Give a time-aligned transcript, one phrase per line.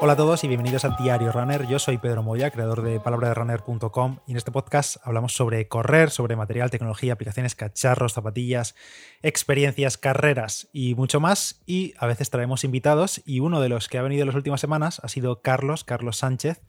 [0.00, 1.66] Hola a todos y bienvenidos a Diario Runner.
[1.66, 6.36] Yo soy Pedro Moya, creador de palabraderunner.com y en este podcast hablamos sobre correr, sobre
[6.36, 8.76] material, tecnología, aplicaciones, cacharros, zapatillas,
[9.22, 11.62] experiencias, carreras y mucho más.
[11.66, 14.60] Y a veces traemos invitados y uno de los que ha venido en las últimas
[14.60, 16.62] semanas ha sido Carlos, Carlos Sánchez,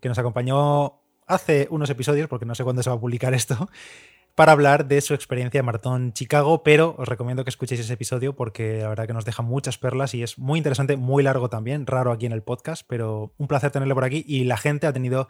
[0.00, 3.68] que nos acompañó hace unos episodios, porque no sé cuándo se va a publicar esto,
[4.36, 8.36] para hablar de su experiencia en Maratón Chicago, pero os recomiendo que escuchéis ese episodio
[8.36, 11.86] porque la verdad que nos deja muchas perlas y es muy interesante, muy largo también,
[11.86, 14.92] raro aquí en el podcast, pero un placer tenerlo por aquí y la gente ha
[14.92, 15.28] tenido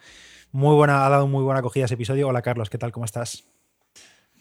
[0.50, 2.26] muy buena, ha dado muy buena acogida a ese episodio.
[2.26, 2.90] Hola Carlos, ¿qué tal?
[2.90, 3.44] ¿Cómo estás?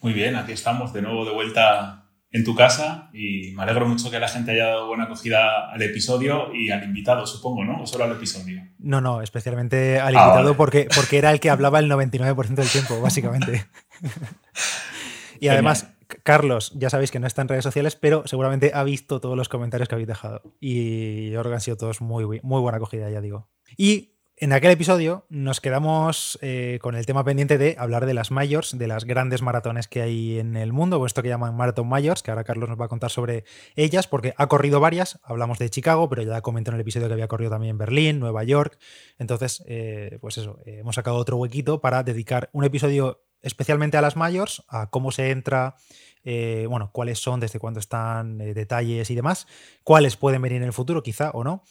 [0.02, 2.05] Muy bien, aquí estamos de nuevo de vuelta
[2.36, 5.80] en tu casa y me alegro mucho que la gente haya dado buena acogida al
[5.80, 7.82] episodio y al invitado, supongo, ¿no?
[7.82, 8.62] ¿O solo al episodio?
[8.78, 12.68] No, no, especialmente al ah, invitado porque, porque era el que hablaba el 99% del
[12.68, 13.66] tiempo, básicamente.
[15.40, 19.20] y además, Carlos, ya sabéis que no está en redes sociales, pero seguramente ha visto
[19.20, 20.42] todos los comentarios que habéis dejado.
[20.60, 23.48] Y yo creo que han sido todos muy, muy buena acogida, ya digo.
[23.78, 28.30] Y en aquel episodio nos quedamos eh, con el tema pendiente de hablar de las
[28.30, 31.88] Majors, de las grandes maratones que hay en el mundo, o esto que llaman Marathon
[31.88, 33.44] Majors, que ahora Carlos nos va a contar sobre
[33.76, 37.14] ellas, porque ha corrido varias, hablamos de Chicago, pero ya comentó en el episodio que
[37.14, 38.78] había corrido también Berlín, Nueva York,
[39.18, 44.02] entonces, eh, pues eso, eh, hemos sacado otro huequito para dedicar un episodio especialmente a
[44.02, 45.76] las Majors, a cómo se entra,
[46.24, 49.46] bueno, cuáles son, desde cuándo están, detalles y demás,
[49.84, 51.62] cuáles pueden venir en el futuro, quizá o no.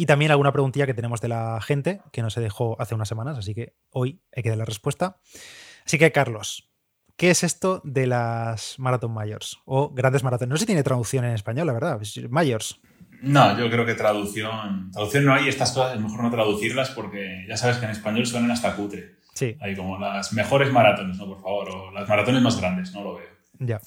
[0.00, 3.06] Y también alguna preguntilla que tenemos de la gente que nos se dejó hace unas
[3.06, 5.18] semanas, así que hoy hay que dar la respuesta.
[5.84, 6.70] Así que, Carlos,
[7.18, 10.48] ¿qué es esto de las Marathon Mayors o grandes maratones?
[10.48, 12.00] No sé si tiene traducción en español, la verdad.
[12.30, 12.80] Mayors.
[13.20, 14.90] No, yo creo que traducción.
[14.90, 18.24] Traducción no hay, estas cosas es mejor no traducirlas porque ya sabes que en español
[18.24, 19.16] suenan hasta cutre.
[19.34, 19.54] Sí.
[19.60, 21.26] Hay como las mejores maratones, ¿no?
[21.26, 23.28] Por favor, o las maratones más grandes, no lo veo.
[23.62, 23.78] Ya.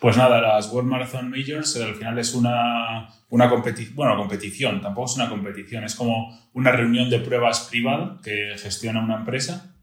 [0.00, 5.10] Pues nada, las World Marathon Majors al final es una, una competición, bueno, competición, tampoco
[5.10, 9.74] es una competición, es como una reunión de pruebas privada que gestiona una empresa.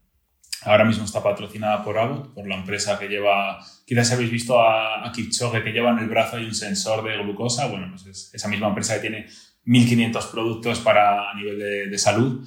[0.62, 5.06] Ahora mismo está patrocinada por Abbott, por la empresa que lleva, quizás habéis visto a,
[5.06, 8.30] a Kipchoge que lleva en el brazo hay un sensor de glucosa, bueno, pues es
[8.32, 9.26] esa misma empresa que tiene
[9.66, 12.42] 1.500 productos para a nivel de, de salud.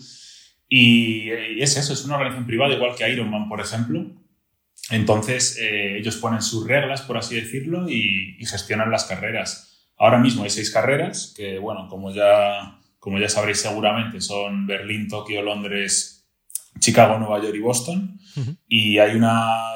[0.68, 4.19] Y, y es eso, es una organización privada, igual que Ironman, por ejemplo,
[4.90, 9.88] entonces, eh, ellos ponen sus reglas, por así decirlo, y, gestionan las carreras.
[9.98, 15.08] Ahora mismo hay seis carreras, que, bueno, como ya, como ya sabréis seguramente, son Berlín,
[15.08, 16.28] Tokio, Londres,
[16.80, 18.20] Chicago, Nueva York y Boston.
[18.68, 19.74] Y hay, una,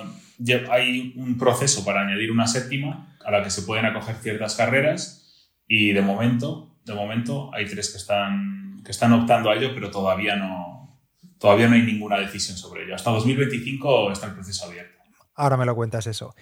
[0.72, 5.50] hay un proceso para añadir una séptima a la que se pueden acoger ciertas carreras.
[5.68, 9.92] Y de momento, de momento hay tres que están, que están optando a ello, pero
[9.92, 11.02] todavía no,
[11.38, 12.96] todavía no hay ninguna decisión sobre ello.
[12.96, 14.93] Hasta 2025 está el proceso abierto.
[15.36, 16.36] Ahora me lo cuentas eso.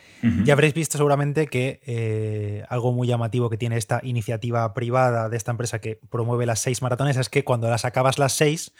[0.43, 5.37] Ya habréis visto seguramente que eh, algo muy llamativo que tiene esta iniciativa privada de
[5.37, 8.73] esta empresa que promueve las seis maratones es que cuando las acabas las seis,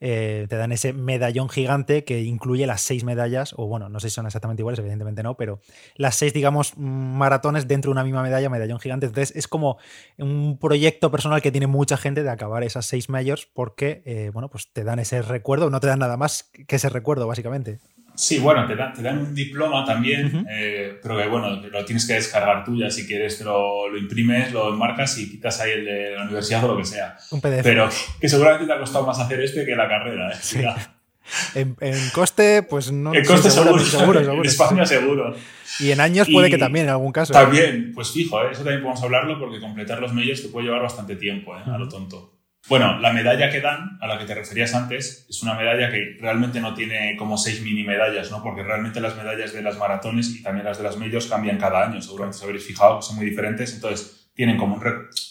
[0.00, 4.08] eh, te dan ese medallón gigante que incluye las seis medallas, o bueno, no sé
[4.08, 5.60] si son exactamente iguales, evidentemente no, pero
[5.96, 9.04] las seis, digamos, maratones dentro de una misma medalla, medallón gigante.
[9.04, 9.76] Entonces es como
[10.16, 14.48] un proyecto personal que tiene mucha gente de acabar esas seis majors porque, eh, bueno,
[14.48, 17.80] pues te dan ese recuerdo, no te dan nada más que ese recuerdo, básicamente.
[18.18, 22.04] Sí, bueno, te, dan, te dan un diploma también, eh, pero que bueno, lo tienes
[22.04, 25.84] que descargar tú ya si quieres, lo, lo, imprimes, lo enmarcas y quitas ahí el
[25.84, 27.16] de la universidad o lo que sea.
[27.30, 27.62] Un PDF.
[27.62, 27.88] Pero
[28.20, 30.32] que seguramente te ha costado más hacer este que la carrera.
[30.32, 30.36] ¿eh?
[30.40, 30.58] Sí.
[31.54, 33.12] En, en, coste, pues no.
[33.12, 35.36] En coste seguro, seguro, seguro, En España seguro.
[35.78, 37.34] Y en años puede que también, en algún caso.
[37.34, 38.48] También, pues fijo, ¿eh?
[38.52, 41.60] eso también podemos hablarlo porque completar los medios te puede llevar bastante tiempo, ¿eh?
[41.66, 42.37] a lo tonto.
[42.68, 46.18] Bueno, la medalla que dan, a la que te referías antes, es una medalla que
[46.20, 48.42] realmente no tiene como seis mini medallas, ¿no?
[48.42, 51.86] Porque realmente las medallas de las maratones y también las de las medios cambian cada
[51.86, 54.78] año, seguramente os habréis fijado, son muy diferentes, entonces tienen como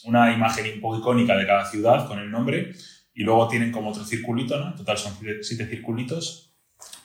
[0.05, 2.73] una imagen un poco icónica de cada ciudad con el nombre
[3.13, 4.69] y luego tienen como otro circulito, ¿no?
[4.69, 6.55] En total son siete circulitos,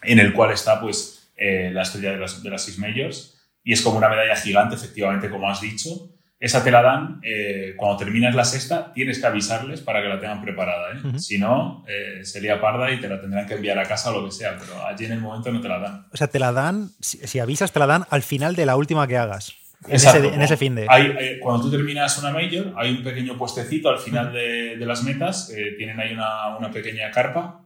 [0.03, 3.75] en el cual está pues eh, la estrella de las, de las seis majors y
[3.75, 6.09] es como una medalla gigante, efectivamente, como has dicho,
[6.43, 10.19] esa te la dan eh, cuando terminas la sexta, tienes que avisarles para que la
[10.19, 10.89] tengan preparada.
[10.93, 11.19] ¿eh?
[11.21, 14.27] Si no, eh, sería parda y te la tendrán que enviar a casa o lo
[14.27, 16.07] que sea, pero allí en el momento no te la dan.
[16.13, 19.07] O sea, te la dan, si, avisas, te la dan al final de la última
[19.07, 19.55] que hagas.
[19.87, 20.87] En ese, en ese, fin de.
[20.89, 25.05] Hay, cuando tú terminas una major, hay un pequeño puestecito al final de, de, las
[25.05, 27.61] metas, tienen ahí una, una, pequeña carpa,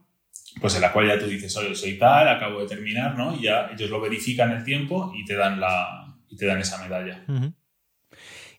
[0.61, 3.35] pues en la cual ya tú dices, oye, soy tal, acabo de terminar, ¿no?
[3.35, 6.77] Y ya ellos lo verifican el tiempo y te dan, la, y te dan esa
[6.83, 7.23] medalla.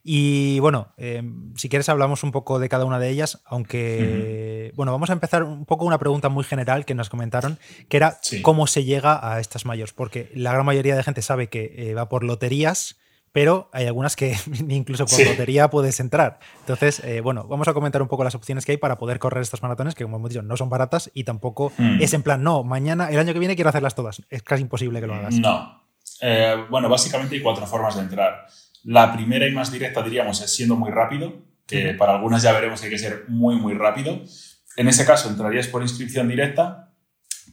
[0.05, 4.93] Y bueno, em, si quieres hablamos un poco de cada una de ellas, aunque, bueno,
[4.93, 7.59] vamos a empezar un poco una pregunta muy general que nos comentaron,
[7.89, 11.49] que era cómo se llega a estas mayores, porque la gran mayoría de gente sabe
[11.49, 12.97] que eh, va por loterías,
[13.33, 14.37] pero hay algunas que
[14.69, 16.39] incluso por lotería puedes entrar.
[16.61, 19.43] Entonces, eh, bueno, vamos a comentar un poco las opciones que hay para poder correr
[19.43, 22.01] estos maratones, que como hemos dicho, no son baratas y tampoco hmm.
[22.01, 24.23] es en plan, no, mañana, el año que viene quiero hacerlas todas.
[24.31, 25.35] Es casi imposible que lo hagas.
[25.35, 25.83] No.
[26.21, 28.47] Eh, bueno, básicamente hay cuatro formas de entrar.
[28.85, 32.81] La primera y más directa, diríamos, es siendo muy rápido, que para algunas ya veremos
[32.81, 34.23] que hay que ser muy, muy rápido.
[34.77, 36.89] En ese caso, entrarías por inscripción directa,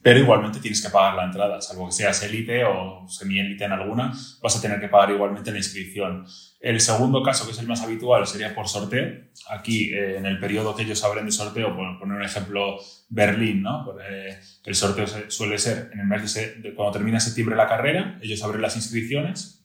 [0.02, 4.14] pero igualmente tienes que pagar la entrada, salvo que seas élite o semi-élite en alguna,
[4.42, 6.26] vas a tener que pagar igualmente la inscripción.
[6.60, 9.24] El segundo caso, que es el más habitual, sería por sorteo.
[9.50, 12.78] Aquí, eh, en el periodo que ellos abren de sorteo, por poner un ejemplo,
[13.10, 13.96] Berlín, ¿no?
[14.08, 18.44] Eh, el sorteo suele ser en el mes de, cuando termina septiembre la carrera, ellos
[18.44, 19.65] abren las inscripciones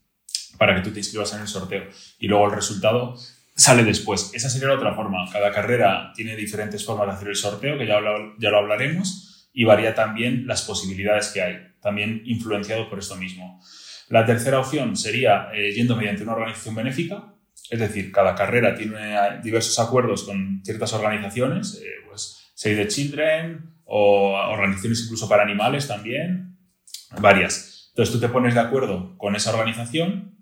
[0.60, 1.84] para que tú te inscribas en el sorteo
[2.18, 3.16] y luego el resultado
[3.56, 4.30] sale después.
[4.34, 5.24] Esa sería la otra forma.
[5.32, 7.98] Cada carrera tiene diferentes formas de hacer el sorteo, que ya
[8.38, 13.58] ya lo hablaremos y varía también las posibilidades que hay, también influenciado por esto mismo.
[14.10, 17.34] La tercera opción sería eh, yendo mediante una organización benéfica,
[17.70, 23.76] es decir, cada carrera tiene diversos acuerdos con ciertas organizaciones, eh, pues Save the Children
[23.86, 26.58] o organizaciones incluso para animales también,
[27.18, 27.88] varias.
[27.92, 30.39] Entonces tú te pones de acuerdo con esa organización,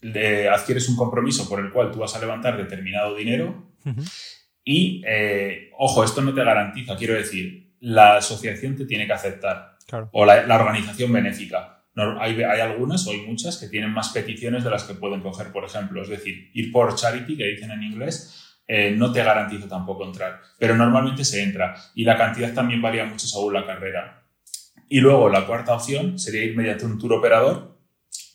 [0.00, 3.70] le adquieres un compromiso por el cual tú vas a levantar determinado dinero
[4.64, 9.78] y, eh, ojo, esto no te garantiza, quiero decir, la asociación te tiene que aceptar.
[10.12, 11.82] O la, organización benéfica.
[12.20, 15.64] hay, algunas o hay muchas que tienen más peticiones de las que pueden coger, por
[15.64, 16.02] ejemplo.
[16.02, 20.40] Es decir, ir por charity, que dicen en inglés, eh, no te garantiza tampoco entrar.
[20.58, 21.74] Pero normalmente se entra.
[21.94, 24.22] Y la cantidad también varía mucho según la carrera.
[24.88, 27.69] Y luego la cuarta opción sería ir mediante un tour operador.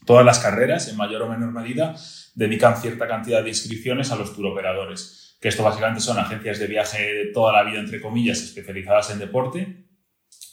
[0.05, 1.95] Todas las carreras, en mayor o menor medida,
[2.35, 6.65] dedican cierta cantidad de inscripciones a los tour operadores que esto básicamente son agencias de
[6.65, 9.85] viaje de toda la vida, entre comillas, especializadas en deporte,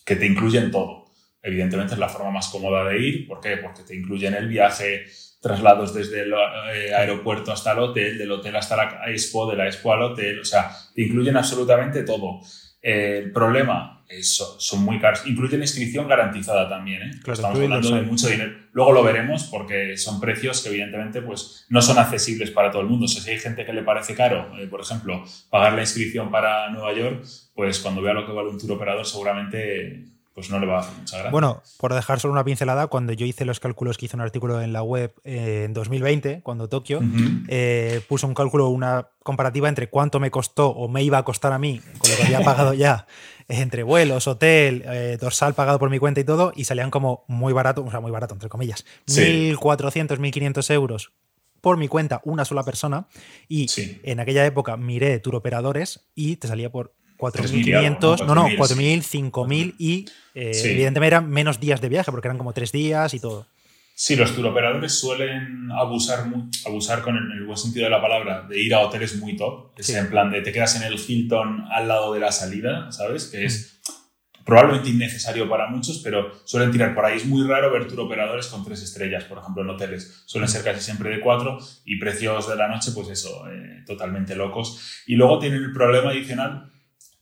[0.05, 1.07] que te incluyen todo.
[1.43, 3.27] Evidentemente es la forma más cómoda de ir.
[3.27, 3.57] ¿Por qué?
[3.57, 5.07] Porque te incluyen el viaje,
[5.41, 6.35] traslados desde el
[6.75, 10.41] eh, aeropuerto hasta el hotel, del hotel hasta la expo, de la expo al hotel,
[10.41, 12.41] o sea, te incluyen absolutamente todo.
[12.83, 15.23] el problema son muy caros.
[15.27, 17.11] Incluyen inscripción garantizada también, ¿eh?
[17.27, 18.53] Estamos hablando de mucho dinero.
[18.73, 22.89] Luego lo veremos porque son precios que evidentemente pues, no son accesibles para todo el
[22.89, 23.09] mundo.
[23.09, 26.93] si hay gente que le parece caro, eh, por ejemplo, pagar la inscripción para Nueva
[26.95, 27.25] York,
[27.55, 30.81] pues cuando vea lo que vale un tour operador seguramente pues no le va a
[30.81, 31.31] hacer mucha gracia.
[31.31, 34.63] Bueno, por dejar solo una pincelada, cuando yo hice los cálculos que hice un artículo
[34.63, 37.01] en la web eh, en 2020, cuando Tokio,
[37.49, 41.53] eh, puso un cálculo, una comparativa entre cuánto me costó o me iba a costar
[41.53, 43.07] a mí, con lo que había pagado ya,
[43.49, 47.53] entre vuelos, hotel, eh, dorsal pagado por mi cuenta y todo, y salían como muy
[47.53, 51.13] barato, o sea, muy barato, entre comillas, 1.400, 1.500 euros
[51.61, 53.07] por mi cuenta una sola persona
[53.49, 53.67] y
[54.03, 59.75] en aquella época miré tour operadores y te salía por 4.500, no, no, 4.000, 5.000
[59.79, 63.47] y eh, evidentemente eran menos días de viaje porque eran como tres días y todo.
[64.05, 66.27] Sí, los turoperadores suelen abusar,
[66.67, 69.71] abusar con el, buen sentido de la palabra, de ir a hoteles muy top.
[69.79, 73.27] Es en plan de te quedas en el Hilton al lado de la salida, ¿sabes?
[73.27, 73.81] Que es
[74.45, 77.19] probablemente innecesario para muchos, pero suelen tirar por ahí.
[77.19, 80.25] Es muy raro ver turoperadores con tres estrellas, por ejemplo, en hoteles.
[80.27, 84.35] Suelen ser casi siempre de cuatro y precios de la noche, pues eso, eh, totalmente
[84.35, 85.05] locos.
[85.07, 86.73] Y luego tienen el problema adicional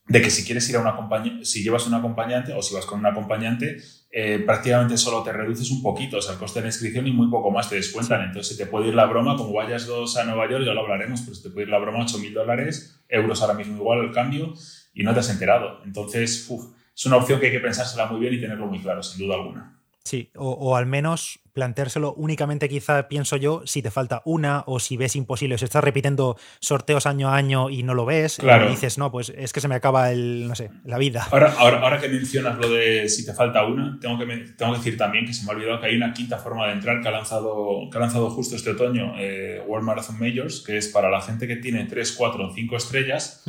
[0.09, 2.87] de que si quieres ir a una compañía, si llevas un acompañante o si vas
[2.87, 6.67] con un acompañante, eh, prácticamente solo te reduces un poquito, o sea, el coste de
[6.69, 8.23] inscripción y muy poco más te descuentan.
[8.23, 11.21] Entonces, te puede ir la broma, como vayas dos a Nueva York, ya lo hablaremos,
[11.23, 14.52] pero te puede ir la broma 8.000 dólares, euros ahora mismo igual el cambio,
[14.95, 15.81] y no te has enterado.
[15.85, 16.50] Entonces,
[16.95, 19.37] es una opción que hay que pensársela muy bien y tenerlo muy claro, sin duda
[19.37, 19.79] alguna.
[20.04, 24.97] Sí, o, al menos planteárselo únicamente quizá, pienso yo, si te falta una o si
[24.97, 28.69] ves imposible, o si estás repitiendo sorteos año a año y no lo ves, y
[28.71, 31.28] dices, no, pues es que se me acaba el, no sé, la vida.
[31.30, 34.26] Ahora, ahora, que mencionas lo de si te falta una, tengo que,
[34.57, 36.73] tengo que decir también que se me ha olvidado que hay una quinta forma de
[36.73, 40.78] entrar que ha lanzado, que ha lanzado justo este otoño eh, World Marathon Majors, que
[40.78, 43.45] es para la gente que tiene 3, 4 o 5 estrellas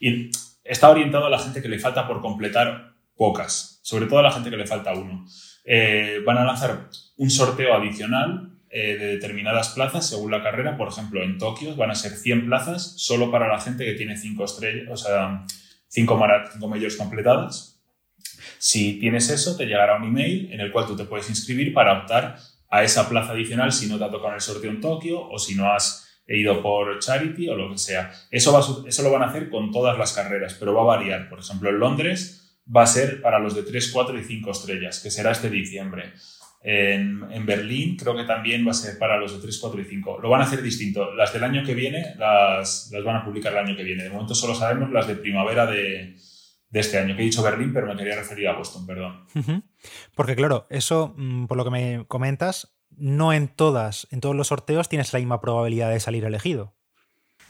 [0.00, 0.30] y
[0.64, 4.32] está orientado a la gente que le falta por completar pocas, sobre todo a la
[4.32, 5.24] gente que le falta uno.
[5.64, 10.76] Eh, van a lanzar un sorteo adicional eh, de determinadas plazas según la carrera.
[10.76, 14.16] Por ejemplo, en Tokio van a ser 100 plazas solo para la gente que tiene
[14.16, 15.44] 5 estrellas, o sea,
[15.88, 16.16] 5
[16.68, 17.80] majors completadas.
[18.58, 22.00] Si tienes eso, te llegará un email en el cual tú te puedes inscribir para
[22.00, 22.38] optar
[22.70, 25.54] a esa plaza adicional si no te ha tocado el sorteo en Tokio o si
[25.54, 28.10] no has ido por charity o lo que sea.
[28.30, 31.28] Eso, eso lo van a hacer con todas las carreras, pero va a variar.
[31.28, 35.00] Por ejemplo, en Londres va a ser para los de 3, 4 y 5 estrellas,
[35.00, 36.12] que será este diciembre.
[36.64, 39.84] En, en, Berlín creo que también va a ser para los de 3, 4 y
[39.84, 40.20] 5.
[40.22, 41.12] Lo van a hacer distinto.
[41.14, 44.04] Las del año que viene las, las van a publicar el año que viene.
[44.04, 46.14] De momento solo sabemos las de primavera de,
[46.72, 49.26] de este año, que he dicho Berlín, pero me quería referir a Boston, perdón.
[50.14, 54.48] Porque claro, eso, mm, por lo que me comentas, no en todas, en todos los
[54.48, 56.74] sorteos tienes la misma probabilidad de salir elegido.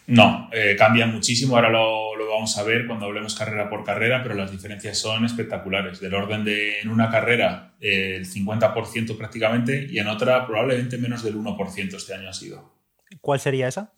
[0.06, 1.54] No, eh, cambia muchísimo.
[1.54, 6.00] Ahora lo, vamos a ver cuando hablemos carrera por carrera, pero las diferencias son espectaculares.
[6.00, 11.22] Del orden de en una carrera eh, el 50% prácticamente y en otra probablemente menos
[11.22, 12.74] del 1% este año ha sido.
[13.20, 13.92] ¿Cuál sería esa?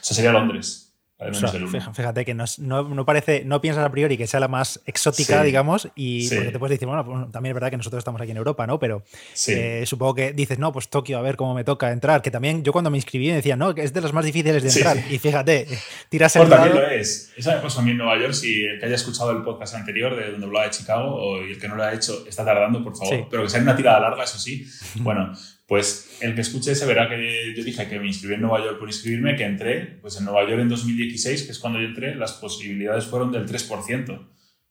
[0.00, 0.91] Esa sería Londres
[1.94, 6.28] fíjate que no, parece, no piensas a priori que sea la más exótica, digamos, y
[6.28, 8.66] porque te puedes decir, bueno, pues, también es verdad que nosotros estamos aquí en Europa,
[8.66, 8.78] ¿no?
[8.78, 9.02] Pero
[9.48, 12.22] eh, supongo que dices, no, pues Tokio, a ver cómo me toca entrar.
[12.22, 14.68] Que también yo cuando me inscribí decía, no, que es de las más difíciles de
[14.68, 14.96] entrar.
[15.10, 15.66] Y fíjate,
[16.08, 16.48] tiras el.
[16.48, 17.32] también lo es.
[17.36, 18.32] Esa me pasó a mí en Nueva York.
[18.32, 21.58] Si el que haya escuchado el podcast anterior de donde hablaba de Chicago o el
[21.58, 23.26] que no lo ha hecho está tardando, por favor.
[23.30, 24.66] Pero que sea una tirada larga, eso sí.
[25.02, 25.32] Bueno,
[25.66, 28.78] pues el que escuche ese verá que yo dije que me inscribí en Nueva York
[28.78, 32.14] por inscribirme, que entré, pues en Nueva York en 2016, que es cuando yo entré,
[32.14, 34.28] las posibilidades fueron del 3%.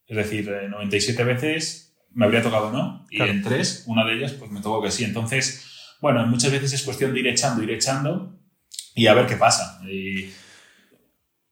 [0.08, 4.52] Es decir, 97 veces me habría tocado no, y en tres, una de ellas, pues
[4.52, 5.06] me tocó que sí.
[5.06, 8.38] Entonces, bueno, muchas veces es cuestión de ir echando, ir echando
[8.94, 9.82] y a ver qué pasa.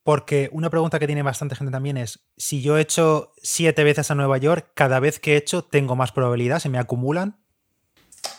[0.03, 4.11] Porque una pregunta que tiene bastante gente también es, si yo he hecho siete veces
[4.11, 7.38] a Nueva York, cada vez que he hecho tengo más probabilidad, se me acumulan.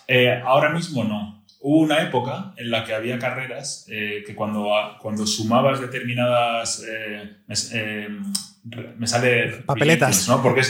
[0.06, 1.44] Eh, ahora mismo no.
[1.60, 4.70] Hubo una época en la que había carreras eh, que cuando,
[5.00, 6.84] cuando sumabas determinadas...
[6.88, 7.36] Eh,
[8.96, 9.62] me, sale...
[9.66, 10.28] Papeletas.
[10.28, 10.42] ¿no?
[10.42, 10.62] Porque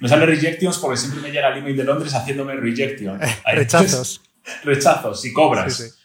[0.00, 3.20] me sale rejections porque siempre me llega el email de Londres haciéndome rejection.
[3.44, 4.20] Rechazos.
[4.64, 5.98] rechazos y cobras.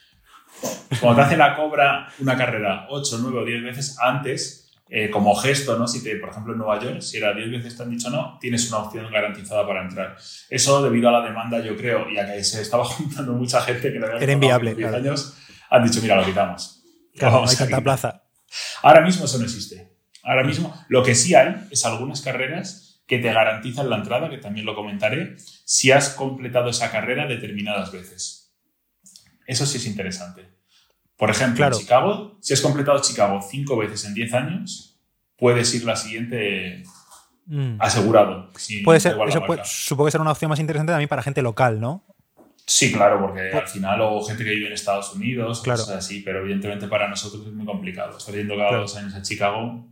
[0.99, 5.35] Cuando te hace la cobra una carrera 8, 9 o 10 veces antes, eh, como
[5.35, 5.87] gesto, ¿no?
[5.87, 8.37] Si te, por ejemplo, en Nueva York, si era 10 veces te han dicho no,
[8.39, 10.15] tienes una opción garantizada para entrar.
[10.49, 13.91] Eso debido a la demanda, yo creo, y a que se estaba juntando mucha gente
[13.91, 14.75] que Era inviable.
[14.75, 15.37] 10 años,
[15.69, 16.83] han dicho, mira, lo quitamos.
[17.15, 18.23] Claro, no hay tanta plaza.
[18.81, 19.97] Ahora mismo eso no existe.
[20.23, 24.37] Ahora mismo lo que sí hay es algunas carreras que te garantizan la entrada, que
[24.37, 28.53] también lo comentaré, si has completado esa carrera determinadas veces.
[29.45, 30.56] Eso sí es interesante.
[31.17, 34.99] Por ejemplo, en Chicago, si has completado Chicago cinco veces en 10 años,
[35.35, 36.83] puedes ir la siguiente
[37.47, 37.77] mm.
[37.79, 38.51] asegurado.
[38.83, 42.05] Puede ser, eso supongo que será una opción más interesante también para gente local, ¿no?
[42.69, 45.79] Sí, claro, porque al final, o gente que vive en Estados Unidos, claro.
[45.79, 48.17] cosas así, pero evidentemente para nosotros es muy complicado.
[48.17, 49.87] Estar yendo cada dos años a Chicago,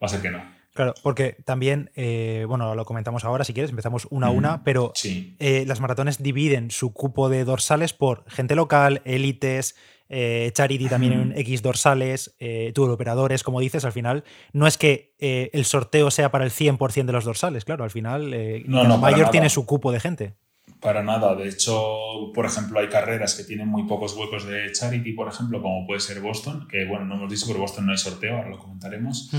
[0.00, 0.60] va a ser que no.
[0.74, 4.92] Claro, porque también, eh, bueno, lo comentamos ahora si quieres, empezamos una a una, pero
[5.38, 9.74] eh, las maratones dividen su cupo de dorsales por gente local, élites,
[10.10, 15.14] eh, Charity también en X dorsales, eh, operadores, como dices, al final no es que
[15.20, 19.30] eh, el sorteo sea para el 100% de los dorsales, claro, al final eh, Mayor
[19.30, 20.34] tiene su cupo de gente.
[20.80, 25.12] Para nada, de hecho, por ejemplo, hay carreras que tienen muy pocos huecos de Charity,
[25.12, 27.98] por ejemplo, como puede ser Boston, que bueno, no hemos dicho, pero Boston no hay
[27.98, 29.30] sorteo, ahora lo comentaremos.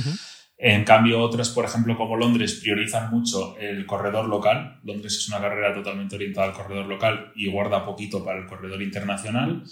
[0.57, 4.79] En cambio, otras, por ejemplo, como Londres, priorizan mucho el corredor local.
[4.83, 8.79] Londres es una carrera totalmente orientada al corredor local y guarda poquito para el corredor
[8.83, 9.63] internacional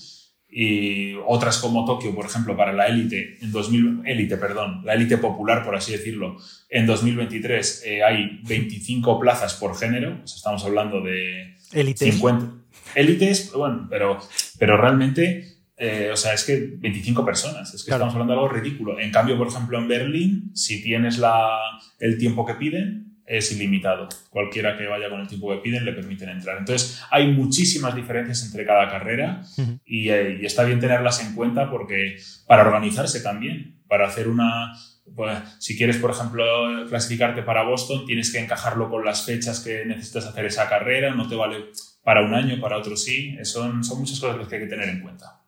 [0.51, 5.17] y otras como Tokio, por ejemplo, para la élite, en 2000, élite, perdón, la élite
[5.17, 6.37] popular, por así decirlo,
[6.69, 12.59] en 2023 eh, hay 25 plazas por género, estamos hablando de élite 50
[12.95, 14.19] élites, bueno, pero,
[14.57, 18.51] pero realmente, eh, o sea, es que 25 personas, es que estamos hablando de algo
[18.51, 18.99] ridículo.
[18.99, 21.59] En cambio, por ejemplo, en Berlín, si tienes la,
[21.99, 24.09] el tiempo que piden, es ilimitado.
[24.31, 26.57] Cualquiera que vaya con el tiempo que piden le permiten entrar.
[26.57, 32.17] Entonces, hay muchísimas diferencias entre cada carrera eh, y, está bien tenerlas en cuenta porque
[32.47, 34.73] para organizarse también, para hacer una...
[35.15, 36.43] Pues, si quieres, por ejemplo,
[36.87, 41.27] clasificarte para Boston, tienes que encajarlo con las fechas que necesitas hacer esa carrera, no
[41.27, 41.65] te vale
[42.03, 43.37] para un año, para otro sí.
[43.43, 45.43] Son, son muchas cosas que hay que tener en cuenta.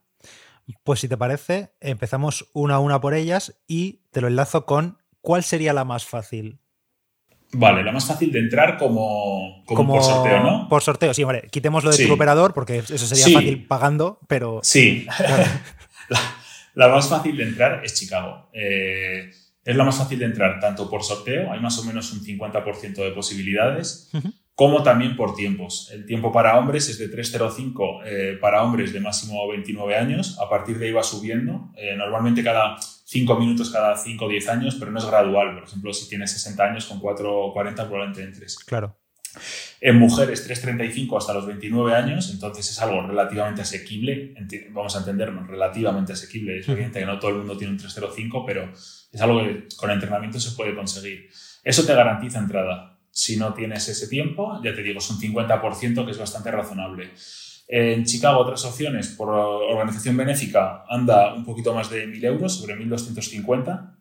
[0.83, 4.99] Pues si te parece, empezamos una a una por ellas y te lo enlazo con
[5.21, 6.60] cuál sería la más fácil
[7.53, 10.69] Vale, la más fácil de entrar como, como, por sorteo, ¿no?
[10.69, 11.47] Por sorteo, sí, vale.
[11.51, 14.61] Quitemos lo de tu operador porque eso sería fácil pagando, pero.
[14.63, 15.05] Sí.
[16.75, 18.49] la, más fácil de entrar es Chicago.
[18.53, 19.31] Eh,
[19.63, 22.95] es la más fácil de entrar tanto por sorteo, hay más o menos un 50%
[22.95, 24.09] de posibilidades,
[24.55, 25.91] como también por tiempos.
[25.91, 30.39] El tiempo para hombres es de 3.05 eh, para hombres de máximo 29 años.
[30.39, 31.71] A partir de ahí va subiendo.
[31.77, 32.77] Eh, normalmente cada
[33.11, 35.55] 5 minutos cada 5 o 10 años, pero no es gradual.
[35.55, 38.57] Por ejemplo, si tienes 60 años, con 4 o 40 probablemente entres.
[38.59, 38.97] Claro.
[39.81, 44.33] En mujeres, 3,35 hasta los 29 años, entonces es algo relativamente asequible,
[44.69, 46.59] vamos a entendernos, relativamente asequible.
[46.59, 49.91] Es evidente que no todo el mundo tiene un 3,05, pero es algo que con
[49.91, 51.29] entrenamiento se puede conseguir.
[51.65, 52.97] Eso te garantiza entrada.
[53.09, 57.11] Si no tienes ese tiempo, ya te digo, es un 50% que es bastante razonable.
[57.73, 62.75] En Chicago, otras opciones por organización benéfica anda un poquito más de 1.000 euros, sobre
[62.75, 63.95] 1.250,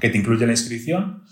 [0.00, 1.22] que te incluye la inscripción.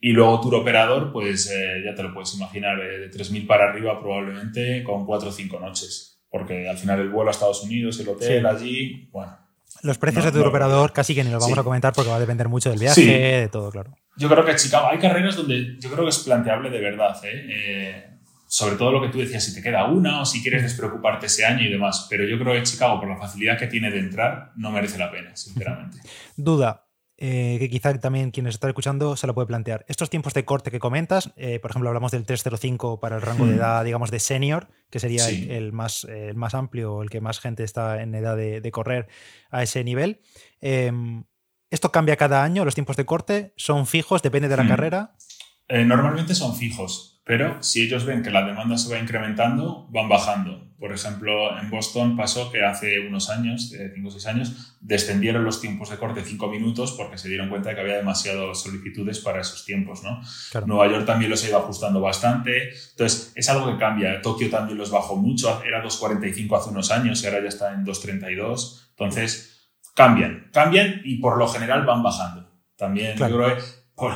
[0.00, 3.70] Y luego tour operador, pues eh, ya te lo puedes imaginar, eh, de 3.000 para
[3.70, 6.20] arriba probablemente con 4 o 5 noches.
[6.32, 9.36] porque al final el vuelo a Estados Unidos, el hotel allí, bueno.
[9.82, 12.20] Los precios de tu operador casi que ni los vamos a comentar porque va a
[12.20, 13.96] depender mucho del viaje, de todo, claro.
[14.16, 17.46] Yo creo que Chicago, hay carreras donde yo creo que es planteable de verdad, ¿eh?
[17.48, 18.19] eh
[18.50, 21.46] sobre todo lo que tú decías, si te queda una o si quieres despreocuparte ese
[21.46, 22.08] año y demás.
[22.10, 25.08] Pero yo creo que Chicago, por la facilidad que tiene de entrar, no merece la
[25.08, 25.98] pena, sinceramente.
[26.36, 26.84] Duda,
[27.16, 29.84] eh, que quizá también quienes están escuchando se lo puede plantear.
[29.86, 33.46] Estos tiempos de corte que comentas, eh, por ejemplo, hablamos del 305 para el rango
[33.46, 33.58] de hmm.
[33.58, 37.62] edad, digamos, de senior, que sería el, más, el más amplio, el que más gente
[37.62, 39.06] está en edad de, correr
[39.52, 40.22] a ese nivel.
[40.60, 41.22] Em,
[41.70, 42.64] ¿Esto cambia cada año?
[42.64, 44.22] ¿Los tiempos de corte son fijos?
[44.22, 44.68] ¿Depende de la hmm.
[44.68, 45.14] carrera?
[45.68, 50.08] Eh, normalmente son fijos, pero si ellos ven que la demanda se va incrementando, van
[50.08, 50.70] bajando.
[50.80, 55.60] Por ejemplo, en Boston pasó que hace unos años, 5 o 6 años, descendieron los
[55.60, 59.42] tiempos de corte 5 minutos porque se dieron cuenta de que había demasiadas solicitudes para
[59.42, 60.02] esos tiempos.
[60.02, 60.22] ¿no?
[60.64, 62.70] Nueva York también los ha ido ajustando bastante.
[62.92, 64.22] Entonces, es algo que cambia.
[64.22, 65.62] Tokio también los bajó mucho.
[65.62, 68.88] Era 2.45 hace unos años y ahora ya está en 2.32.
[68.92, 70.48] Entonces, cambian.
[70.50, 72.50] Cambian y por lo general van bajando.
[72.76, 73.62] También yo creo que
[73.94, 74.12] por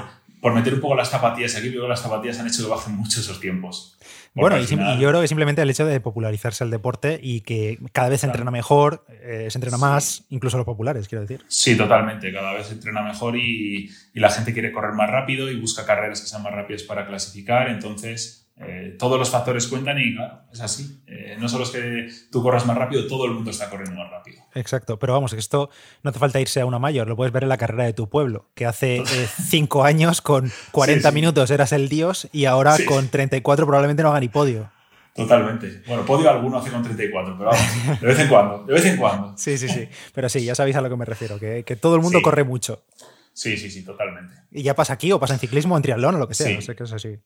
[0.52, 3.20] meter un poco las zapatillas aquí, creo que las zapatillas han hecho que bajen mucho
[3.20, 3.96] esos tiempos.
[4.34, 8.08] Bueno, y, yo creo que simplemente el hecho de popularizarse el deporte y que cada
[8.08, 11.44] vez se entrena mejor, eh, se entrena más, incluso los populares, quiero decir.
[11.48, 12.32] Sí, totalmente.
[12.32, 15.86] Cada vez se entrena mejor y, y la gente quiere correr más rápido y busca
[15.86, 17.68] carreras que sean más rápidas para clasificar.
[17.68, 21.02] Entonces, eh, todos los factores cuentan y claro, es así.
[21.08, 24.11] Eh, no solo es que tú corras más rápido, todo el mundo está corriendo más
[24.11, 24.42] rápido.
[24.54, 25.70] Exacto, pero vamos, que esto
[26.04, 28.08] no hace falta irse a una mayor, lo puedes ver en la carrera de tu
[28.08, 29.04] pueblo, que hace eh,
[29.49, 34.20] cinco años con 40 minutos eras el dios y ahora con 34 probablemente no haga
[34.20, 34.70] ni podio.
[35.16, 35.82] Totalmente.
[35.87, 38.96] Bueno, podio alguno hace con 34, pero vamos, de vez en cuando, de vez en
[38.96, 39.37] cuando.
[39.37, 39.88] Sí, sí, sí.
[40.12, 42.84] Pero sí, ya sabéis a lo que me refiero, que, todo el mundo corre mucho.
[43.32, 44.34] Sí, sí, sí, totalmente.
[44.52, 46.54] Y ya pasa aquí o pasa en ciclismo o en triatlón o lo que sea,
[46.54, 47.18] no sé qué es así.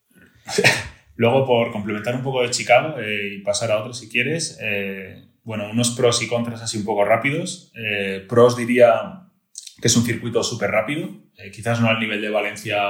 [1.19, 5.25] Luego, por complementar un poco de Chicago eh, y pasar a otro si quieres, eh,
[5.43, 7.73] bueno, unos pros y contras así un poco rápidos.
[7.75, 9.25] Eh, pros diría
[9.83, 11.09] que es un circuito súper rápido,
[11.53, 12.81] quizás no al nivel de Valencia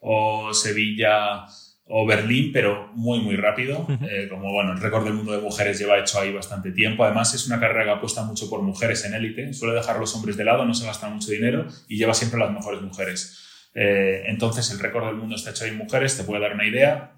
[0.00, 1.44] o Sevilla
[1.84, 3.86] o Berlín, pero muy, muy rápido.
[4.30, 7.04] como bueno, el récord del mundo de mujeres lleva hecho ahí bastante tiempo.
[7.04, 9.52] Además, es una carrera que apuesta mucho por mujeres en élite.
[9.52, 12.40] Suele dejar a los hombres de lado, no se gasta mucho dinero y lleva siempre
[12.40, 13.70] las mejores mujeres.
[13.74, 17.14] entonces, el récord del mundo está hecho ahí en mujeres, te puede dar una idea.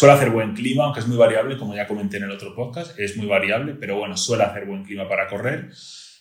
[0.00, 2.98] Suele hacer buen clima, aunque es muy variable, como ya comenté en el otro podcast,
[2.98, 5.68] es muy variable, pero bueno, suele hacer buen clima para correr.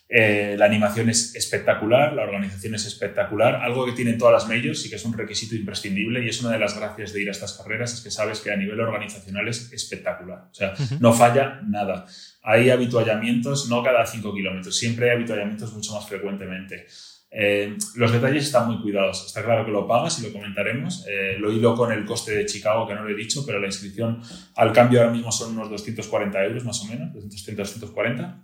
[0.10, 4.86] Eh, la animación es espectacular, la organización es espectacular, algo que tienen todas las majors
[4.86, 7.32] y que es un requisito imprescindible y es una de las gracias de ir a
[7.32, 11.62] estas carreras, es que sabes que a nivel organizacional es espectacular, o sea, no falla
[11.65, 12.06] nada.
[12.44, 16.86] Hay habituallamientos no cada 5 kilómetros, siempre hay habituallamientos mucho más frecuentemente.
[17.32, 19.26] Eh, los detalles están muy cuidados.
[19.26, 21.06] Está claro que lo pagas y lo comentaremos.
[21.08, 23.68] Eh, lo hilo con el coste de Chicago, que no lo he dicho, pero la
[23.68, 24.22] inscripción
[24.56, 28.44] al cambio ahora mismo son unos 240 euros más o menos, 230, 240.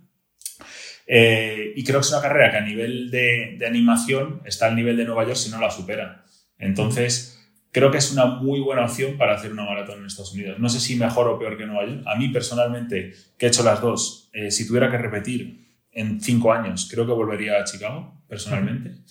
[1.08, 4.74] Eh, y creo que es una carrera que a nivel de, de, animación está al
[4.74, 6.24] nivel de Nueva York si no la supera.
[6.58, 10.58] Entonces, creo que es una muy buena opción para hacer una maratón en Estados Unidos.
[10.58, 12.02] No sé si mejor o peor que Nueva York.
[12.06, 16.88] A mí personalmente, que he hecho las dos, si tuviera que repetir, en cinco años
[16.90, 19.02] creo que volvería a Chicago, personalmente.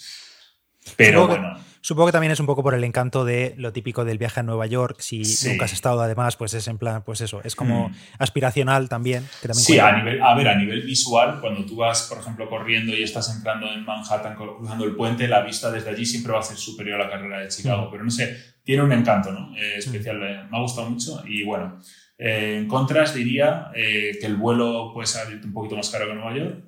[0.97, 1.58] Pero supongo bueno.
[1.58, 4.41] Que, supongo que también es un poco por el encanto de lo típico del viaje
[4.41, 4.97] a Nueva York.
[4.99, 7.95] Si nunca has estado, además, pues es en plan, pues eso, es como mm.
[8.19, 9.28] aspiracional también.
[9.54, 13.04] sí, a, nivel, a ver, a nivel visual, cuando tú vas, por ejemplo, corriendo y
[13.04, 16.58] estás entrando en Manhattan, cruzando el puente, la vista desde allí siempre va a ser
[16.58, 17.88] superior a la carrera de Chicago.
[17.88, 17.91] Mm.
[17.91, 19.56] Pero no sé, tiene un encanto ¿no?
[19.58, 20.17] Eh, especial.
[20.23, 21.80] Eh, me ha gustado mucho y bueno.
[22.17, 26.34] Eh, en contras diría que el vuelo puede ser un poquito más caro que Nueva
[26.34, 26.63] York,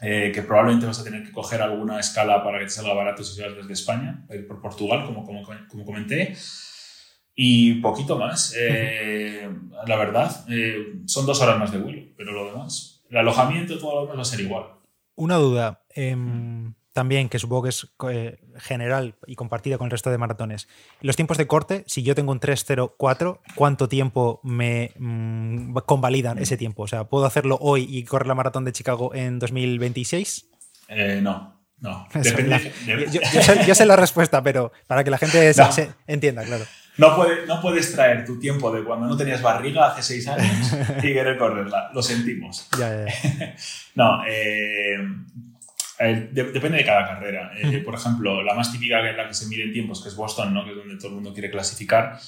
[0.00, 3.22] eh, que probablemente vas a tener que coger alguna escala para que te salga barato
[3.22, 6.36] si vas desde España, ir por Portugal, como, como, como comenté.
[7.34, 8.54] Y poquito más.
[8.56, 9.48] Eh,
[9.86, 13.94] la verdad, eh, son dos horas más de vuelo, pero lo demás, el alojamiento, todo
[13.94, 14.64] lo demás va a ser igual.
[15.16, 15.82] Una duda.
[16.94, 20.68] También, que supongo que es eh, general y compartida con el resto de maratones.
[21.00, 26.56] Los tiempos de corte, si yo tengo un 3.04, ¿cuánto tiempo me mm, convalidan ese
[26.56, 26.84] tiempo?
[26.84, 30.46] O sea, ¿puedo hacerlo hoy y correr la maratón de Chicago en 2026?
[30.86, 32.06] Eh, no, no.
[33.66, 36.64] yo, sé, la respuesta, pero para que la gente se, entienda, claro.
[36.96, 40.72] No, puede, no puedes traer tu tiempo de cuando no tenías barriga hace seis años
[40.98, 41.90] y querer correrla.
[41.92, 42.68] Lo sentimos.
[42.78, 43.54] Ya, ya.
[43.96, 44.96] no, eh,
[46.04, 47.52] eh, depende de cada carrera.
[47.56, 50.52] Eh, por ejemplo, la más típica en la que se miden tiempos, que es Boston,
[50.52, 50.64] ¿no?
[50.64, 52.18] que es donde todo el mundo quiere clasificar.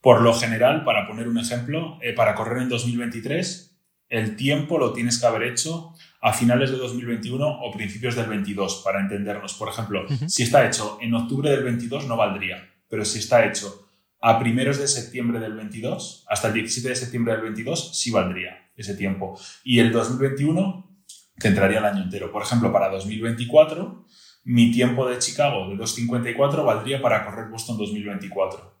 [0.00, 3.78] Por lo general, para poner un ejemplo, eh, para correr en 2023,
[4.10, 8.82] el tiempo lo tienes que haber hecho a finales de 2021 o principios del 22,
[8.84, 9.54] para entendernos.
[9.54, 13.88] Por ejemplo, si está hecho en octubre del 22 no valdría, pero si está hecho
[14.20, 18.70] a primeros de septiembre del 22, hasta el 17 de septiembre del 22, sí valdría.
[18.76, 19.38] ese tiempo.
[19.62, 20.93] Y el 2021
[21.38, 22.30] te entraría el año entero.
[22.30, 24.04] Por ejemplo, para 2024,
[24.44, 28.74] mi tiempo de Chicago de 2.54 valdría para correr Boston 2024.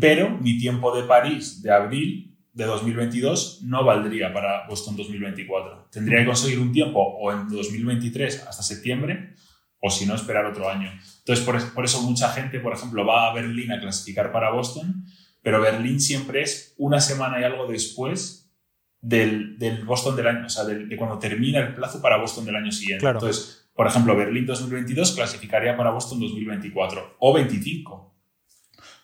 [0.00, 5.88] Pero mi tiempo de París de abril de 2022 no valdría para Boston 2024.
[5.90, 9.34] Tendría que conseguir un tiempo o en 2023 hasta septiembre
[9.80, 10.90] o si no esperar otro año.
[11.18, 15.04] Entonces, por, eso mucha gente, por ejemplo, va a Berlín a clasificar para Boston,
[15.42, 18.41] pero Berlín siempre es una semana y algo después
[19.02, 22.72] del, Boston del año, o sea, de, cuando termina el plazo para Boston del año
[22.72, 23.06] siguiente.
[23.06, 28.14] Entonces, por ejemplo, Berlín 2022 clasificaría para Boston 2024 o 25,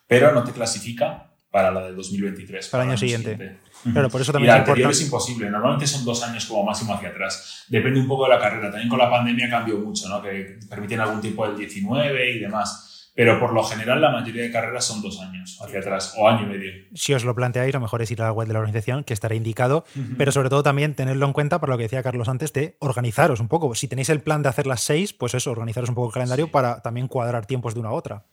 [0.07, 2.69] pero no te clasifica para la del 2023.
[2.69, 3.59] Para el año siguiente.
[3.93, 5.51] Claro, por eso también y la anterior es imposible.
[5.51, 7.65] Normalmente son dos años como máximo hacia atrás.
[7.69, 8.71] Depende un poco de la carrera.
[8.71, 10.23] También con la pandemia cambió mucho, ¿no?
[10.23, 12.88] Que permiten algún tipo del 19 y demás.
[13.19, 16.45] Pero por lo general la mayoría de carreras son dos años hacia atrás o año
[16.45, 16.73] y medio.
[16.95, 19.13] Si os lo planteáis, lo mejor es ir a la web de la organización, que
[19.13, 19.85] estará indicado,
[20.17, 23.41] pero sobre todo también tenerlo en cuenta para lo que decía Carlos antes, de organizaros
[23.41, 23.75] un poco.
[23.75, 26.53] Si tenéis el plan de hacer las seis, pues eso, organizaros un poco el calendario
[26.53, 28.25] para también cuadrar tiempos de una a otra.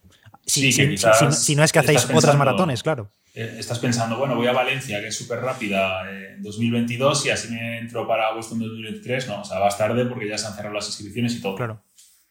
[0.46, 0.98] Sí, si,
[1.32, 3.10] si, no es que hacéis otras maratones, claro.
[3.34, 7.52] Eh, estás pensando, bueno, voy a Valencia, que es súper rápida, en 2022 y así
[7.52, 9.30] me entro para Boston 2023.
[9.30, 11.56] No, o sea, vas tarde porque ya se han cerrado las inscripciones y todo.
[11.56, 11.82] Claro.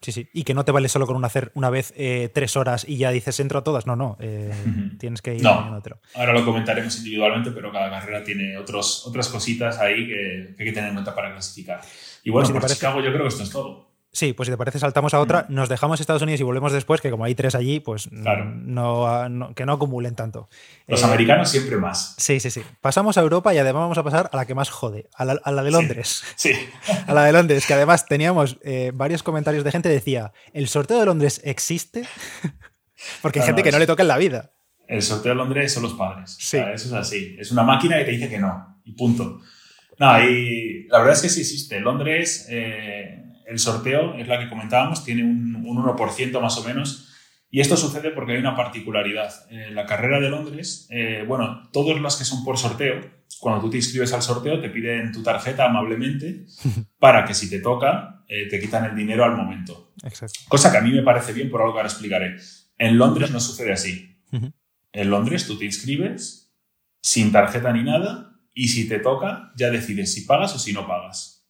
[0.05, 0.29] Sí, sí.
[0.35, 3.11] Y que no te vale solo con hacer una vez eh, tres horas y ya
[3.11, 3.87] dices entro a todas.
[3.87, 4.19] No, no.
[4.21, 4.53] Eh,
[4.99, 5.75] tienes que ir no.
[5.75, 5.99] otro.
[6.15, 10.73] Ahora lo comentaremos individualmente, pero cada carrera tiene otros, otras cositas ahí que, hay que
[10.73, 11.81] tener en cuenta para clasificar.
[12.23, 13.94] Y bueno, por Chicago yo creo que esto es todo.
[14.15, 17.01] Sí, pues si te parece, saltamos a otra, nos dejamos Estados Unidos y volvemos después,
[17.01, 20.49] que como hay tres allí, pues no, que no acumulen tanto.
[20.87, 22.15] Los eh, americanos siempre más.
[22.17, 22.63] Sí, sí, sí.
[22.81, 25.63] Pasamos a Europa y además vamos a pasar a la que más jode, a la,
[25.65, 26.23] de Londres.
[26.37, 26.53] Sí.
[27.09, 30.69] A la de Londres, que además teníamos eh, varios comentarios de gente que decía, ¿el
[30.69, 32.05] sorteo de Londres existe?
[33.21, 34.53] Porque hay gente que no le toca en la vida.
[34.87, 36.37] El sorteo de Londres son los padres.
[36.39, 36.59] Sí.
[36.59, 37.37] eso es así.
[37.37, 38.81] Es una máquina que te dice que no.
[38.85, 39.41] Y punto.
[39.99, 41.81] No, y la verdad es que sí existe.
[41.81, 42.47] Londres...
[42.49, 47.11] Eh, el sorteo es la que comentábamos, tiene un, 1% más o menos.
[47.51, 49.33] Y esto sucede porque hay una particularidad.
[49.51, 53.01] En la carrera de Londres, eh, bueno, todos los que son por sorteo,
[53.39, 56.47] cuando tú te inscribes al sorteo, te piden tu tarjeta amablemente
[56.99, 59.93] para que si te toca, eh, te quitan el dinero al momento.
[60.49, 62.37] Cosa que a mí me parece bien por algo que ahora explicaré.
[62.79, 64.11] En Londres no sucede así.
[64.93, 66.53] En Londres tú te inscribes
[67.01, 70.87] sin tarjeta ni nada y si te toca ya decides si pagas o si no
[70.87, 71.47] pagas.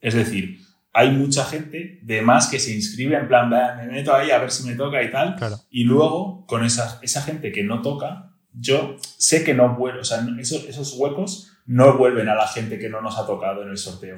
[0.00, 0.60] Es decir,
[0.96, 4.52] hay mucha gente de más que se inscribe en plan, me meto ahí a ver
[4.52, 5.36] si me toca y tal.
[5.68, 10.04] Y luego, con esa, esa gente que no toca, yo sé que no vuelvo, o
[10.04, 13.70] sea, esos, esos, huecos no vuelven a la gente que no nos ha tocado en
[13.70, 14.16] el sorteo.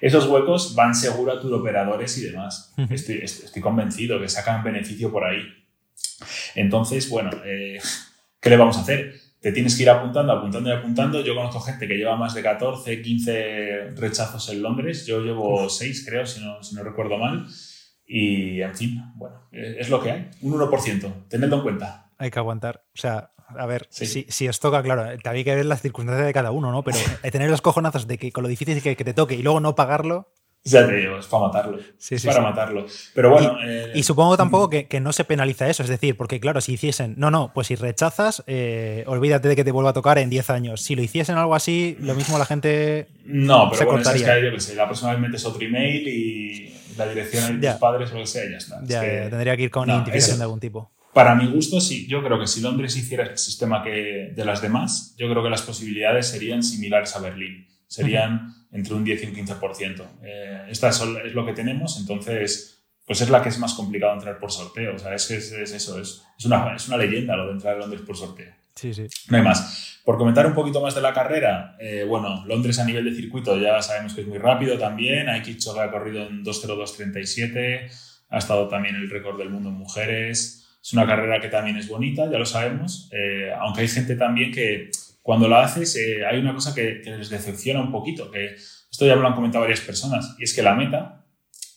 [0.00, 2.74] esos huecos van seguro a operadores y demás.
[2.90, 5.42] estoy, estoy, convencido que sacan beneficio por ahí.
[6.56, 7.78] Entonces, bueno, eh,
[8.40, 9.14] ¿qué le vamos a hacer?
[9.40, 11.20] Te tienes que ir apuntando, apuntando y apuntando.
[11.20, 15.06] Yo conozco gente que lleva más de 14, 15 rechazos en Londres.
[15.06, 17.46] Yo llevo 6, creo, si no, si no recuerdo mal.
[18.04, 20.30] Y, en fin, bueno, es lo que hay.
[20.42, 21.28] Un 1%.
[21.28, 22.10] Tenedlo en cuenta.
[22.18, 22.84] Hay que aguantar.
[22.94, 26.32] O sea, a ver, si, si, os toca, claro, hay que ver las circunstancias de
[26.32, 26.82] cada uno, ¿no?
[26.82, 26.98] Pero
[27.30, 29.74] tener los cojonazos de que con lo difícil que, que te toque y luego no
[29.74, 30.32] pagarlo,
[30.64, 31.78] ya te digo, es para matarlo.
[31.96, 32.86] Sí, es para matarlo.
[33.14, 33.56] Pero bueno.
[33.94, 35.82] Y, eh, supongo tampoco que, no se penaliza eso.
[35.82, 37.14] Es decir, porque claro, si hiciesen.
[37.16, 40.50] No, no, pues si rechazas, eh, olvídate de que te vuelva a tocar en 10
[40.50, 40.82] años.
[40.82, 43.08] Si lo hiciesen algo así, lo mismo la gente.
[43.24, 46.06] No, pero se bueno, es que yo que sé, la próxima vez metes otro email
[46.08, 48.80] y la dirección de tus padres o lo que sea, ya está.
[48.84, 50.90] Ya, tendría que ir con identificación de algún tipo.
[51.14, 52.06] Para mi gusto, sí.
[52.06, 55.50] Yo creo que si Londres hiciera el sistema que de las demás, yo creo que
[55.50, 57.66] las posibilidades serían similares a Berlín.
[57.86, 60.02] Serían entre un 10 y un 15%.
[60.22, 61.02] Eh, esta es,
[61.34, 64.94] lo que tenemos, entonces, pues es la que es más complicado entrar por sorteo.
[64.94, 67.76] O sea, es que es, eso, es, es, una, es una leyenda lo de entrar
[67.76, 68.52] a Londres por sorteo.
[68.74, 69.06] Sí, sí.
[69.28, 70.00] No hay más.
[70.04, 73.58] Por comentar un poquito más de la carrera, eh, bueno, Londres a nivel de circuito
[73.58, 75.28] ya sabemos que es muy rápido también.
[75.28, 77.90] Hay Kipchoge ha corrido en 2.02.37,
[78.30, 80.68] ha estado también el récord del mundo en mujeres.
[80.80, 84.52] Es una carrera que también es bonita, ya lo sabemos, eh, aunque hay gente también
[84.52, 84.90] que
[85.28, 89.14] cuando la haces eh, hay una cosa que, les decepciona un poquito, que esto ya
[89.14, 91.26] me lo han comentado varias personas, y es que la meta,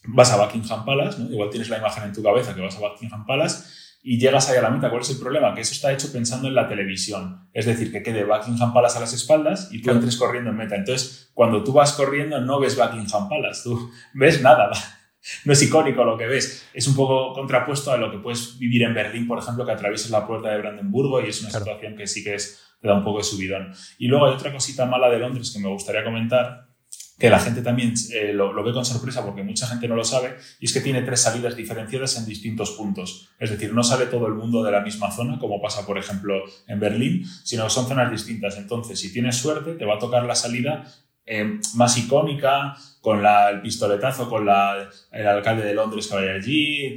[0.05, 3.25] vas a Buckingham Palace, igual tienes la imagen en tu cabeza que vas a Buckingham
[3.25, 3.65] Palace,
[4.01, 4.89] y llegas ahí a la meta.
[4.89, 5.53] ¿Cuál es el problema?
[5.53, 7.49] Que eso está hecho pensando en la televisión.
[7.51, 10.77] Es decir, que quede Buckingham Palace a las espaldas y tú entres corriendo en meta.
[10.77, 14.71] Entonces, cuando tú vas corriendo, no ves Buckingham Palace, tú ves nada.
[15.45, 16.69] No es icónico lo que ves.
[16.73, 20.09] Es un poco contrapuesto a lo que puedes vivir en Berlín, por ejemplo, que atravieses
[20.11, 23.03] la puerta de Brandenburgo y es una situación que sí que es te da un
[23.03, 23.73] poco de subidón.
[23.99, 26.67] Y luego hay otra cosita mala de Londres que me gustaría comentar,
[27.19, 30.37] que la gente también eh, lo, ve con sorpresa porque mucha gente no lo sabe,
[30.59, 33.29] y es que tiene tres salidas diferenciadas en distintos puntos.
[33.37, 36.41] Es decir, no sale todo el mundo de la misma zona, como pasa, por ejemplo,
[36.67, 38.57] en Berlín, sino que son zonas distintas.
[38.57, 40.83] Entonces, si tienes suerte, te va a tocar la salida
[41.25, 46.95] eh, más icónica, con el pistoletazo, con el alcalde de Londres que vaya allí,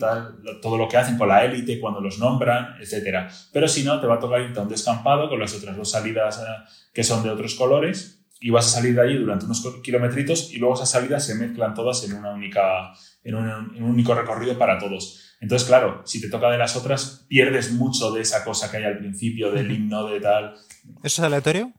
[0.60, 3.30] todo lo que hacen con la élite cuando los nombran, etc.
[3.52, 5.90] Pero si no, te va a tocar irte a un descampado con las otras dos
[5.90, 9.66] salidas eh, que son de otros colores y vas a salir de allí durante unos
[9.82, 14.58] kilometritos y luego esas salidas se mezclan todas en, una única, en, un, único recorrido
[14.58, 15.34] para todos.
[15.40, 18.84] Entonces, claro, si te toca de las otras, pierdes mucho de esa cosa que hay
[18.84, 20.54] al principio, del himno, de tal.
[21.02, 21.72] ¿Eso es aleatorio?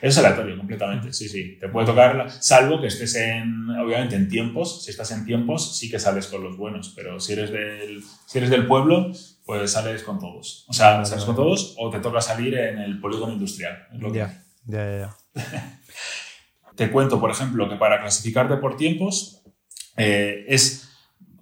[0.00, 1.56] Es aleatorio, completamente, sí, sí.
[1.58, 4.84] Te puede tocar, salvo que estés en, obviamente, en tiempos.
[4.84, 8.38] Si estás en tiempos, sí que sales con los buenos, pero si eres del, si
[8.38, 9.12] eres del pueblo,
[9.44, 10.66] pues sales con todos.
[10.68, 13.86] O sea, sales con todos o te toca salir en el polígono industrial.
[14.12, 15.16] ya, ya, ya.
[16.76, 19.42] Te cuento, por ejemplo, que para clasificarte por tiempos
[19.96, 20.88] eh, es,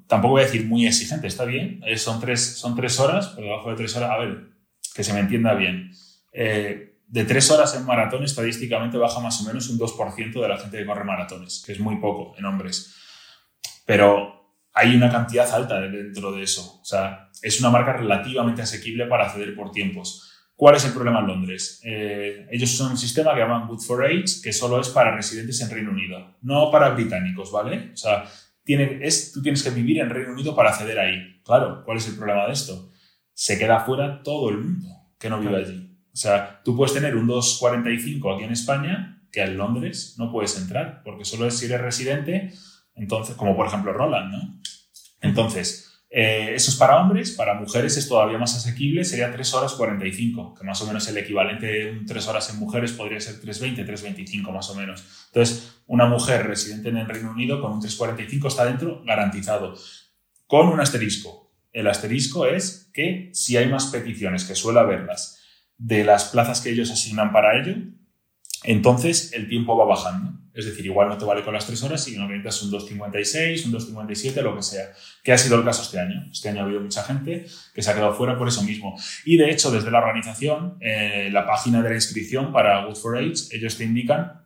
[0.06, 3.44] tampoco voy a decir muy exigente, está bien, eh, son, tres, son tres horas, por
[3.44, 4.48] debajo de tres horas, a ver,
[4.94, 5.92] que se me entienda bien.
[6.32, 10.56] Eh, de tres horas en maratón, estadísticamente baja más o menos un 2% de la
[10.56, 12.94] gente que corre maratones, que es muy poco en hombres.
[13.84, 16.78] Pero hay una cantidad alta dentro de eso.
[16.80, 20.28] O sea, es una marca relativamente asequible para acceder por tiempos.
[20.54, 21.80] ¿Cuál es el problema en Londres?
[21.84, 25.60] Eh, ellos son un sistema que llaman Good for Age, que solo es para residentes
[25.62, 27.90] en Reino Unido, no para británicos, ¿vale?
[27.92, 28.24] O sea,
[28.62, 31.40] tiene, es, tú tienes que vivir en Reino Unido para acceder ahí.
[31.42, 32.92] Claro, ¿cuál es el problema de esto?
[33.32, 34.86] Se queda fuera todo el mundo
[35.18, 35.89] que no vive allí.
[36.12, 40.58] O sea, tú puedes tener un 245 aquí en España, que en Londres no puedes
[40.58, 42.52] entrar, porque solo es si eres residente,
[42.94, 44.60] entonces, como por ejemplo Roland, ¿no?
[45.20, 49.74] Entonces, eh, eso es para hombres, para mujeres es todavía más asequible, sería 3 horas
[49.74, 53.86] 45, que más o menos el equivalente de 3 horas en mujeres podría ser 3.20,
[53.86, 55.04] 3.25 más o menos.
[55.28, 59.74] Entonces, una mujer residente en el Reino Unido con un 3.45 está dentro garantizado,
[60.48, 61.52] con un asterisco.
[61.72, 65.39] El asterisco es que si hay más peticiones, que suele haberlas,
[65.80, 67.74] de las plazas que ellos asignan para ello,
[68.64, 70.38] entonces el tiempo va bajando.
[70.52, 73.66] Es decir, igual no te vale con las tres horas, sino que necesitas un 2.56,
[73.66, 74.92] un 2.57, lo que sea.
[75.24, 76.28] Que ha sido el caso este año.
[76.30, 78.94] Este año ha habido mucha gente que se ha quedado fuera por eso mismo.
[79.24, 83.16] Y de hecho, desde la organización, eh, la página de la inscripción para Good for
[83.16, 84.42] Age, ellos te indican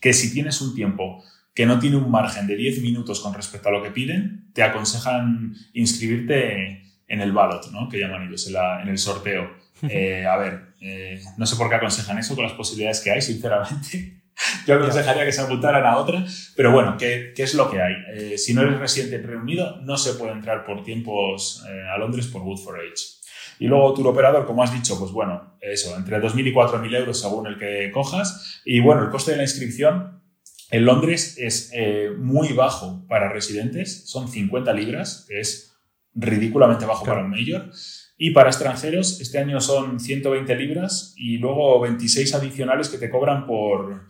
[0.00, 1.22] que si tienes un tiempo
[1.54, 4.62] que no tiene un margen de 10 minutos con respecto a lo que piden, te
[4.62, 6.82] aconsejan inscribirte
[7.12, 7.88] en el ballot, ¿no?
[7.90, 9.50] que llaman ellos, en, el sorteo.
[9.88, 13.22] Eh, a ver, eh, no sé por qué aconsejan eso con las posibilidades que hay,
[13.22, 14.22] sinceramente.
[14.66, 16.24] Yo aconsejaría que se apuntaran a otra,
[16.56, 17.94] pero bueno, ¿qué, qué es lo que hay?
[18.14, 21.82] Eh, si no eres residente en Reino Unido, no se puede entrar por tiempos eh,
[21.94, 23.22] a Londres por Good for Age.
[23.58, 27.20] Y luego tu operador, como has dicho, pues bueno, eso, entre 2.000 y 4.000 euros
[27.20, 28.60] según el que cojas.
[28.64, 30.20] Y bueno, el coste de la inscripción
[30.70, 35.76] en Londres es eh, muy bajo para residentes, son 50 libras, que es
[36.14, 37.70] ridículamente bajo para un mayor.
[38.24, 43.48] Y para extranjeros, este año son 120 libras y luego 26 adicionales que te cobran
[43.48, 44.06] por,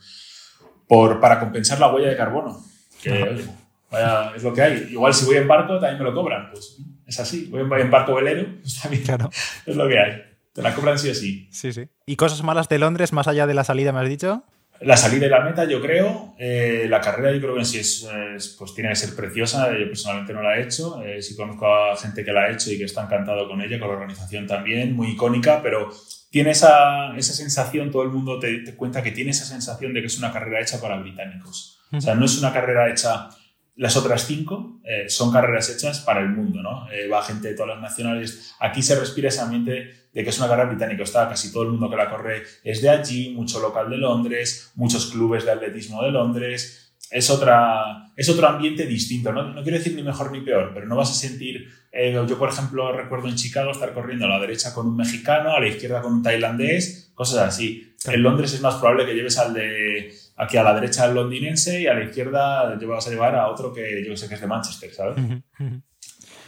[0.87, 2.62] por para compensar la huella de carbono.
[3.03, 3.42] Que,
[3.90, 4.88] vaya, es lo que hay.
[4.90, 6.51] Igual si voy en barco también me lo cobran.
[6.51, 7.46] Pues es así.
[7.46, 9.31] Voy en, barco velero, pues también claro.
[9.64, 10.22] es lo que hay.
[10.53, 11.48] Te la cobran sí o sí.
[11.51, 11.88] Sí, sí.
[12.05, 14.44] ¿Y cosas malas de Londres más allá de la salida, me has dicho?
[14.85, 16.35] La salida y la meta, yo creo.
[16.38, 19.71] Eh, la carrera, yo creo que en sí es, pues tiene que ser preciosa.
[19.79, 21.03] Yo personalmente no la he hecho.
[21.03, 23.79] Eh, sí conozco a gente que la ha hecho y que está encantado con ella,
[23.79, 25.90] con la organización también, muy icónica, pero
[26.31, 30.01] tiene esa, esa sensación, todo el mundo te, te, cuenta que tiene esa sensación de
[30.01, 31.79] que es una carrera hecha para británicos.
[31.92, 33.29] O sea, no es una carrera hecha
[33.77, 36.90] las otras cinco eh, son carreras hechas para el mundo, ¿no?
[36.90, 38.55] Eh, va gente de todas las nacionales.
[38.61, 41.03] Aquí se respira ese ambiente de que es una carrera británica.
[41.03, 44.72] Está casi todo el mundo que la corre es de allí, mucho local de Londres,
[44.75, 46.94] muchos clubes de atletismo de Londres.
[47.11, 49.33] Es, otra, es otro ambiente distinto.
[49.33, 49.42] ¿no?
[49.53, 51.68] no quiero decir ni mejor ni peor, pero no vas a sentir.
[51.90, 55.55] Eh, yo, por ejemplo, recuerdo en Chicago estar corriendo a la derecha con un mexicano,
[55.55, 57.94] a la izquierda con un tailandés, cosas así.
[58.07, 61.83] En Londres es más probable que lleves al de aquí a la derecha el londinense
[61.83, 64.46] y a la izquierda vas a llevar a otro que yo sé que es de
[64.46, 65.16] Manchester, ¿sabes?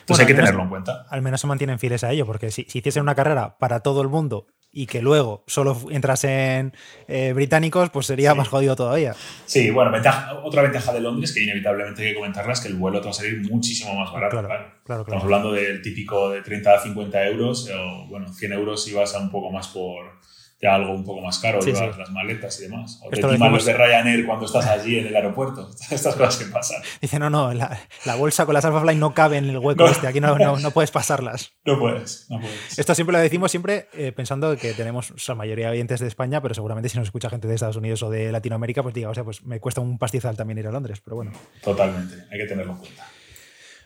[0.05, 1.07] Entonces hay que tenerlo en cuenta.
[1.09, 4.03] Al menos se mantienen fieles a ello, porque si, si hiciesen una carrera para todo
[4.03, 6.75] el mundo y que luego solo entras en
[7.07, 9.15] eh, británicos, pues sería más jodido todavía.
[9.47, 9.93] Sí, bueno,
[10.43, 13.13] otra ventaja de Londres que inevitablemente hay que comentarla es que el vuelo te va
[13.13, 14.41] a salir muchísimo más barato.
[14.41, 15.03] Claro, claro.
[15.03, 19.15] Estamos hablando del típico de 30 a 50 euros o, bueno, 100 euros si vas
[19.15, 20.21] a un poco más por
[20.65, 22.99] ya algo un poco más caro, las maletas y demás.
[23.05, 25.71] O te timan los de Ryanair cuando estás allí en el aeropuerto.
[25.91, 26.83] Estas cosas que pasan.
[27.03, 27.79] Dice, no, no, la,
[28.17, 31.53] bolsa con las Alphafly no cabe en el hueco este, aquí no, no, puedes pasarlas.
[31.67, 32.79] No puedes, no puedes.
[32.79, 36.43] Esto siempre lo decimos siempre eh, pensando que tenemos la mayoría de oyentes de España,
[36.43, 39.15] pero seguramente si nos escucha gente de Estados Unidos o de Latinoamérica, pues diga, o
[39.15, 41.33] sea, pues me cuesta un pastizal también ir a Londres, pero bueno.
[41.63, 43.05] Totalmente, hay que tenerlo en cuenta.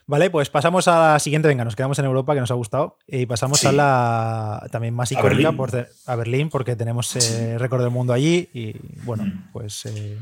[0.08, 1.48] Vale, pues pasamos a la siguiente.
[1.48, 2.96] Venga, nos quedamos en Europa, que nos ha gustado.
[3.06, 5.52] Y pasamos a la también más icónica,
[6.06, 8.48] a Berlín, porque tenemos eh, récord del mundo allí.
[8.54, 9.52] Y bueno, mm.
[9.52, 10.18] pues eh,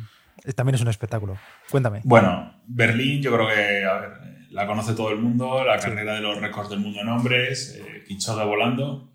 [0.57, 1.39] también es un espectáculo.
[1.71, 2.01] Cuéntame.
[2.03, 4.11] Bueno, Berlín, yo creo que a ver,
[4.51, 8.45] la conoce todo el mundo, la carrera de los récords del mundo en hombres, eh,
[8.45, 9.09] volando.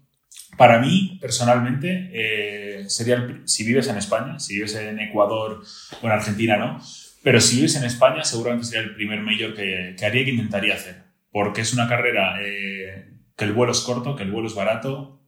[0.56, 5.62] Para mí, personalmente, eh, sería si vives en España, si vives en Ecuador
[6.02, 6.80] o en Argentina, ¿no?
[7.24, 11.04] Pero si vives en España, seguramente sería el primer mayor que, haría que intentaría hacer.
[11.32, 15.22] Porque es una carrera eh, que el vuelo es corto, que el vuelo es barato,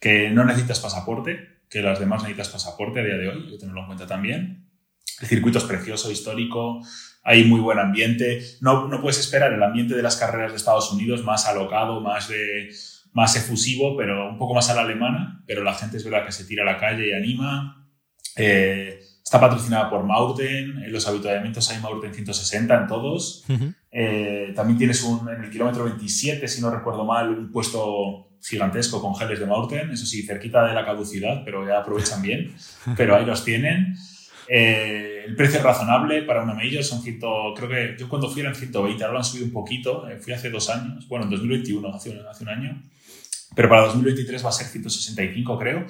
[0.00, 3.58] que no necesitas pasaporte, que las demás necesitas pasaporte a día de hoy, hay que
[3.58, 4.70] tenerlo en cuenta también.
[5.20, 6.80] El circuito es precioso, histórico,
[7.22, 8.42] hay muy buen ambiente.
[8.60, 12.28] No, no puedes esperar el ambiente de las carreras de Estados Unidos más alocado, más,
[12.28, 12.70] de,
[13.12, 15.42] más efusivo, pero un poco más a la alemana.
[15.46, 17.88] Pero la gente es verdad que se tira a la calle y anima.
[18.36, 19.00] Eh,
[19.34, 23.44] Está patrocinada por Maurten, en los habituamientos hay Maurten 160 en todos.
[23.90, 29.02] Eh, también tienes un, en el kilómetro 27, si no recuerdo mal, un puesto gigantesco
[29.02, 32.54] con geles de Maurten, eso sí, cerquita de la caducidad, pero ya aprovechan bien,
[32.96, 33.96] pero ahí los tienen.
[34.46, 37.18] Eh, el precio es razonable para una Major, son 100,
[37.56, 40.32] creo que yo cuando fui eran 120, ahora lo han subido un poquito, eh, fui
[40.32, 42.82] hace dos años, bueno, en 2021, hace, hace un año,
[43.56, 45.86] pero para 2023 va a ser 165 creo.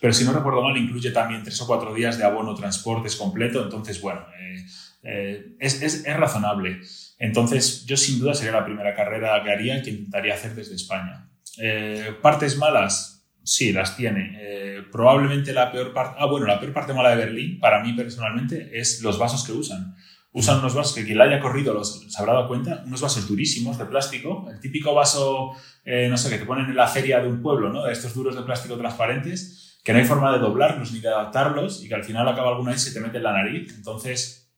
[0.00, 3.62] Pero si no recuerdo mal, incluye también tres o cuatro días de abono transportes completo.
[3.62, 4.64] Entonces, bueno, eh,
[5.02, 6.80] eh, es, es, es, razonable.
[7.18, 10.76] Entonces, yo sin duda sería la primera carrera que haría y que intentaría hacer desde
[10.76, 11.28] España.
[11.58, 13.26] Eh, ¿Partes malas?
[13.42, 14.84] Sí, las tiene.
[14.92, 16.16] probablemente la peor parte...
[16.20, 19.52] Ah, bueno, la peor parte mala de Berlín, para mí personalmente, es los vasos que
[19.52, 19.96] usan
[20.30, 23.26] usan unos vasos que quien la haya corrido los, se habrá dado cuenta, unos vasos
[23.26, 25.52] durísimos de plástico, el típico vaso,
[25.84, 27.88] no sé, que te ponen en la feria de un pueblo, ¿no?
[27.88, 31.88] Estos duros de plástico transparentes, que no hay forma de doblarlos ni de adaptarlos y
[31.88, 33.72] que al final acaba alguna vez y se te mete en la nariz.
[33.74, 34.50] Entonces,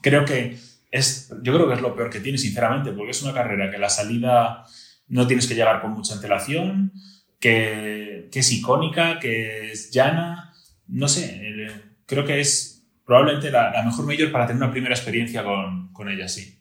[0.00, 0.58] creo que
[0.90, 3.78] es, yo creo que es lo peor que tiene, sinceramente, porque es una carrera que
[3.78, 4.64] la salida
[5.08, 6.92] no tienes que llegar con mucha antelación,
[7.38, 10.52] que, que es icónica, que es llana,
[10.86, 11.66] no sé,
[12.06, 16.28] creo que es probablemente la, mejor mayor para tener una primera experiencia con, con ella,
[16.28, 16.58] sí.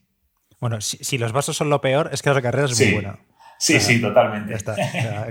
[0.60, 3.20] Bueno, si, los vasos son lo peor, es que la carrera es muy buena.
[3.62, 4.58] Sí, sí, totalmente.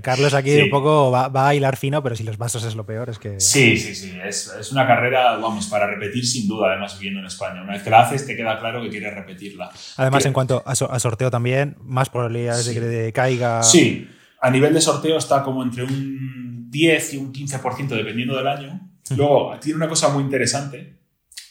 [0.03, 3.11] Carlos aquí un poco va, a hilar fino, pero si los vasos es lo peor,
[3.11, 3.41] es que...
[3.41, 4.17] Sí, sí, sí.
[4.25, 7.61] Es, es, una carrera, vamos, para repetir sin duda, además viviendo en España.
[7.61, 9.73] Una vez que la haces, te queda claro que quieres repetirla.
[9.97, 13.65] Además, en cuanto a, sorteo también, más probabilidades de que caiga...
[13.65, 14.09] Sí,
[14.41, 18.81] a nivel de sorteo está como entre un 10 y un 15% dependiendo del año.
[19.17, 21.00] Luego, tiene una cosa muy interesante,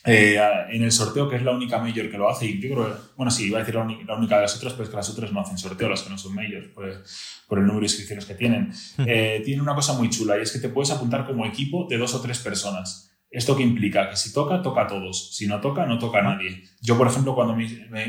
[0.10, 0.40] eh,
[0.72, 3.32] en el sorteo, que es la única mayor que lo hace, y yo creo, bueno,
[3.32, 5.42] sí, iba a decir la única, de las otras, pero es que las otras no
[5.42, 7.04] hacen sorteo, las que no son mayores, por,
[7.48, 8.72] por el número de inscripciones que tienen.
[9.06, 11.98] Eh, tiene una cosa muy chula y es que te puedes apuntar como equipo de
[11.98, 13.10] dos o tres personas.
[13.32, 14.10] ¿Esto qué implica?
[14.10, 15.36] Que si toca, toca a todos.
[15.36, 16.64] Si no toca, no toca a nadie.
[16.82, 17.64] Yo, por ejemplo, cuando me,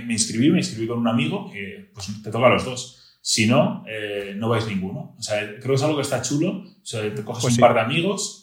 [0.09, 3.19] inscribí, me inscribí con un amigo, que pues te toca a los dos.
[3.21, 5.15] Si no, eh, no vais ninguno.
[5.19, 6.63] O sea, creo que es algo que está chulo.
[6.63, 8.40] O sea, te coges pues un par de amigos,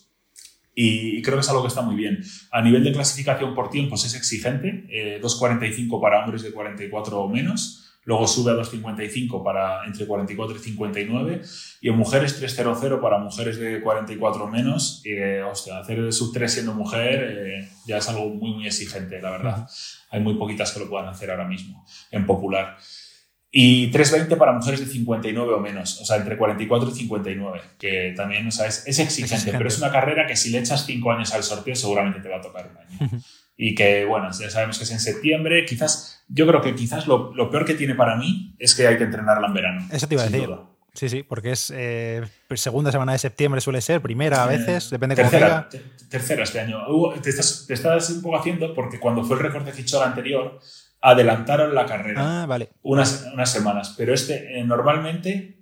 [0.79, 2.23] y creo que es algo que está muy bien.
[2.51, 4.85] A nivel de clasificación por tiempos es exigente,
[5.19, 10.55] 2.45 eh, para hombres de 44 o menos, luego sube a 2.55 para entre 44
[10.55, 11.41] y 59
[11.81, 15.01] y en mujeres 3.00 para mujeres de 44 o menos.
[15.03, 19.31] Eh, hostia, hacer sub 3 siendo mujer eh, ya es algo muy, muy exigente, la
[19.31, 19.67] verdad.
[20.11, 22.77] Hay muy poquitas que lo puedan hacer ahora mismo en popular.
[23.49, 28.13] Y 3.20 para mujeres de 59 o menos, o sea, entre 44 y 59, que
[28.15, 31.33] también, o sea, es, exigente, pero es una carrera que si le echas 5 años
[31.33, 33.21] al sorteo seguramente te va a tocar un año.
[33.57, 37.33] y que, bueno, ya sabemos que es en septiembre, quizás, yo creo que quizás lo,
[37.33, 39.87] lo, peor que tiene para mí es que hay que entrenarla en verano.
[39.91, 40.49] Eso te iba a decir.
[40.97, 42.23] Sí, sí, porque es eh,
[42.55, 46.59] segunda semana de septiembre suele ser, primera a veces, depende de tercera, cómo Tercera este
[46.59, 46.79] año.
[47.21, 50.59] te, estás, te estás un poco haciendo porque cuando fue el récord de Fichol anterior,
[51.07, 52.69] adelantaron la carrera ah, vale.
[52.81, 55.57] unas, unas semanas, pero este eh, normalmente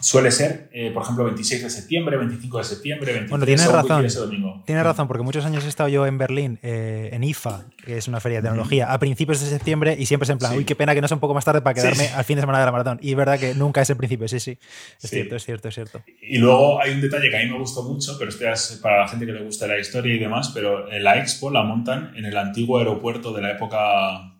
[0.00, 4.04] suele ser, eh, por ejemplo, 26 de septiembre, 25 de septiembre, 23 bueno, tienes razón,
[4.04, 4.62] ese domingo.
[4.66, 8.08] Tienes razón, porque muchos años he estado yo en Berlín, eh, en IFA, que es
[8.08, 10.74] una feria de tecnología, a principios de septiembre y siempre es en plan, uy, qué
[10.74, 12.64] pena que no sea un poco más tarde para quedarme al fin de semana de
[12.64, 12.98] la maratón.
[13.02, 14.58] Y es verdad que nunca es el principio, sí, sí.
[15.02, 16.02] Es cierto, es cierto, es cierto.
[16.22, 19.02] Y luego hay un detalle que a mí me gustó mucho, pero este es para
[19.02, 22.24] la gente que le gusta la historia y demás, pero la expo la montan en
[22.24, 24.39] el antiguo aeropuerto de la época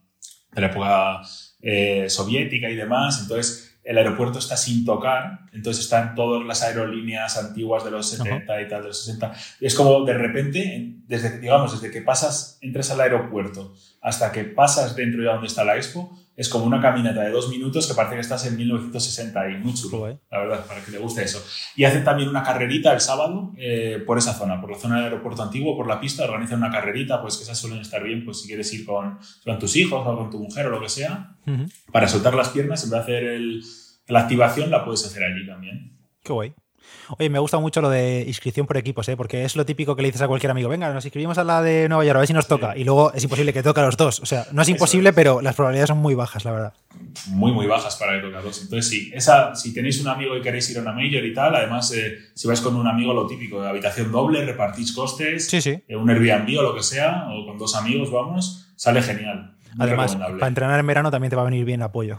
[0.52, 1.22] de la época
[1.60, 3.20] eh, soviética y demás.
[3.22, 8.62] Entonces, el aeropuerto está sin tocar, entonces están todas las aerolíneas antiguas de los 70
[8.62, 9.32] y tal, de los 60.
[9.60, 14.94] Es como de repente, desde, digamos, desde que pasas, entras al aeropuerto hasta que pasas
[14.96, 18.14] dentro de donde está la expo, es como una caminata de dos minutos que parece
[18.14, 21.44] que estás en 1960 y muy chulo, la verdad, para que le guste eso.
[21.76, 25.04] Y hacen también una carrerita el sábado eh, por esa zona, por la zona del
[25.04, 28.40] aeropuerto antiguo, por la pista, organizan una carrerita, pues que esas suelen estar bien, pues
[28.40, 31.36] si quieres ir con, con tus hijos o con tu mujer o lo que sea,
[31.92, 33.62] para soltar las piernas, en vez de hacer el,
[34.06, 35.98] la activación, la puedes hacer allí también.
[36.22, 36.54] Qué guay.
[37.18, 39.16] Oye, me gusta mucho lo de inscripción por equipos, ¿eh?
[39.16, 41.62] porque es lo típico que le dices a cualquier amigo, venga, nos inscribimos a la
[41.62, 42.76] de Nueva York, a ver si nos toca.
[42.76, 44.20] Y luego es imposible que toque a los dos.
[44.20, 46.72] O sea, no es imposible, pero las probabilidades son muy bajas, la verdad.
[47.28, 48.62] Muy, muy bajas para que toque a dos.
[48.62, 51.54] Entonces, sí, esa, si tenéis un amigo y queréis ir a una Major y tal,
[51.54, 55.82] además, eh, si vais con un amigo, lo típico, habitación doble, repartís costes, sí, sí.
[55.88, 59.54] Eh, un Airbnb o lo que sea, o con dos amigos, vamos, sale genial.
[59.78, 62.18] además, para entrenar en verano también te va a venir bien apoyo.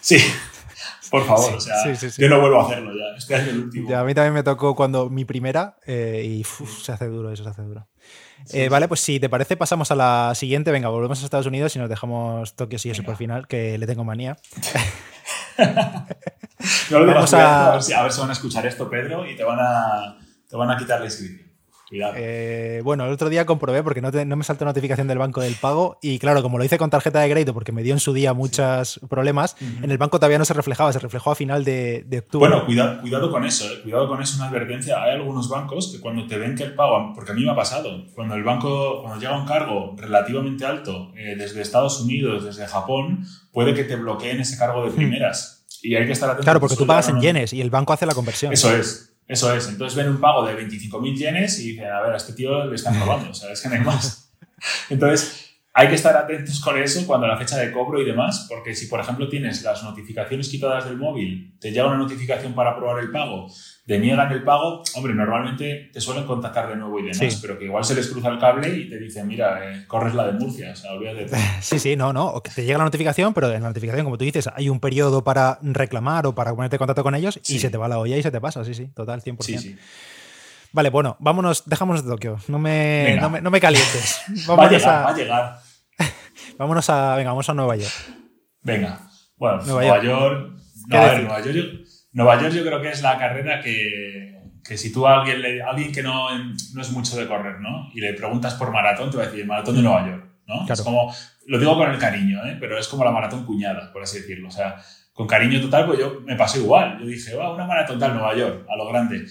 [0.00, 0.18] Sí,
[1.10, 3.16] por favor, o sea, yo no vuelvo a hacerlo ya.
[3.16, 3.96] Este año el último.
[3.96, 7.50] a mí también me tocó cuando mi primera eh, y se hace duro, eso se
[7.50, 7.86] hace duro.
[8.52, 10.70] Eh, vale, pues si te parece, pasamos a la siguiente.
[10.70, 13.86] Venga, volvemos a Estados Unidos y nos dejamos Tokio sí eso por final, que le
[13.86, 14.36] tengo manía.
[16.90, 17.72] no lo Vamos a...
[17.72, 20.56] ver si, a ver si van a escuchar esto, Pedro, y te van a, te
[20.56, 21.47] van a quitar la inscripción.
[21.90, 25.98] Eh, bueno, el otro día comprobé porque no, me saltó notificación del banco del pago
[26.02, 28.34] y claro, como lo hice con tarjeta de crédito porque me dio en su día
[28.34, 32.48] muchos problemas, en el banco todavía no se reflejaba, se reflejó a final de, octubre.
[32.48, 35.02] Bueno, cuidado, cuidado con eso, eh, cuidado con eso, una advertencia.
[35.02, 37.56] Hay algunos bancos que cuando te ven que el pago, porque a mí me ha
[37.56, 42.66] pasado, cuando el banco, cuando llega un cargo relativamente alto eh, desde Estados Unidos, desde
[42.66, 45.66] Japón, puede que te bloqueen ese cargo de primeras.
[45.82, 46.44] Y hay que estar atento.
[46.44, 48.52] Claro, porque tú pagas en yenes y el banco hace la conversión.
[48.52, 49.14] Eso es.
[49.28, 49.68] Eso es.
[49.68, 52.74] Entonces ven un pago de 25.000 yenes y dicen, a ver, a este tío le
[52.74, 54.32] están robando, o sea, es que no hay más.
[54.90, 58.74] Entonces, hay que estar atentos con eso cuando la fecha de cobro y demás, porque
[58.74, 63.00] si, por ejemplo, tienes las notificaciones quitadas del móvil, te llega una notificación para aprobar
[63.00, 63.46] el pago,
[63.88, 67.64] te niegan el pago, hombre, normalmente te suelen contactar de nuevo y demás, pero que
[67.64, 70.72] igual se les cruza el cable y te dicen, mira, eh, corres la de Murcia,
[70.72, 71.26] o sea, olvídate.
[71.62, 74.46] Sí, sí, no, no, te llega la notificación, pero en la notificación, como tú dices,
[74.54, 77.78] hay un periodo para reclamar o para ponerte en contacto con ellos y se te
[77.78, 79.40] va la olla y se te pasa, sí, sí, total, 100%.
[79.40, 79.76] Sí, sí.
[80.72, 84.20] Vale, bueno, vámonos, dejámonos de Tokio, no me, no me, calientes.
[84.50, 85.58] va a llegar, va a llegar.
[86.58, 87.94] vámonos a, venga, vamos a Nueva York.
[88.60, 89.00] Venga,
[89.38, 90.58] bueno, Nueva, York,
[90.88, 95.20] Nueva York Nueva York yo creo que es la carrera que, que si tú a
[95.20, 97.90] alguien, le, alguien que no, no, es mucho de correr, ¿no?
[97.94, 100.66] Y le preguntas por maratón, te va a decir maratón de Nueva York, ¿no?
[100.72, 101.14] Es como,
[101.46, 102.56] lo digo con el cariño, ¿eh?
[102.60, 104.48] Pero es como la maratón cuñada, por así decirlo.
[104.48, 104.76] O sea,
[105.12, 106.98] con cariño total, pues yo me pasé igual.
[107.00, 109.24] Yo dije, va, una maratón tal Nueva York, a lo grande.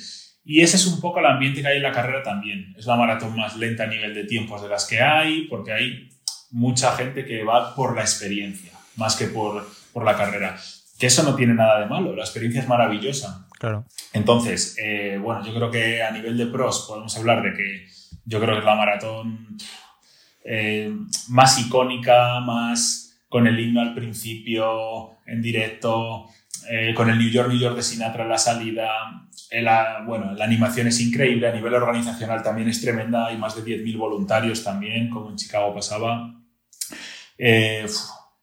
[0.44, 2.74] Y ese es un poco el ambiente que hay en la carrera también.
[2.78, 6.10] Es la maratón más lenta a nivel de tiempos de las que hay, porque hay
[6.52, 10.58] mucha gente que va por la experiencia, más que por, por la carrera.
[11.00, 13.48] Que eso no tiene nada de malo, la experiencia es maravillosa.
[13.60, 13.86] Claro.
[14.14, 17.88] Entonces, eh, bueno, yo creo que a nivel de pros podemos hablar de que
[18.26, 19.58] yo creo que es la maratón
[20.44, 20.92] eh,
[21.30, 26.26] más icónica, más con el himno al principio, en directo,
[26.70, 28.90] eh, con el New York, New York de Sinatra en la salida.
[29.52, 33.64] La, bueno, la animación es increíble, a nivel organizacional también es tremenda, hay más de
[33.64, 36.34] 10.000 voluntarios también, como en Chicago pasaba.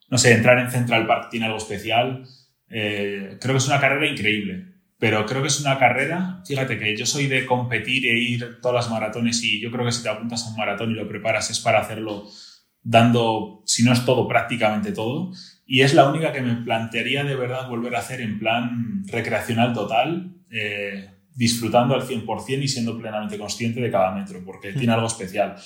[0.08, 2.24] no sé, entrar en Central Park tiene algo especial.
[2.68, 6.96] Eh, creo que es una carrera increíble, pero creo que es una carrera, fíjate que
[6.96, 10.08] yo soy de competir e ir todas las maratones y yo creo que si te
[10.08, 12.26] apuntas a un maratón y lo preparas es para hacerlo
[12.82, 15.32] dando, si no es todo, prácticamente todo.
[15.66, 19.72] Y es la única que me plantearía de verdad volver a hacer en plan recreacional
[19.72, 25.06] total, eh, disfrutando al 100% y siendo plenamente consciente de cada metro, porque tiene algo
[25.06, 25.56] especial.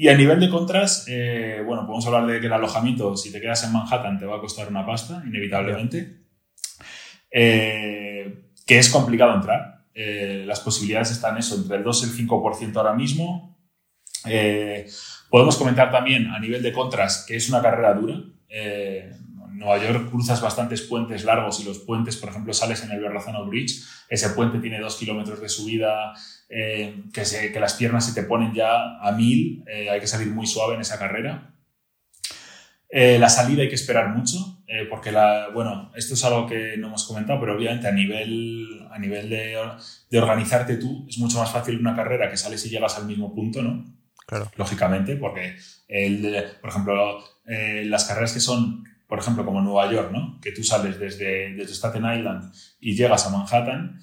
[0.00, 3.38] Y a nivel de contras, eh, bueno, podemos hablar de que el alojamiento, si te
[3.38, 6.22] quedas en Manhattan, te va a costar una pasta, inevitablemente.
[7.30, 9.84] Eh, que es complicado entrar.
[9.92, 13.58] Eh, las posibilidades están eso, entre el 2 y el 5% ahora mismo.
[15.28, 18.22] podemos comentar también a nivel de contras que es una carrera dura.
[19.52, 23.44] Nueva York cruzas bastantes puentes largos y los puentes, por ejemplo, sales en el Verrazano
[23.44, 26.14] Bridge, ese puente tiene dos kilómetros de subida,
[26.52, 30.08] eh, que, se, que, las piernas se te ponen ya a mil, eh, hay que
[30.08, 31.54] salir muy suave en esa carrera.
[32.88, 36.88] Eh, la salida hay que esperar mucho, porque la, bueno, esto es algo que no
[36.88, 39.56] hemos comentado, pero obviamente a nivel, a nivel de,
[40.10, 43.32] de organizarte tú es mucho más fácil una carrera que sales y llegas al mismo
[43.32, 43.84] punto, ¿no?
[44.26, 44.50] Claro.
[44.56, 45.56] Lógicamente, porque,
[45.88, 50.38] el, por ejemplo, las carreras que son por ejemplo, como Nueva York, ¿no?
[50.40, 54.00] que tú sales desde, desde Staten Island y llegas a Manhattan,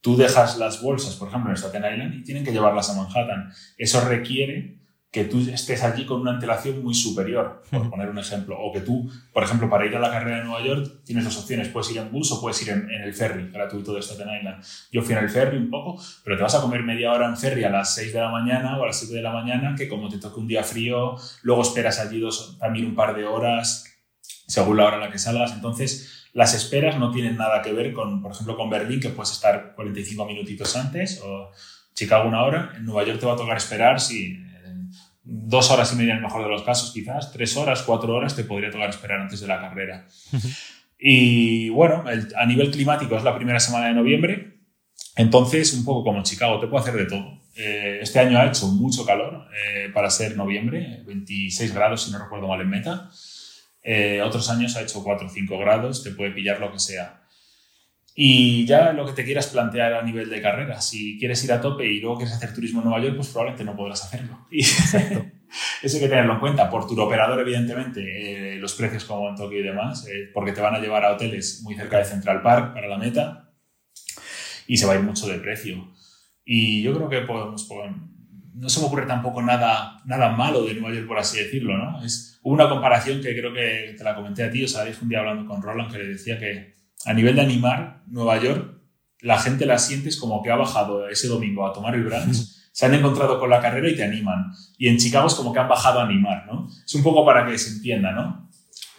[0.00, 3.52] tú dejas las bolsas, por ejemplo, en Staten Island y tienen que llevarlas a Manhattan.
[3.76, 4.76] Eso requiere
[5.16, 8.58] que tú estés allí con una antelación muy superior, por poner un ejemplo.
[8.60, 11.38] O que tú, por ejemplo, para ir a la carrera de Nueva York, tienes dos
[11.38, 11.68] opciones.
[11.68, 14.62] Puedes ir en bus o puedes ir en, el ferry gratuito de Staten Island.
[14.92, 17.36] Yo fui en el ferry un poco, pero te vas a comer media hora en
[17.38, 19.88] ferry a las 6 de la mañana o a las 7 de la mañana, que
[19.88, 23.84] como te toque un día frío, luego esperas allí dos, también un par de horas,
[24.46, 25.52] según la hora en la que salgas.
[25.52, 29.32] Entonces, las esperas no tienen nada que ver con, por ejemplo, con Berlín, que puedes
[29.32, 31.50] estar 45 minutitos antes, o
[31.94, 32.74] Chicago una hora.
[32.76, 34.38] En Nueva York te va a tocar esperar si
[35.22, 38.36] dos horas y media en el mejor de los casos, quizás, tres horas, cuatro horas
[38.36, 40.06] te podría tocar esperar antes de la carrera.
[40.98, 42.04] y bueno,
[42.36, 44.58] a nivel climático es la primera semana de noviembre,
[45.16, 47.40] entonces un poco como Chicago, te puede hacer de todo.
[47.56, 52.18] Eh, este año ha hecho mucho calor eh, para ser noviembre, 26 grados si no
[52.18, 53.10] recuerdo mal en meta.
[53.88, 57.22] Eh, otros años ha hecho 4 o 5 grados, te puede pillar lo que sea.
[58.18, 61.60] Y ya lo que te quieras plantear a nivel de carrera, si quieres ir a
[61.60, 64.44] tope y luego quieres hacer turismo en Nueva York, pues probablemente no podrás hacerlo.
[64.50, 64.60] Y
[65.86, 66.68] eso hay que tenerlo en cuenta.
[66.68, 70.60] Por tu operador, evidentemente, eh, los precios como en Tokio y demás, eh, porque te
[70.60, 73.52] van a llevar a hoteles muy cerca de Central Park para la meta
[74.66, 75.92] y se va a ir mucho de precio.
[76.44, 77.68] Y yo creo que podemos,
[78.54, 82.04] no se me ocurre tampoco nada, nada malo de Nueva York, por así decirlo, ¿no?
[82.04, 85.18] Es una comparación que creo que te la comenté a ti, o sea, un día
[85.18, 88.72] hablando con Roland que le decía que a nivel de animar, Nueva York,
[89.20, 92.36] la gente la sientes como que ha bajado ese domingo a tomar el brunch,
[92.72, 94.52] se han encontrado con la carrera y te animan.
[94.78, 96.68] Y en Chicago es como que han bajado a animar, ¿no?
[96.84, 98.48] Es un poco para que se entienda, ¿no?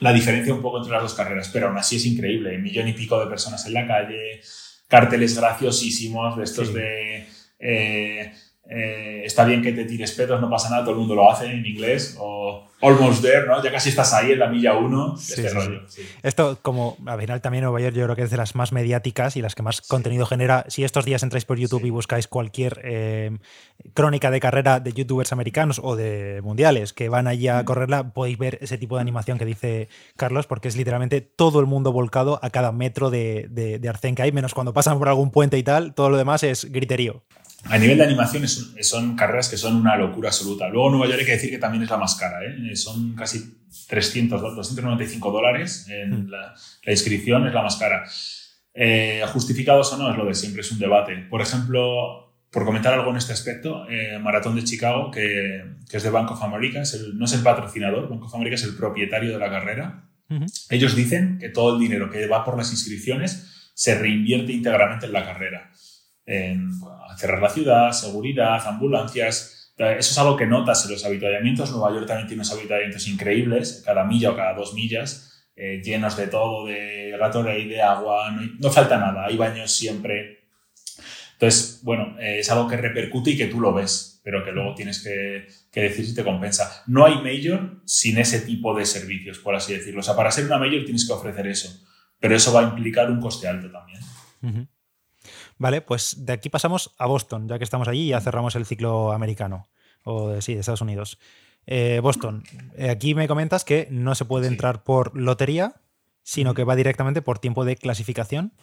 [0.02, 2.58] La diferencia un poco entre las dos carreras, pero aún así es increíble.
[2.58, 4.42] Millón y pico de personas en la calle,
[4.90, 7.26] carteles graciosísimos de estos de...
[7.60, 8.34] Eh,
[8.70, 11.46] eh, está bien que te tires pedos, no pasa nada, todo el mundo lo hace
[11.46, 13.64] en inglés, o almost there, ¿no?
[13.64, 15.82] Ya casi estás ahí en la milla 1 este rollo.
[16.22, 19.38] Esto, como al final también Nueva York, yo creo que es de las más mediáticas
[19.38, 20.66] y las que más contenido genera.
[20.68, 23.38] Si estos días entráis por YouTube y buscáis cualquier eh,
[23.94, 27.66] crónica de carrera de youtubers americanos o de mundiales que van allí a mm.
[27.66, 29.88] correrla, podéis ver ese tipo de animación que dice
[30.18, 34.14] Carlos, porque es literalmente todo el mundo volcado a cada metro de, de, de arcén
[34.14, 37.24] que hay, menos cuando pasan por algún puente y tal, todo lo demás es griterío.
[37.70, 40.68] A nivel de animación son carreras que son una locura absoluta.
[40.70, 42.40] Luego Nueva York hay que decir que también es la más cara.
[42.44, 42.76] ¿eh?
[42.76, 43.58] Son casi
[43.88, 46.30] 300, 295 dólares en hmm.
[46.30, 46.54] la,
[46.88, 48.04] inscripción, es la más cara.
[48.74, 51.16] Eh, justificados o no es lo de siempre, es un debate.
[51.30, 56.10] Por ejemplo, por comentar algo en este aspecto, eh, Maratón de Chicago, que, es de
[56.10, 59.50] Bank of America, no es el patrocinador, Bank of America es el propietario de la
[59.50, 60.04] carrera.
[60.70, 65.14] Ellos dicen que todo el dinero que va por las inscripciones se reinvierte íntegramente en
[65.14, 65.72] la carrera
[66.28, 66.70] en
[67.18, 69.74] cerrar la ciudad, seguridad, ambulancias.
[69.78, 71.72] Eso es algo que notas en los habituallamientos.
[71.72, 76.18] Nueva York también tiene unos habituallamientos increíbles, cada milla o cada dos millas, eh, llenos
[76.18, 76.98] de todo, de
[77.60, 80.46] y de agua, no, falta nada, hay baños siempre.
[81.34, 84.74] Entonces, bueno, eh, es algo que repercute y que tú lo ves, pero que luego
[84.74, 85.48] tienes que,
[85.80, 86.84] decir si te compensa.
[86.88, 90.00] No hay mayor sin ese tipo de servicios, por así decirlo.
[90.00, 91.86] O sea, para ser una mayor tienes que ofrecer eso,
[92.20, 94.68] pero eso va a implicar un coste alto también.
[95.58, 98.66] Vale, pues de aquí pasamos a Boston, ya que estamos allí y ya cerramos el
[98.66, 99.68] ciclo americano,
[100.04, 101.18] o de, sí, de Estados Unidos.
[101.66, 102.44] Eh, Boston,
[102.78, 105.76] eh, aquí me comentas que no se puede entrar por lotería,
[106.24, 108.54] sino que va directamente por tiempo de clasificación.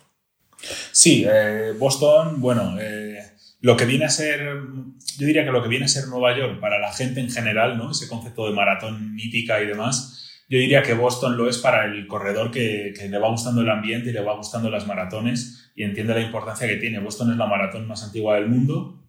[0.93, 2.77] Sí, eh, Boston, bueno,
[3.61, 4.41] lo que viene a ser,
[5.19, 7.77] yo diría que lo que viene a ser Nueva York para la gente en general,
[7.77, 7.91] ¿no?
[7.91, 12.07] Ese concepto de maratón mítica y demás, yo diría que Boston lo es para el
[12.07, 16.15] corredor que, le va gustando el ambiente y le va gustando las maratones y entiende
[16.15, 17.01] la importancia que tiene.
[17.01, 19.01] Boston es la maratón más antigua del mundo.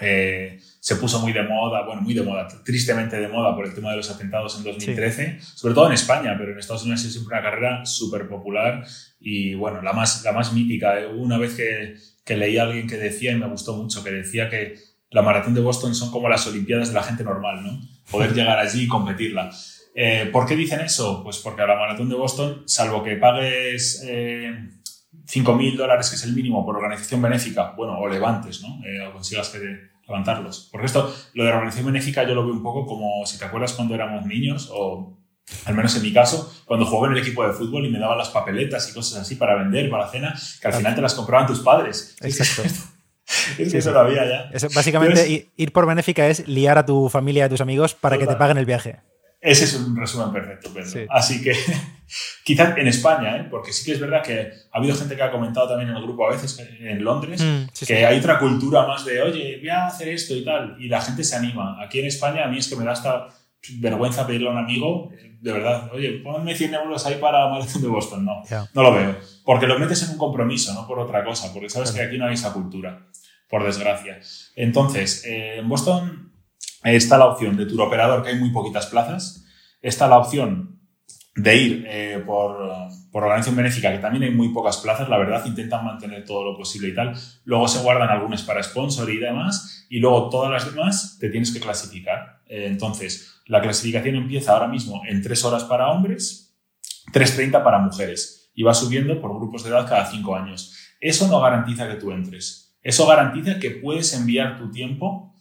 [0.00, 3.74] Eh, se puso muy de moda, bueno, muy de moda, tristemente de moda por el
[3.74, 7.12] tema de los atentados en 2013, sobre todo en España, pero en Estados Unidos es
[7.12, 8.84] siempre una carrera súper popular
[9.18, 11.00] y bueno, la más, la más mítica.
[11.00, 14.10] Eh, una vez que, que leí a alguien que decía, y me gustó mucho, que
[14.10, 14.76] decía que
[15.10, 17.80] la maratón de Boston son como las Olimpiadas de la gente normal, ¿no?
[18.10, 19.50] Poder llegar allí y competirla.
[19.98, 21.22] Eh, ¿Por qué dicen eso?
[21.24, 24.54] Pues porque a la maratón de Boston, salvo que pagues eh,
[25.26, 28.78] 5.000 dólares, que es el mínimo por organización benéfica, bueno, o levantes, ¿no?
[28.86, 29.58] Eh, o consigas que
[30.06, 30.68] levantarlos.
[30.70, 33.46] Porque esto, lo de la organización benéfica yo lo veo un poco como, si te
[33.46, 35.16] acuerdas cuando éramos niños, o
[35.64, 38.18] al menos en mi caso, cuando jugaba en el equipo de fútbol y me daban
[38.18, 41.14] las papeletas y cosas así para vender, para la cena, que al final te las
[41.14, 42.14] compraban tus padres.
[42.20, 42.64] Exacto.
[43.58, 44.68] es que eso lo había ya.
[44.74, 48.26] básicamente, ir por benéfica es liar a tu familia y a tus amigos para que
[48.26, 49.00] te paguen el viaje.
[49.46, 51.06] Ese es un resumen perfecto, Pedro.
[51.08, 51.52] Así que
[52.44, 53.46] quizás en España, ¿eh?
[53.48, 56.02] porque sí que es verdad que ha habido gente que ha comentado también en el
[56.02, 59.86] grupo a veces en Londres mm, que hay otra cultura más de, oye, voy a
[59.86, 61.80] hacer esto y tal, y la gente se anima.
[61.80, 63.28] Aquí en España a mí es que me da hasta
[63.78, 67.82] vergüenza pedirle a un amigo, de verdad, oye, ponme 100 euros ahí para la maratón
[67.82, 68.24] de Boston.
[68.24, 68.42] No,
[68.74, 69.16] no lo veo.
[69.44, 72.26] Porque lo metes en un compromiso, no por otra cosa, porque sabes que aquí no
[72.26, 73.06] hay esa cultura,
[73.48, 74.18] por desgracia.
[74.56, 76.25] Entonces, eh, en Boston
[76.82, 79.44] está la opción de tour operador, que hay muy poquitas plazas.
[79.82, 80.80] Está la opción
[81.36, 82.56] de ir eh, por,
[83.12, 86.56] por, organización benéfica, que también hay muy pocas plazas, la verdad, intentan mantener todo lo
[86.56, 87.14] posible y tal.
[87.44, 91.52] Luego se guardan algunas para sponsor y demás, y luego todas las demás te tienes
[91.52, 92.40] que clasificar.
[92.46, 96.56] Eh, entonces, la clasificación empieza ahora mismo en 3 horas para hombres,
[97.12, 100.74] 3.30 para mujeres, y va subiendo por grupos de edad cada 5 años.
[101.00, 102.78] Eso no garantiza que tú entres.
[102.82, 105.34] Eso garantiza que puedes enviar tu tiempo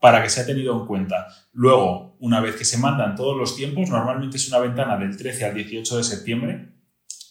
[0.00, 1.28] para que sea tenido en cuenta.
[1.52, 5.44] Luego, una vez que se mandan todos los tiempos, normalmente es una ventana del 13
[5.44, 6.72] al 18 de septiembre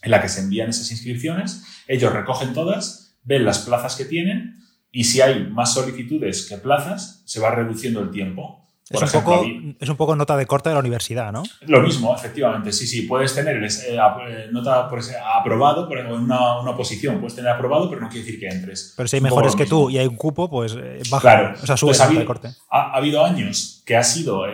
[0.02, 4.56] en la que se envían esas inscripciones, ellos recogen todas, ven las plazas que tienen
[4.92, 8.68] y si hay más solicitudes que plazas, se va reduciendo el tiempo.
[8.90, 9.46] Es, un poco,
[9.80, 11.44] es, un poco, nota de corte de la universidad, ¿no?
[11.62, 12.72] Lo mismo, efectivamente.
[12.72, 13.04] Sí, sí.
[13.04, 17.20] Puedes tener eh, eh, nota por ese, aprobado por una, una posición.
[17.20, 18.94] Puedes tener aprobado, pero no quiere decir que entres.
[18.98, 21.22] Pero si hay mejores que tú y hay un cupo, pues eh, baja.
[21.22, 21.56] Claro.
[21.62, 22.50] O sea, sube pues ha, habido, de corte.
[22.70, 24.46] Ha, habido años que ha sido,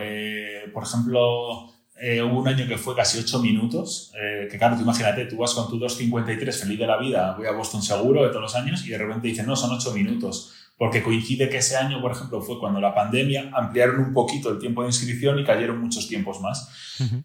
[0.74, 4.12] por ejemplo, hubo un año que fue casi 8 minutos.
[4.50, 7.52] que claro, tú imagínate, tú vas con tu 2.53 feliz de la vida, voy a
[7.52, 11.02] Boston seguro de todos los años y de repente dicen, no, son 8 minutos porque
[11.02, 14.82] coincide que ese año, por ejemplo, fue cuando la pandemia ampliaron un poquito el tiempo
[14.82, 16.68] de inscripción y cayeron muchos tiempos más.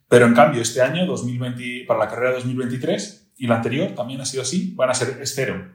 [0.08, 4.26] Pero en cambio, este año, 2020, para la carrera 2023 y la anterior, también ha
[4.26, 5.70] sido así, van a ser es cero.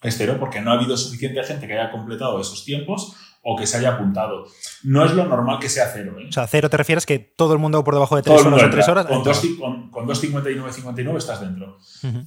[0.00, 3.66] Es cero porque no ha habido suficiente gente que haya completado esos tiempos o que
[3.66, 4.46] se haya apuntado.
[4.84, 6.16] No es lo normal que sea cero.
[6.20, 6.26] ¿eh?
[6.28, 8.70] O sea, cero te refieres que todo el mundo por debajo de tres horas o
[8.70, 9.06] tres horas.
[9.06, 11.78] Con, 2.59.59 estás dentro.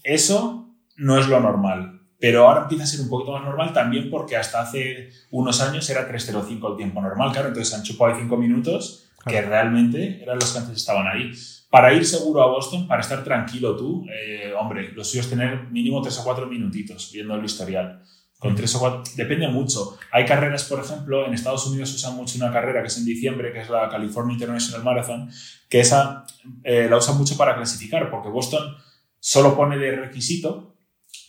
[0.04, 2.01] Eso no es lo normal.
[2.22, 5.90] Pero ahora empieza a ser un poquito más normal también porque hasta hace unos años
[5.90, 10.38] era 3.05 el tiempo normal, claro, entonces han chupado ahí 5 minutos que realmente eran
[10.38, 11.32] los que antes estaban ahí.
[11.72, 15.64] Para ir seguro a Boston, para estar tranquilo tú, eh, hombre, lo suyo es tener
[15.72, 18.04] mínimo 3 o 4 minutitos viendo el historial.
[18.38, 19.98] Con 3 o 4, depende mucho.
[20.12, 23.52] Hay carreras, por ejemplo, en Estados Unidos usan mucho una carrera que es en diciembre,
[23.52, 25.30] que es la California International Marathon,
[25.70, 26.26] que esa
[26.64, 28.76] eh, la usan mucho para clasificar, porque Boston
[29.20, 30.71] solo pone de requisito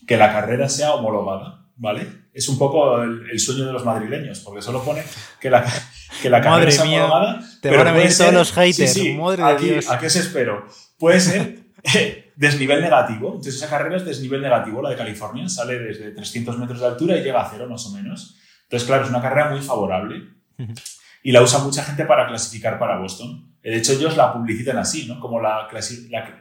[0.06, 2.06] que la carrera sea homologada, ¿vale?
[2.32, 5.02] Es un poco el, sueño de los madrileños, porque solo pone
[5.40, 5.64] que la,
[6.22, 7.40] que la carrera sea homologada.
[7.60, 9.90] Te van a venir todos los haters, madre aquí, de Dios.
[9.90, 10.66] ¿A qué os espero?
[10.98, 11.62] Puede ser
[12.36, 13.28] desnivel negativo.
[13.28, 15.48] Entonces, esa carrera es desnivel negativo, la de California.
[15.48, 18.38] Sale desde 300 metros de altura y llega a cero, más o menos.
[18.64, 20.22] Entonces, claro, es una carrera muy favorable.
[21.22, 23.52] Y la usa mucha gente para clasificar para Boston.
[23.62, 25.20] De hecho, ellos la publicitan así, ¿no?
[25.20, 25.68] Como la,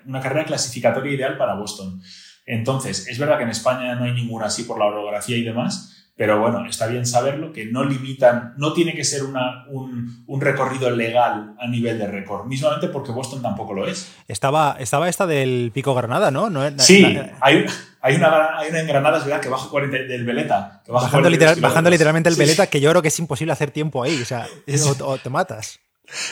[0.05, 2.01] una carrera clasificatoria ideal para Boston.
[2.45, 5.91] Entonces, es verdad que en España no hay ninguna así por la orografía y demás,
[6.15, 10.41] pero bueno, está bien saberlo, que no limitan, no tiene que ser una, un, un,
[10.41, 14.13] recorrido legal a nivel de récord, mismamente porque Boston tampoco lo es.
[14.27, 16.49] Estaba, estaba esta del Pico Granada, ¿no?
[16.49, 16.61] ¿No?
[16.77, 17.03] Sí,
[17.39, 17.65] hay,
[18.01, 20.83] hay, una, hay una en Granada, es verdad, que baja 40 del Veleta.
[20.87, 21.29] bajando,
[21.59, 24.47] bajando literalmente el Veleta, que yo creo que es imposible hacer tiempo ahí, o sea,
[25.03, 25.79] o te matas.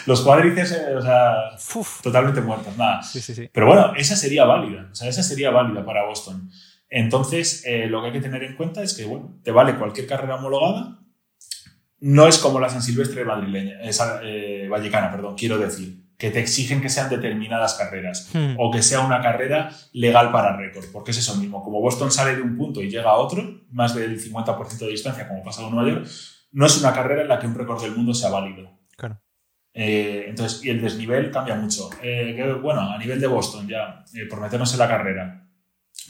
[0.06, 1.34] Los cuádrices, eh, o sea,
[2.02, 3.02] totalmente muertos, nada.
[3.52, 6.50] Pero bueno, esa sería válida, o sea, esa sería válida para Boston.
[6.90, 10.08] Entonces, eh, lo que hay que tener en cuenta es que, bueno, te vale cualquier
[10.08, 11.00] carrera homologada,
[12.00, 13.76] no es como la San Silvestre madrileña,
[14.24, 18.56] eh, vallecana, perdón, quiero decir, que te exigen que sean determinadas carreras hmm.
[18.58, 21.64] o que sea una carrera legal para récord, porque es eso mismo.
[21.64, 25.28] Como Boston sale de un punto y llega a otro, más del 50% de distancia,
[25.28, 26.08] como pasa en Nueva York,
[26.52, 28.80] no es una carrera en la que un récord del mundo sea válido.
[28.98, 29.22] Claro.
[29.74, 31.90] Eh, entonces, y el desnivel cambia mucho.
[32.02, 35.48] Eh, bueno, a nivel de Boston, ya, eh, por meternos en la carrera,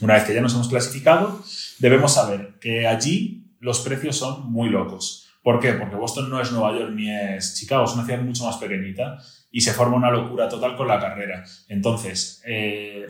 [0.00, 1.42] una vez que ya nos hemos clasificado,
[1.78, 5.28] debemos saber que allí los precios son muy locos.
[5.42, 5.74] ¿Por qué?
[5.74, 9.18] Porque Boston no es Nueva York ni es Chicago, es una ciudad mucho más pequeñita
[9.50, 11.44] y se forma una locura total con la carrera.
[11.68, 12.42] Entonces,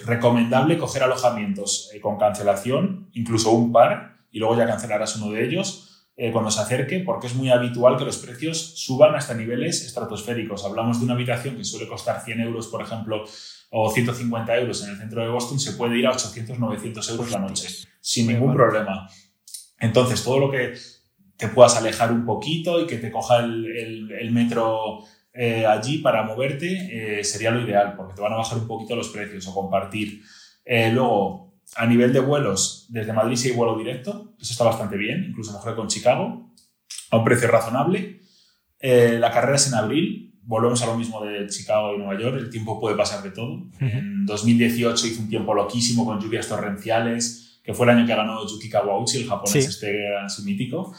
[0.07, 5.90] recomendable coger alojamientos con cancelación, incluso un par, y luego ya cancelarás uno de ellos,
[6.23, 10.67] eh, cuando se acerque, porque es muy habitual que los precios suban hasta niveles estratosféricos.
[10.67, 13.25] Hablamos de una habitación que suele costar 100 euros, por ejemplo,
[13.71, 17.31] o 150 euros en el centro de Boston, se puede ir a 800, 900 euros
[17.31, 17.69] la noche,
[18.03, 19.09] sin ningún problema.
[19.79, 20.75] Entonces, todo lo que
[21.39, 24.99] te puedas alejar un poquito y que te coja el, metro
[25.33, 28.95] eh, allí para moverte, eh, sería lo ideal, porque te van a bajar un poquito
[28.95, 30.21] los precios o compartir.
[30.67, 35.27] luego, a nivel de vuelos, desde Madrid sí hay vuelo directo, eso está bastante bien,
[35.31, 36.53] incluso mejor con Chicago,
[37.11, 38.21] a un precio razonable.
[38.79, 42.37] Eh, la carrera es en abril, volvemos a lo mismo de Chicago y Nueva York,
[42.39, 43.69] el tiempo puede pasar de todo.
[43.79, 48.47] En 2018 hizo un tiempo loquísimo con lluvias torrenciales, que fue el año que ganó
[48.47, 50.95] Yuki Kawauchi, el japonés este su mítico.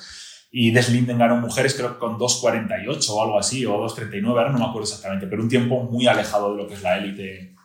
[0.54, 4.60] Y Deslinden ganó mujeres creo que con 2.48 o algo así, o 2.39, ahora no
[4.60, 7.56] me acuerdo exactamente, pero un tiempo muy alejado de lo que es la élite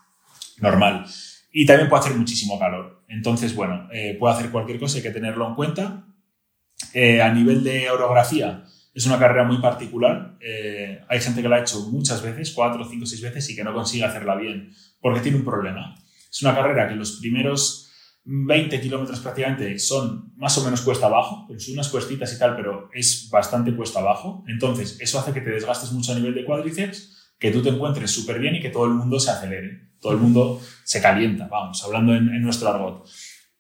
[0.58, 1.04] normal.
[1.52, 2.95] Y también puede hacer muchísimo calor.
[3.08, 6.06] Entonces, bueno, eh, puede hacer cualquier cosa, hay que tenerlo en cuenta.
[6.92, 10.38] Eh, a nivel de orografía, Es una carrera muy particular.
[10.40, 13.62] Eh, hay gente que la ha hecho muchas veces, cuatro, cinco, seis veces, y que
[13.62, 15.94] no consigue hacerla bien, porque tiene un problema.
[16.30, 17.86] Es una carrera que los primeros
[18.24, 22.88] 20 kilómetros prácticamente son más o menos cuesta abajo, son unas cuestitas y tal, pero
[22.92, 24.42] es bastante cuesta abajo.
[24.48, 28.10] Entonces, eso hace que te desgastes mucho a nivel de cuádriceps, que tú te encuentres
[28.10, 29.90] súper bien y que todo el mundo se acelere.
[30.00, 33.08] Todo el mundo se calienta, vamos, hablando en, nuestro argot.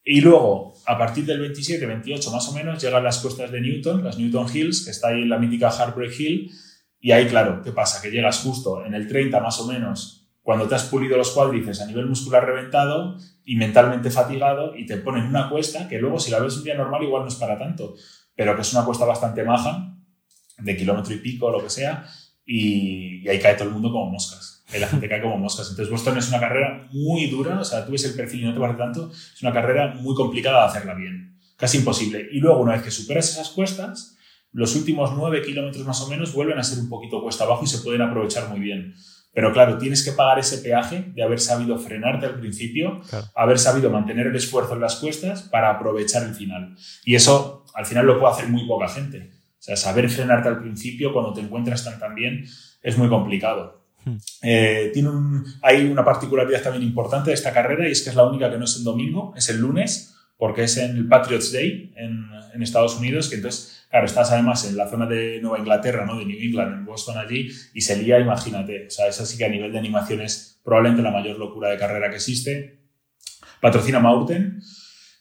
[0.04, 4.04] Y luego, a partir del 27, 28 más o menos, llegan las cuestas de Newton,
[4.04, 6.50] las Newton Hills, que está ahí en la mítica Heartbreak Hill.
[7.00, 8.00] Y ahí, claro, ¿qué pasa?
[8.00, 11.80] Que llegas justo en el 30 más o menos cuando te has pulido los cuádriceps
[11.80, 16.30] a nivel muscular reventado y mentalmente fatigado y te ponen una cuesta que luego si
[16.30, 17.96] la ves un día normal igual no es para tanto,
[18.36, 19.96] pero que es una cuesta bastante maja,
[20.58, 22.08] de kilómetro y pico lo que sea,
[22.46, 24.64] y, ahí cae todo el mundo como moscas.
[24.72, 25.68] Ahí la gente cae como moscas.
[25.70, 28.54] Entonces Boston es una carrera muy dura, o sea, tú ves el perfil y no
[28.54, 32.28] te parece tanto, es una carrera muy complicada de hacerla bien, casi imposible.
[32.32, 34.16] Y luego una vez que superas esas cuestas,
[34.52, 37.66] los últimos nueve kilómetros más o menos vuelven a ser un poquito cuesta abajo y
[37.66, 38.94] se pueden aprovechar muy bien.
[39.34, 43.02] Pero claro, tienes que pagar ese peaje de haber sabido frenarte al principio,
[43.34, 46.74] haber sabido mantener el esfuerzo en las cuestas para aprovechar el final.
[47.04, 49.35] Y eso al final lo puede hacer muy poca gente.
[49.66, 52.44] Sea, saber frenarte al principio cuando te encuentras tan, tan bien
[52.82, 53.84] es muy complicado.
[54.04, 54.16] Hmm.
[54.42, 55.10] Eh, tiene
[55.62, 58.58] hay una particularidad también importante de esta carrera y es que es la única que
[58.58, 62.62] no es en domingo, es el lunes, porque es en el Patriots Day en, en
[62.62, 66.18] Estados Unidos, que entonces Claro, estás además en la zona de Nueva Inglaterra, ¿no?
[66.18, 68.88] de New England, en Boston allí, y se lía, imagínate.
[68.88, 71.78] O sea, esa sí que a nivel de animación es probablemente la mayor locura de
[71.78, 72.80] carrera que existe.
[73.60, 74.60] Patrocina Mountain.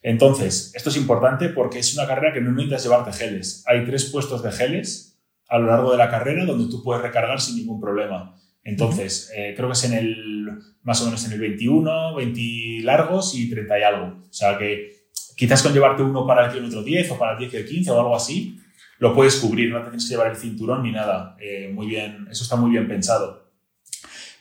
[0.08, 3.64] Entonces, esto es importante porque es una carrera que no necesitas llevarte geles.
[3.66, 7.42] Hay tres puestos de geles a lo largo de la carrera donde tú puedes recargar
[7.42, 8.36] sin ningún problema.
[8.64, 10.48] Entonces, eh, creo que es en el,
[10.84, 12.42] más o menos en el 21, 20
[12.84, 14.06] largos y 30 y algo.
[14.30, 17.54] O sea que quizás con llevarte uno para el kilómetro 10 o para el 10
[17.56, 18.60] y el 15 o algo así,
[19.00, 21.36] lo puedes cubrir, no tienes que llevar el cinturón ni nada.
[21.40, 23.45] Eh, muy bien, eso está muy bien pensado.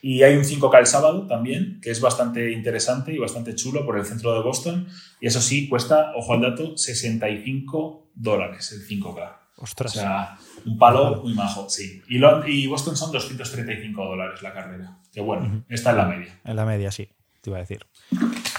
[0.06, 3.96] Y hay un 5K el sábado también, que es bastante interesante y bastante chulo por
[3.96, 4.86] el centro de Boston.
[5.18, 9.36] Y eso sí, cuesta, ojo al dato, 65 dólares el 5K.
[9.56, 9.96] Ostras.
[9.96, 10.36] O sea,
[10.66, 12.02] un palo muy majo, sí.
[12.06, 14.98] Y, y Boston son 235 dólares la carrera.
[15.10, 16.38] Que bueno, está en la media.
[16.44, 17.08] En la media, sí,
[17.40, 17.86] te iba a decir.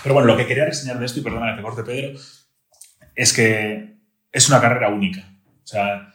[0.02, 2.20] Pero bueno, lo que quería reseñar de esto, y perdona que te corte, Pedro,
[3.14, 4.00] es que
[4.32, 5.32] es una carrera única.
[5.64, 6.12] O sea,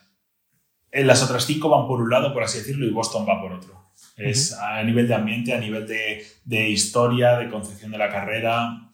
[0.91, 3.53] en las otras cinco van por un lado, por así decirlo, y Boston va por
[3.53, 3.80] otro.
[4.17, 8.91] Es a nivel de ambiente, a nivel de, de, historia, de concepción de la carrera,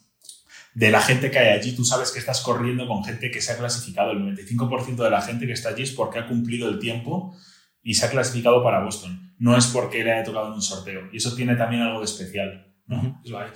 [0.74, 1.74] de la gente que hay allí.
[1.74, 4.12] Tú sabes que estás corriendo con gente que se ha clasificado.
[4.12, 7.36] El 95% de la gente que está allí es porque ha cumplido el tiempo
[7.82, 9.34] y se ha clasificado para Boston.
[9.38, 11.08] No es porque le haya tocado en un sorteo.
[11.12, 12.66] Y eso tiene también algo de especial.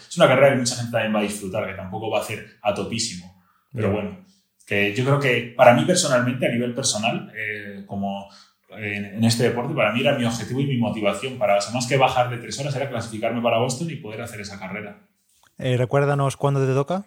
[0.08, 2.58] Es una carrera que mucha gente también va a disfrutar, que tampoco va a ser
[2.62, 3.44] a topísimo.
[3.72, 4.24] Pero bueno,
[4.66, 8.28] que yo creo que para mí personalmente, a nivel personal, eh, como
[8.78, 12.30] en, este deporte, para mí era mi objetivo y mi motivación para, más que bajar
[12.30, 14.98] de tres horas, era clasificarme para Boston y poder hacer esa carrera.
[15.58, 17.04] Eh, recuérdanos cuándo te toca.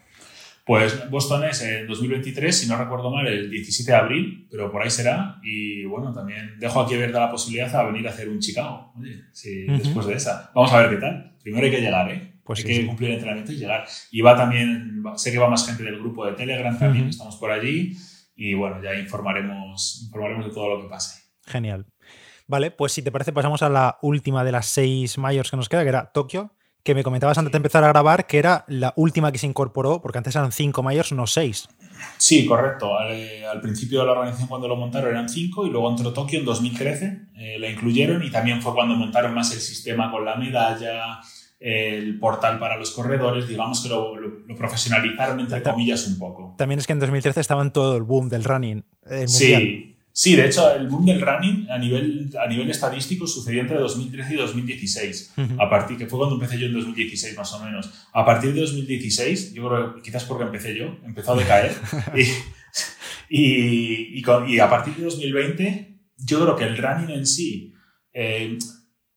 [0.66, 4.82] Pues Boston es en 2023, si no recuerdo mal, el 17 de abril, pero por
[4.82, 5.40] ahí será.
[5.44, 8.94] Y bueno, también dejo aquí abierta la posibilidad a venir a hacer un Chicago.
[8.98, 10.52] Oye, sí, después de esa.
[10.56, 11.36] Vamos a ver qué tal.
[11.44, 12.34] Primero hay que llegar, ¿eh?
[12.46, 13.86] Pues hay que cumplir el entrenamiento y llegar.
[14.12, 17.52] Y va también, sé que va más gente del grupo de Telegram también, estamos por
[17.52, 17.98] allí.
[18.36, 21.23] Y bueno, ya informaremos, informaremos de todo lo que pase.
[21.46, 21.86] Genial.
[22.48, 25.70] Vale, pues si te parece, pasamos a la última de las seis mayores que nos
[25.70, 26.52] queda, que era Tokio
[26.84, 30.02] que me comentabas antes de empezar a grabar que era la última que se incorporó,
[30.02, 31.70] porque antes eran cinco mayores, no seis.
[32.18, 32.98] Sí, correcto.
[32.98, 36.46] Al, principio de la organización cuando lo montaron eran cinco y luego entró Tokio en
[36.46, 41.22] 2013, eh, la incluyeron y también fue cuando montaron más el sistema con la medalla,
[41.60, 44.14] el portal para los corredores, digamos que lo,
[44.58, 46.56] profesionalizaron entre comillas un poco.
[46.58, 48.84] También es que en 2013 estaba en todo el boom del running.
[49.10, 53.62] Eh, sí, Sí, de hecho, el boom del running a nivel, a nivel estadístico sucedió
[53.62, 57.66] entre 2013 y 2016, a partir, que fue cuando empecé yo en 2016 más o
[57.66, 58.08] menos.
[58.14, 61.76] A partir de 2016, yo creo quizás porque empecé yo, empezó a decaer.
[63.28, 67.74] y, y, a partir de 2020, yo creo que el running en sí
[68.14, 68.60] eh,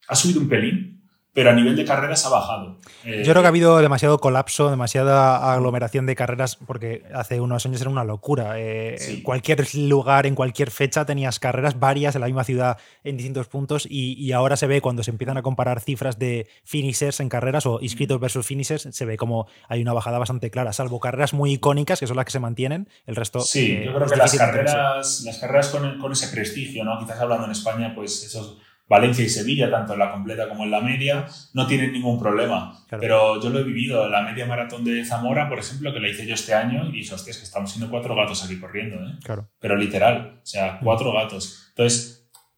[0.08, 0.95] ha subido un pelín,
[1.36, 2.78] pero a nivel de carreras ha bajado.
[3.04, 7.66] Eh, Yo creo que ha habido demasiado colapso, demasiada aglomeración de carreras, porque hace unos
[7.66, 8.58] años era una locura.
[8.58, 13.18] Eh, en cualquier lugar, en cualquier fecha, tenías carreras varias en la misma ciudad en
[13.18, 17.28] distintos puntos y, ahora se ve cuando se empiezan a comparar cifras de finishers en
[17.28, 21.34] carreras o inscritos versus finishers, se ve como hay una bajada bastante clara, salvo carreras
[21.34, 23.40] muy icónicas, que son las que se mantienen, el resto...
[23.40, 26.98] Sí, eh, yo creo que las carreras, las carreras con, con, ese prestigio, ¿no?
[26.98, 28.56] quizás hablando en España, pues esos
[28.88, 32.84] Valencia y Sevilla, tanto en la completa como en la media, no tienen ningún problema.
[32.88, 36.26] Pero yo lo he vivido, la media maratón de Zamora, por ejemplo, que la hice
[36.26, 39.18] yo este año, y dije, hostia, es que estamos siendo cuatro gatos aquí corriendo, ¿eh?
[39.24, 39.50] Claro.
[39.58, 41.66] Pero literal, o sea, cuatro gatos.
[41.70, 42.16] Entonces,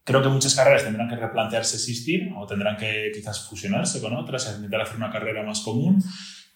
[0.08, 4.50] Creo que muchas carreras tendrán que replantearse existir o tendrán que quizás fusionarse con otras,
[4.56, 6.02] intentar hacer una carrera más común.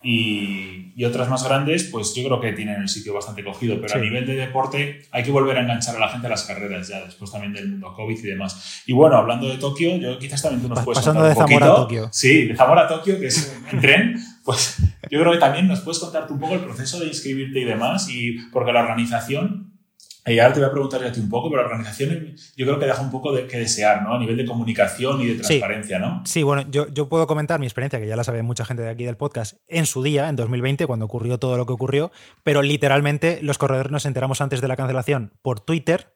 [0.05, 3.95] Y, y, otras más grandes, pues yo creo que tienen el sitio bastante cogido, pero
[3.95, 6.89] a nivel de deporte hay que volver a enganchar a la gente a las carreras
[6.89, 8.83] ya, después también del mundo COVID y demás.
[8.87, 11.77] Y bueno, hablando de Tokio, yo quizás también tú nos puedes Pasando de Zamora a
[11.77, 12.09] Tokio.
[12.11, 14.79] Sí, de Zamora a Tokio, que es en tren, pues
[15.11, 18.09] yo creo que también nos puedes contarte un poco el proceso de inscribirte y demás,
[18.11, 19.72] y porque la organización
[20.25, 22.79] y ahora te voy a preguntar a ti un poco, pero la organización yo creo
[22.79, 24.15] que deja un poco de que desear, ¿no?
[24.15, 26.23] A nivel de comunicación y de transparencia, ¿no?
[26.25, 28.91] Sí, bueno, yo, yo puedo comentar mi experiencia, que ya la sabe mucha gente de
[28.91, 32.13] aquí del podcast, en su día, en 2020, cuando ocurrió todo lo que ocurrió,
[32.45, 36.12] pero literalmente los corredores nos enteramos antes de la cancelación por Twitter,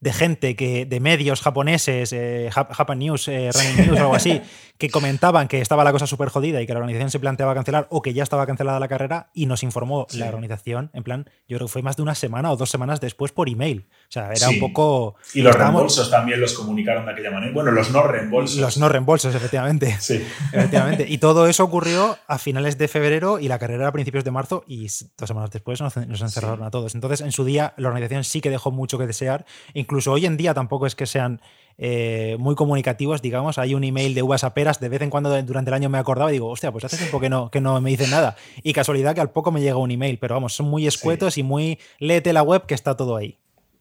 [0.00, 4.40] de gente que, de medios japoneses, eh, Japan News, eh, Running News o algo así,
[4.78, 7.86] que comentaban que estaba la cosa súper jodida y que la organización se planteaba cancelar
[7.90, 11.58] o que ya estaba cancelada la carrera y nos informó la organización, en plan, yo
[11.58, 13.86] creo que fue más de una semana o dos semanas después por email.
[14.10, 15.14] O sea, era un poco...
[15.34, 17.52] Y los reembolsos también los comunicaron de aquella manera.
[17.52, 18.58] Bueno, los no reembolsos.
[18.58, 19.96] Los no reembolsos, efectivamente.
[20.00, 20.26] Sí.
[20.52, 21.06] efectivamente.
[21.08, 24.64] Y todo eso ocurrió a finales de febrero y la carrera a principios de marzo
[24.66, 26.96] y dos semanas después nos, encerraron a todos.
[26.96, 29.46] Entonces, en su día, la organización sí que dejó mucho que desear.
[29.74, 31.40] Incluso hoy en día tampoco es que sean
[31.78, 33.58] eh, muy comunicativos, digamos.
[33.58, 36.30] Hay un email de uvas peras, de vez en cuando durante el año me acordaba
[36.30, 38.34] y digo, hostia, pues hace tiempo que no, que no me dicen nada.
[38.64, 41.44] Y casualidad que al poco me llega un email, pero vamos, son muy escuetos y
[41.44, 43.39] muy léete la web que está todo ahí.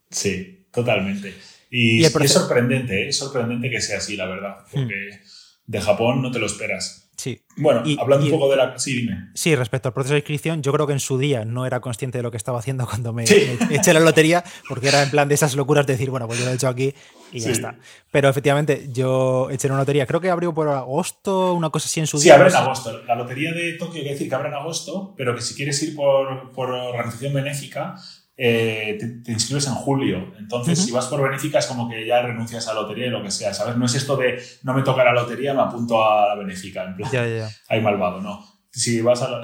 [0.09, 1.33] Sí, totalmente.
[1.69, 3.09] Y, es sorprendente, ¿eh?
[3.09, 5.71] es sorprendente que sea así, la verdad, porque hmm.
[5.71, 7.09] de Japón no te lo esperas.
[7.19, 7.41] Sí.
[7.57, 8.79] Bueno, hablando un poco de la.
[8.79, 9.27] Sí, dime.
[9.33, 12.17] Sí, respecto al proceso de inscripción, yo creo que en su día no era consciente
[12.17, 15.35] de lo que estaba haciendo cuando me, eché la lotería, porque era en plan de
[15.35, 16.93] esas locuras de decir, bueno, pues yo lo he hecho aquí
[17.33, 17.75] y ya está.
[18.09, 22.07] Pero efectivamente, yo eché una lotería, creo que abrió por agosto, una cosa así en
[22.07, 22.35] su día.
[22.35, 23.03] Sí, abre en agosto.
[23.03, 25.97] La lotería de Tokio quiere decir que abre en agosto, pero que si quieres ir
[25.97, 27.97] por, por organización benéfica,
[28.41, 30.31] eh, te, inscribes en julio.
[30.39, 33.21] Entonces, si vas por benéfica, es como que ya renuncias a la lotería y lo
[33.21, 33.75] que sea, ¿sabes?
[33.75, 36.85] No es esto de no me toca la lotería, me apunto a la benéfica.
[36.85, 37.49] En plan, ya, ya.
[37.67, 38.47] Hay malvado, no.
[38.71, 39.41] Si vas a.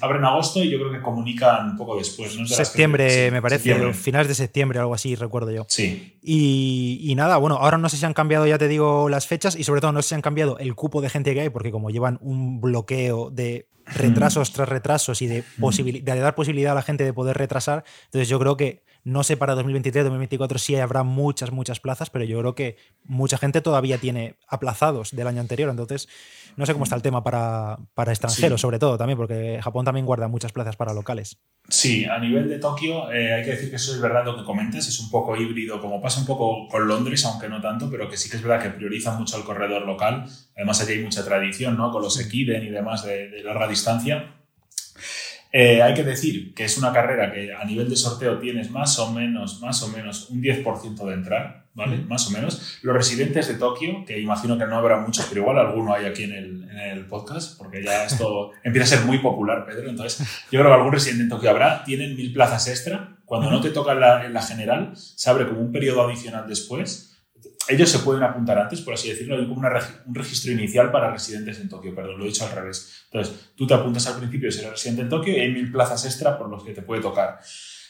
[0.00, 2.36] abren agosto y yo creo que comunican un poco después.
[2.36, 2.44] ¿no?
[2.44, 5.64] septiembre, me parece, finales de septiembre, algo así, recuerdo yo.
[5.68, 6.18] Sí.
[6.20, 9.54] Y, y, nada, bueno, ahora no sé si han cambiado, ya te digo, las fechas
[9.54, 11.70] y sobre todo no sé si han cambiado el cupo de gente que hay, porque
[11.70, 16.82] como llevan un bloqueo de retrasos tras retrasos y de, de dar posibilidad a la
[16.82, 17.84] gente de poder retrasar.
[18.06, 22.24] Entonces yo creo que, no sé para 2023, 2024 si habrá muchas, muchas plazas, pero
[22.24, 25.70] yo creo que mucha gente todavía tiene aplazados del año anterior.
[25.70, 26.08] Entonces,
[26.56, 30.06] no sé cómo está el tema para, para extranjeros, sobre todo también, porque Japón también
[30.06, 31.38] guarda muchas plazas para locales.
[31.68, 34.44] Sí, a nivel de Tokio, eh, hay que decir que eso es verdad lo que
[34.44, 38.08] comentas, es un poco híbrido, como pasa un poco con Londres, aunque no tanto, pero
[38.08, 40.26] que sí que es verdad que prioriza mucho el corredor local.
[40.56, 41.90] Además, allí hay mucha tradición, ¿no?
[41.90, 44.41] Con los Ekiden y demás de, de larga distancia.
[45.54, 48.98] Eh, hay que decir que es una carrera que a nivel de sorteo tienes más
[48.98, 51.98] o menos, más o menos un 10% de entrar, ¿vale?
[51.98, 52.78] Más o menos.
[52.80, 56.22] Los residentes de Tokio, que imagino que no habrá muchos, pero igual alguno hay aquí
[56.22, 59.90] en el, en el podcast, porque ya esto empieza a ser muy popular, Pedro.
[59.90, 61.84] Entonces, yo creo que algún residente en Tokio habrá.
[61.84, 63.18] Tienen mil plazas extra.
[63.26, 67.11] Cuando no te toca la, en la general, se abre como un periodo adicional después
[67.68, 71.60] ellos se pueden apuntar antes, por así decirlo, hay como un registro inicial para residentes
[71.60, 73.04] en Tokio, perdón, lo he dicho al revés.
[73.10, 76.04] Entonces, tú te apuntas al principio de ser residente en Tokio y hay mil plazas
[76.04, 77.40] extra por los que te puede tocar.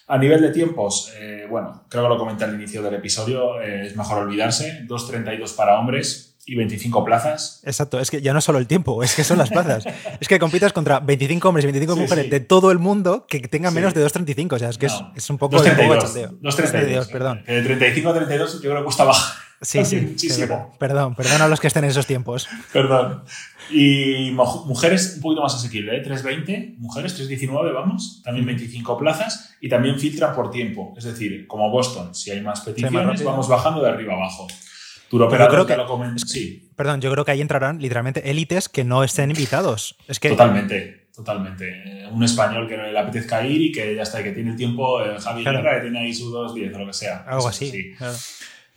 [0.09, 3.87] A nivel de tiempos, eh, bueno, creo que lo comenté al inicio del episodio, eh,
[3.87, 7.61] es mejor olvidarse, 2.32 para hombres y 25 plazas.
[7.64, 9.84] Exacto, es que ya no es solo el tiempo, es que son las plazas.
[10.20, 13.72] es que compitas contra 25 hombres y 25 mujeres de todo el mundo que tengan
[13.74, 15.57] menos de 2.35, o sea, es que es, un poco...
[15.57, 17.45] 2.32, 2.32, perdón.
[17.47, 19.43] de 35 a 32 yo creo que cuesta bajar.
[19.61, 19.97] Sí, sí.
[20.01, 20.74] Muchísimo.
[20.78, 22.49] Perdón, perdón a los que estén en esos tiempos.
[22.72, 23.22] Perdón.
[23.70, 26.01] Y mujeres un poquito más asequible, ¿eh?
[26.01, 30.93] 320, mujeres 319, vamos, también 25 plazas y también filtran por tiempo.
[30.97, 34.49] Es decir, como Boston, si hay más peticiones, vamos bajando de arriba abajo.
[35.13, 36.19] Turoperador que, lo comen...
[36.19, 36.71] sí.
[36.75, 39.95] Perdón, yo creo que ahí entrarán literalmente élites que no estén invitados.
[40.09, 40.31] Es que...
[40.31, 42.07] Totalmente, totalmente.
[42.11, 45.19] Un español que le apetezca ir y que ya está, que tiene el tiempo, eh,
[45.21, 47.25] Javi Guerra, que tiene ahí su 2.10 o lo que sea.
[47.29, 47.71] Algo así.
[47.71, 47.95] Sí.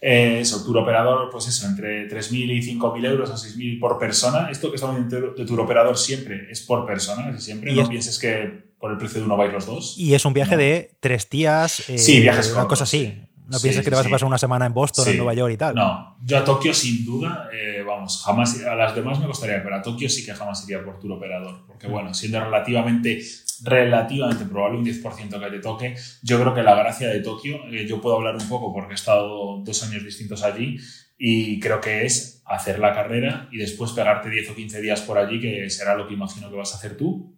[0.02, 4.50] Eh, eso, tour operador, pues eso, entre 3.000 y 5.000 euros a 6.000 por persona.
[4.52, 7.72] Esto que estamos de tour operador siempre es por persona, casi siempre.
[7.72, 9.96] Y no pienses que por el precio de uno vais los dos.
[9.98, 11.90] Y es un viaje de tres días.
[11.90, 13.22] Eh, sí, viajes Una cosa así.
[13.48, 15.58] No pienses que te vas a pasar una semana en Boston, en Nueva York y
[15.58, 15.76] tal.
[15.76, 19.76] No, yo a Tokio sin duda, eh, vamos, jamás, a las demás me costaría, pero
[19.76, 21.66] a Tokio sí que jamás iría por tour operador.
[21.68, 23.22] Porque bueno, siendo relativamente
[23.64, 25.96] relativamente probable, un 10% que te toque.
[26.22, 28.96] Yo creo que la gracia de Tokio, eh, yo puedo hablar un poco porque he
[28.96, 30.78] estado dos años distintos allí
[31.18, 35.18] y creo que es hacer la carrera y después pegarte 10 o 15 días por
[35.18, 37.35] allí, que será lo que imagino que vas a hacer tú.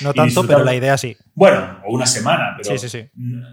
[0.00, 1.16] No tanto, pero la idea sí.
[1.34, 3.08] Bueno, o una semana, pero sí, sí, sí.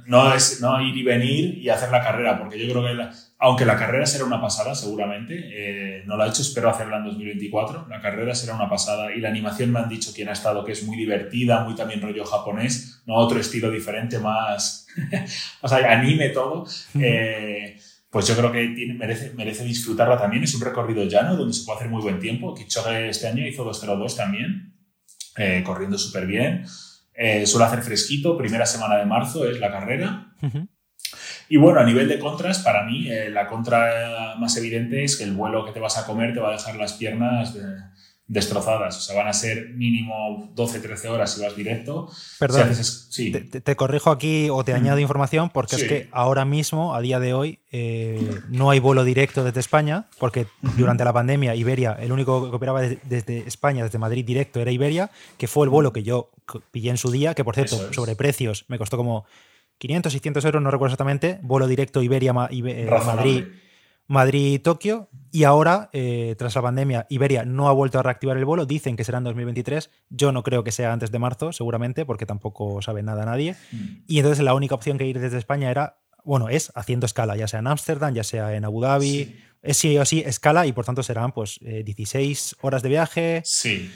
[0.06, 3.10] No es no ir y venir y hacer la carrera, porque yo creo que,
[3.40, 7.06] aunque la carrera será una pasada, seguramente, eh, no la he hecho, espero hacerla en
[7.06, 10.64] 2024, la carrera será una pasada y la animación me han dicho quien ha estado
[10.64, 14.88] que es muy divertida, muy también rollo japonés, no otro estilo diferente, más,
[15.62, 16.66] o sea, anime todo.
[17.00, 17.78] Eh,
[18.12, 18.68] pues yo creo que
[18.98, 20.44] merece, merece disfrutarla también.
[20.44, 22.54] Es un recorrido llano donde se puede hacer muy buen tiempo.
[22.54, 24.74] Kichoge este año hizo 2.02 también,
[25.38, 26.66] eh, corriendo súper bien.
[27.14, 30.34] Eh, suele hacer fresquito, primera semana de marzo es la carrera.
[31.50, 35.26] Y bueno, a nivel de contras, para mí eh, la contra más evidente es que
[35.26, 37.54] el vuelo que te vas a comer te va a dejar las piernas
[38.32, 38.98] destrozadas.
[38.98, 42.10] O sea, van a ser mínimo 12-13 horas si vas directo.
[42.40, 42.72] Perdón,
[43.64, 47.34] te, corrijo aquí o te añado información porque es que ahora mismo, a día de
[47.34, 52.50] hoy, eh, no hay vuelo directo desde España porque durante la pandemia Iberia, el único
[52.50, 56.32] que operaba desde España, desde Madrid directo era Iberia, que fue el vuelo que yo
[56.72, 59.26] pillé en su día, que por cierto, sobre precios me costó como
[59.80, 63.44] 500, 600 euros, no recuerdo exactamente, vuelo directo Iberia, eh, Madrid.
[64.12, 68.66] Madrid-Tokio y ahora, eh, tras la pandemia, Iberia no ha vuelto a reactivar el vuelo.
[68.66, 69.90] Dicen que será en 2023.
[70.10, 73.56] Yo no creo que sea antes de marzo, seguramente, porque tampoco sabe nada nadie.
[73.72, 74.04] Mm.
[74.08, 77.48] Y entonces la única opción que ir desde España era, bueno, es haciendo escala, ya
[77.48, 79.40] sea en Ámsterdam, ya sea en Abu Dhabi.
[79.62, 83.42] Es sí o sí escala y por tanto serán pues 16 eh, horas de viaje.
[83.46, 83.90] Sí.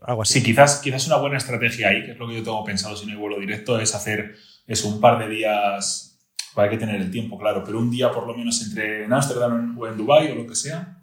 [0.00, 0.34] Algo así.
[0.34, 3.04] Sí, quizás, quizás una buena estrategia ahí, que es lo que yo tengo pensado si
[3.04, 4.34] no hay vuelo directo, es hacer
[4.66, 6.17] es un par de días
[6.60, 9.76] hay que tener el tiempo, claro, pero un día por lo menos entre en Ámsterdam
[9.78, 11.02] o en Dubái o lo que sea.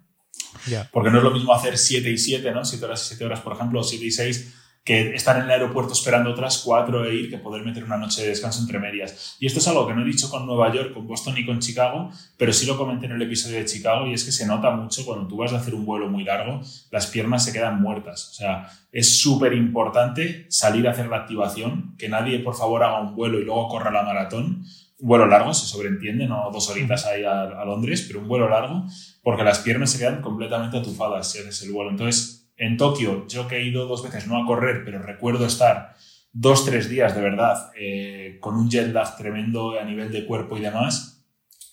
[0.92, 2.64] Porque no es lo mismo hacer 7 y 7, ¿no?
[2.64, 4.54] 7 horas y 7 horas, por ejemplo, o 7 y 6,
[4.86, 8.22] que estar en el aeropuerto esperando otras 4 e ir, que poder meter una noche
[8.22, 9.36] de descanso entre medias.
[9.40, 11.58] Y esto es algo que no he dicho con Nueva York, con Boston y con
[11.58, 14.70] Chicago, pero sí lo comenté en el episodio de Chicago y es que se nota
[14.70, 16.60] mucho cuando tú vas a hacer un vuelo muy largo,
[16.92, 18.30] las piernas se quedan muertas.
[18.30, 23.00] O sea, es súper importante salir a hacer la activación, que nadie por favor haga
[23.00, 24.64] un vuelo y luego corra la maratón,
[24.98, 28.84] vuelo largo, se sobreentiende, no dos horitas ahí a, Londres, pero un vuelo largo,
[29.22, 31.90] porque las piernas se quedan completamente atufadas si haces el vuelo.
[31.90, 35.94] Entonces, en Tokio, yo que he ido dos veces, no a correr, pero recuerdo estar
[36.32, 40.56] dos, tres días de verdad eh, con un jet lag tremendo a nivel de cuerpo
[40.56, 41.24] y demás,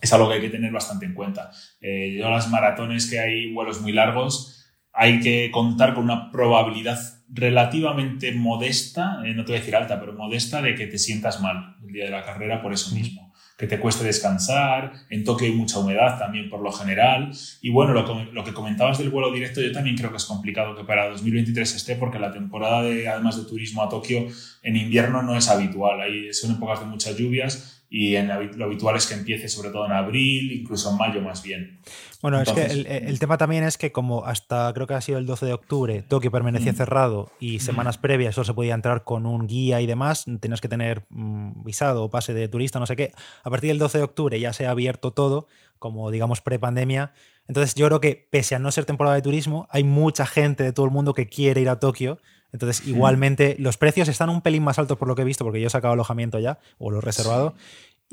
[0.01, 1.51] es algo que hay que tener bastante en cuenta.
[1.79, 4.62] Eh, yo las maratones que hay vuelos muy largos,
[4.93, 9.99] hay que contar con una probabilidad relativamente modesta, eh, no te voy a decir alta,
[9.99, 13.33] pero modesta, de que te sientas mal el día de la carrera por eso mismo.
[13.57, 17.31] Que te cueste descansar, en Tokio hay mucha humedad también por lo general.
[17.61, 20.83] Y bueno, lo, que comentabas del vuelo directo, yo también creo que es complicado que
[20.83, 24.27] para 2023 esté, porque la temporada, de, además de turismo a Tokio,
[24.63, 26.01] en invierno no es habitual.
[26.01, 28.27] Hay, son épocas de muchas lluvias y en,
[28.57, 31.79] lo habitual es que empiece sobre todo en abril, incluso en mayo más bien.
[32.23, 35.27] Bueno, es que el, tema también es que como hasta creo que ha sido el
[35.27, 36.75] 12 de octubre, Tokio permanecía mm.
[36.75, 37.59] cerrado y mm.
[37.59, 41.63] semanas previas solo se podía entrar con un guía y demás, tenías que tener mm,
[41.63, 43.11] visado o pase de turista, no sé qué.
[43.43, 45.45] A partir del 12 de octubre ya se ha abierto todo,
[45.77, 47.13] como digamos pre-pandemia.
[47.47, 50.73] Entonces yo creo que pese a no ser temporada de turismo, hay mucha gente de
[50.73, 52.17] todo el mundo que quiere ir a Tokio.
[52.53, 55.59] Entonces, igualmente, los precios están un pelín más altos por lo que he visto, porque
[55.59, 57.55] yo he sacado alojamiento ya, o lo he reservado.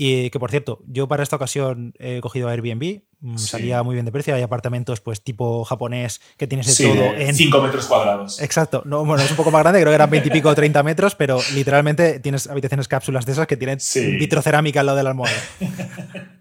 [0.03, 4.07] Y que por cierto, yo para esta ocasión he cogido Airbnb, mm, salía muy bien
[4.07, 8.41] de precio, hay apartamentos pues tipo japonés que tienes de todo en 5 metros cuadrados.
[8.41, 10.55] Exacto, no, bueno, es un poco más grande, creo que eran 20 y pico o
[10.55, 13.79] 30 metros, pero literalmente tienes habitaciones cápsulas de esas que tienen
[14.19, 15.37] vitrocerámica al lado de la almohada.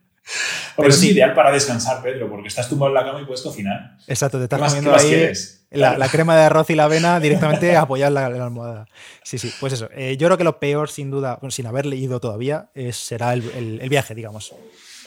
[0.75, 3.97] Pero es ideal para descansar, Pedro, porque estás tumbado en la cama y puedes cocinar.
[4.07, 5.31] Exacto, te estás comiendo ahí
[5.71, 8.85] la, crema de arroz y la avena directamente apoyada en la, almohada.
[9.23, 9.89] Sí, sí, pues eso.
[9.95, 13.87] Eh, yo creo que lo peor, sin duda, sin haber leído todavía, es, será el,
[13.89, 14.53] viaje, digamos.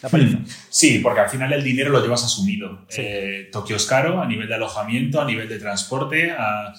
[0.02, 0.44] La hmm.
[0.68, 2.86] Sí, porque al final el dinero lo llevas asumido.
[2.96, 6.72] Eh, Tokio es caro a nivel de alojamiento, a nivel de transporte, a,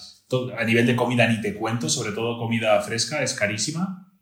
[0.58, 4.13] a nivel de comida ni te cuento, sobre todo comida fresca, es carísima.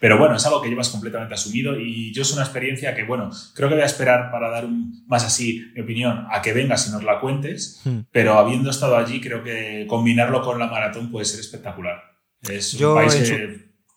[0.00, 3.30] Pero bueno, es algo que llevas completamente asumido y yo es una experiencia que, bueno,
[3.54, 6.88] creo que voy a esperar para dar un, más así mi opinión a que vengas
[6.88, 8.00] y nos la cuentes, hmm.
[8.10, 12.02] pero habiendo estado allí, creo que combinarlo con la maratón puede ser espectacular.
[12.42, 13.32] Es un país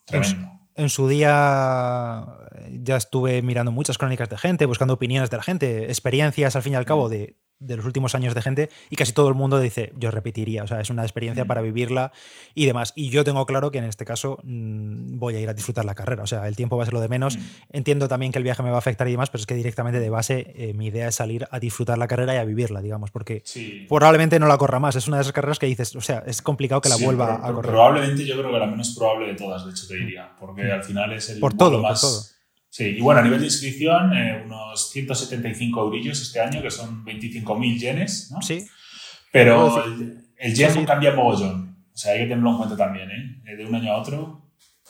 [0.06, 0.50] tremendo.
[0.76, 2.26] En su día
[2.72, 6.74] ya estuve mirando muchas crónicas de gente, buscando opiniones de la gente, experiencias al fin
[6.74, 7.12] y al cabo hmm.
[7.12, 10.64] de de los últimos años de gente y casi todo el mundo dice, yo repetiría,
[10.64, 12.12] o sea, es una experiencia para vivirla
[12.55, 12.93] y demás.
[12.95, 15.95] Y yo tengo claro que en este caso mm, voy a ir a disfrutar la
[15.95, 17.38] carrera, o sea, el tiempo va a ser lo de menos.
[17.72, 19.99] Entiendo también que el viaje me va a afectar y demás, pero es que directamente
[19.99, 23.12] de base eh, mi idea es salir a disfrutar la carrera y a vivirla, digamos,
[23.12, 23.43] porque
[23.88, 24.95] probablemente no la corra más.
[24.95, 27.53] Es una de esas carreras que dices, o sea, es complicado que la vuelva a
[27.53, 27.72] correr.
[27.72, 30.84] Probablemente yo creo que la menos probable de todas, de hecho te diría, porque al
[30.84, 32.01] final es el por todo, más...
[32.01, 32.39] Por todo
[32.70, 37.03] Sí, y bueno, a nivel de inscripción, eh, unos 175 eurillos este año, que son
[37.03, 38.41] 25.000 yenes, ¿no?
[38.41, 38.67] Sí.
[39.32, 39.84] Pero
[40.38, 41.78] el, yen cambia mogollón.
[41.93, 43.55] O sea, hay que tenerlo en cuenta también, ¿eh?
[43.55, 44.49] De un año a otro.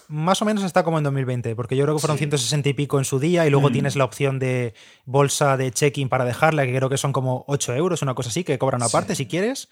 [0.10, 2.98] Más o menos está como en 2020, porque yo creo que fueron 160 y pico
[2.98, 3.74] en su día y luego mm.
[3.74, 4.74] tienes la opción de
[5.06, 8.44] bolsa de check-in para dejarla, que creo que son como 8 euros, una cosa así,
[8.44, 9.70] que cobran aparte si quieres.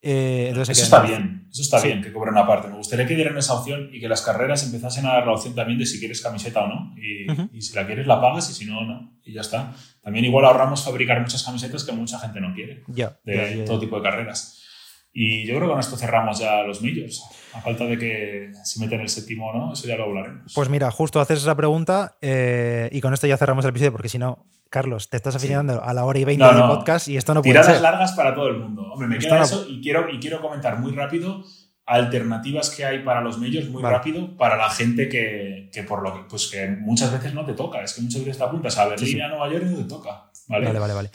[0.00, 2.68] Eh, eso está bien, eso está bien que cobren aparte.
[2.68, 5.54] Me gustaría que dieran esa opción y que las carreras empezasen a dar la opción
[5.54, 6.94] también de si quieres camiseta o no.
[6.96, 9.18] Y, si la quieres la pagas y si no, no.
[9.24, 9.74] Y ya está.
[10.02, 12.84] También igual ahorramos fabricar muchas camisetas que mucha gente no quiere.
[13.24, 14.64] de todo tipo de carreras.
[15.12, 17.24] Y yo creo que con esto cerramos ya los millos.
[17.54, 20.52] A falta de que si meten el séptimo o no, eso ya lo hablaremos.
[20.54, 24.08] Pues mira, justo haces esa pregunta eh, y con esto ya cerramos el episodio, porque
[24.08, 27.34] si no, Carlos, te estás aficionando a la hora y veinte de podcast y esto
[27.34, 27.80] no puede ser.
[27.80, 28.82] largas para todo el mundo.
[28.92, 31.42] Hombre, me queda eso y quiero, y quiero comentar muy rápido
[31.88, 36.12] alternativas que hay para los medios muy rápido para la gente que, que, por lo
[36.12, 38.88] que pues que muchas veces no te toca es que muchas veces te apuntas a
[38.88, 41.08] Berlín a Nueva York y no te toca vale vale vale,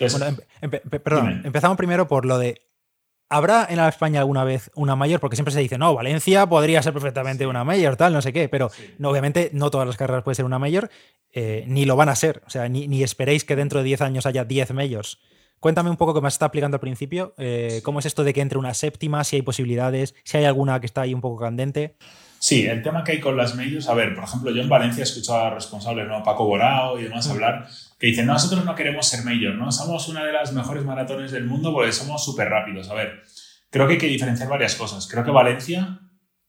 [1.00, 2.60] perdón empezamos primero por lo de
[3.34, 5.19] ¿Habrá en España alguna vez una mayor?
[5.19, 8.47] Porque siempre se dice, no, Valencia podría ser perfectamente una mayor, tal, no sé qué,
[8.47, 8.69] pero
[8.99, 10.91] no, obviamente no todas las carreras pueden ser una mayor,
[11.31, 12.43] eh, ni lo van a ser.
[12.45, 15.17] O sea, ni, esperéis que dentro de 10 años haya 10 mayors.
[15.59, 18.41] Cuéntame un poco que me está explicando al principio, eh, cómo es esto de que
[18.41, 21.95] entre una séptima, si hay posibilidades, si hay alguna que está ahí un poco candente.
[22.38, 25.01] Sí, el tema que hay con las medios, a ver, por ejemplo, yo en Valencia
[25.01, 26.21] he escuchado a responsables, ¿no?
[26.21, 27.67] Paco Borao y demás, hablar
[28.04, 29.72] que dicen, nosotros no queremos ser mayor, ¿no?
[29.72, 32.89] Somos una de las mejores maratones del mundo porque somos súper rápidos.
[32.89, 33.22] A ver,
[33.70, 35.08] creo que hay que diferenciar varias cosas.
[35.08, 36.01] Creo que Valencia,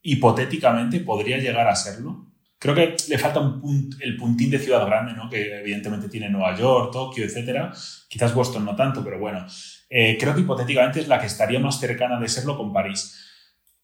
[0.03, 2.27] hipotéticamente, podría llegar a serlo.
[2.59, 5.31] Creo que le falta un el puntín de ciudad grande, ¿no?
[5.31, 7.73] Que evidentemente tiene Nueva York, Tokio, etcétera.
[8.09, 9.47] Quizás Boston no tanto, pero bueno.
[9.89, 13.17] Eh, creo que hipotéticamente es la que estaría más cercana de serlo con París.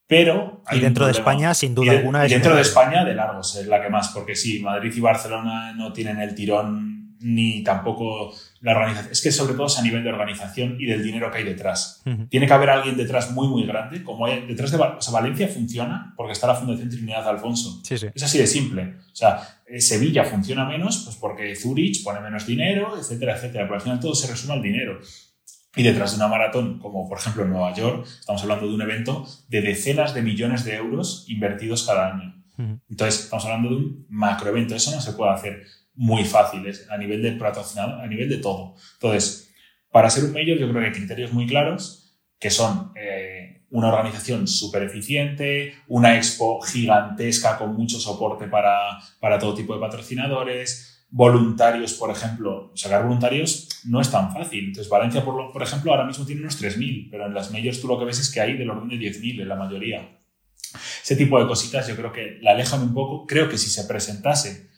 [0.09, 0.65] Pero.
[0.73, 2.27] Y dentro de España, sin duda alguna.
[2.27, 5.73] Y dentro de España, de largos, es la que más, porque sí, Madrid y Barcelona
[5.73, 6.90] no tienen el tirón
[7.21, 9.13] ni tampoco la organización.
[9.13, 12.03] Es que sobre todo es a nivel de organización y del dinero que hay detrás.
[12.29, 14.03] Tiene que haber alguien detrás muy, muy grande.
[14.03, 17.83] Como hay, detrás de o sea, Valencia funciona porque está la Fundación Trinidad Alfonso.
[18.15, 18.97] Es así de simple.
[19.13, 23.65] O sea, eh, Sevilla funciona menos pues porque Zurich pone menos dinero, etcétera, etcétera.
[23.65, 25.01] Pero al final todo se resume al dinero.
[25.77, 28.83] Y detrás de una maratón, como por ejemplo en Nueva York, estamos hablando de un
[28.83, 32.37] evento de decenas de millones de euros invertidos cada año.
[32.91, 34.75] Entonces, estamos hablando de un macroevento.
[34.75, 35.63] Eso no se puede hacer
[36.01, 38.75] muy fáciles a nivel de patrocinador, a nivel de todo.
[38.95, 39.53] Entonces,
[39.91, 43.89] para ser un mayor, yo creo que hay criterios muy claros que son eh, una
[43.89, 51.05] organización súper eficiente, una expo gigantesca con mucho soporte para, para todo tipo de patrocinadores,
[51.11, 54.69] voluntarios, por ejemplo, sacar voluntarios no es tan fácil.
[54.69, 57.89] Entonces, Valencia, por, por ejemplo, ahora mismo tiene unos 3.000, pero en las majors tú
[57.89, 60.19] lo que ves es que hay del orden de 10.000 en la mayoría.
[61.03, 63.27] Ese tipo de cositas yo creo que la alejan un poco.
[63.27, 64.70] Creo que si se presentase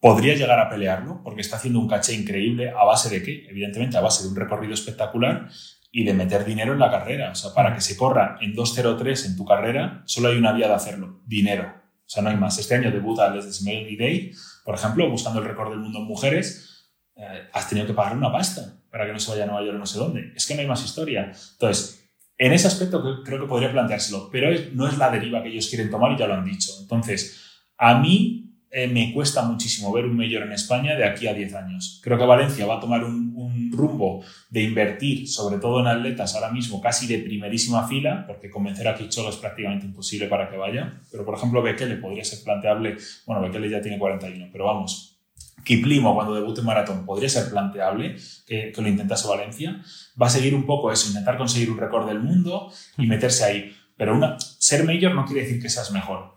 [0.00, 3.46] podría llegar a pelearlo, porque está haciendo un caché increíble a base de qué?
[3.48, 5.48] Evidentemente a base de un recorrido espectacular
[5.90, 7.30] y de meter dinero en la carrera.
[7.30, 10.68] O sea, para que se corra en 2.03 en tu carrera, solo hay una vía
[10.68, 11.72] de hacerlo, dinero.
[12.06, 12.58] O sea, no hay más.
[12.58, 14.32] Este año debuta desde Smiley Day,
[14.64, 18.30] por ejemplo, buscando el récord del mundo en mujeres, eh, has tenido que pagar una
[18.30, 20.32] pasta para que no se vaya a Nueva York no sé dónde.
[20.36, 21.32] Es que no hay más historia.
[21.52, 25.68] Entonces, en ese aspecto creo que podría planteárselo, pero no es la deriva que ellos
[25.68, 26.72] quieren tomar y ya lo han dicho.
[26.82, 28.45] Entonces, a mí
[28.78, 31.98] eh, me cuesta muchísimo ver un mayor en España de aquí a 10 años.
[32.02, 33.34] Creo que Valencia va a tomar un,
[33.72, 38.86] rumbo de invertir, sobre todo en atletas, ahora mismo casi de primerísima fila, porque convencer
[38.86, 41.00] a Kichola es prácticamente imposible para que vaya.
[41.10, 42.98] Pero, por ejemplo, Bekele podría ser planteable.
[43.24, 45.18] Bueno, Bekele ya tiene 41, pero vamos.
[45.64, 48.16] Kiplimo, cuando debute en maratón, podría ser planteable
[48.46, 49.80] que, que lo intentase Valencia.
[50.20, 53.72] Va a seguir un poco eso, intentar conseguir un récord del mundo y meterse ahí.
[53.96, 56.35] Pero una, ser mayor no quiere decir que seas mejor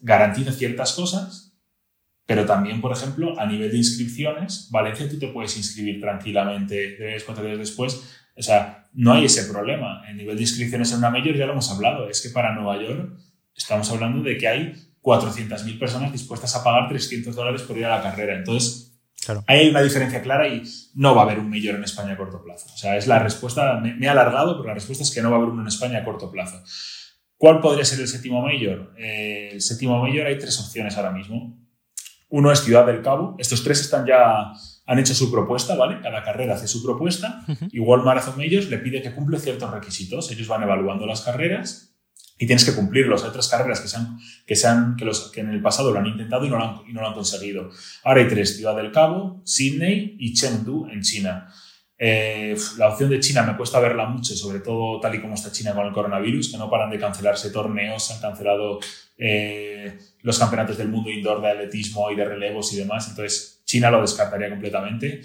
[0.00, 1.52] garantiza ciertas cosas,
[2.26, 7.24] pero también, por ejemplo, a nivel de inscripciones, Valencia tú te puedes inscribir tranquilamente tres,
[7.24, 8.00] cuatro días después.
[8.36, 10.02] O sea, no hay ese problema.
[10.08, 12.08] En nivel de inscripciones en una mayor ya lo hemos hablado.
[12.08, 13.18] Es que para Nueva York
[13.54, 17.96] estamos hablando de que hay 400.000 personas dispuestas a pagar 300 dólares por ir a
[17.96, 18.36] la carrera.
[18.36, 19.44] Entonces, claro.
[19.46, 20.62] ahí hay una diferencia clara y
[20.94, 22.66] no va a haber un mayor en España a corto plazo.
[22.72, 25.30] O sea, es la respuesta, me, me he alargado, pero la respuesta es que no
[25.30, 26.62] va a haber uno en España a corto plazo.
[27.42, 28.94] ¿Cuál podría ser el séptimo mayor?
[28.96, 31.58] Eh, el séptimo mayor hay tres opciones ahora mismo.
[32.28, 33.34] Uno es Ciudad del Cabo.
[33.36, 34.52] Estos tres están ya,
[34.86, 35.98] han hecho su propuesta, ¿vale?
[36.00, 37.44] Cada carrera hace su propuesta.
[37.72, 40.30] Igual Marathon Majors le pide que cumple ciertos requisitos.
[40.30, 41.96] Ellos van evaluando las carreras
[42.38, 43.24] y tienes que cumplirlos.
[43.24, 46.06] Hay otras carreras que, sean, que, sean, que, los, que en el pasado lo han
[46.06, 47.70] intentado y no lo han, y no lo han conseguido.
[48.04, 51.52] Ahora hay tres, Ciudad del Cabo, Sydney y Chengdu en China.
[52.04, 55.52] Eh, la opción de China me cuesta verla mucho, sobre todo tal y como está
[55.52, 58.80] China con el coronavirus, que no paran de cancelarse torneos, han cancelado
[59.16, 63.06] eh, los campeonatos del mundo indoor de atletismo y de relevos y demás.
[63.08, 65.22] Entonces, China lo descartaría completamente.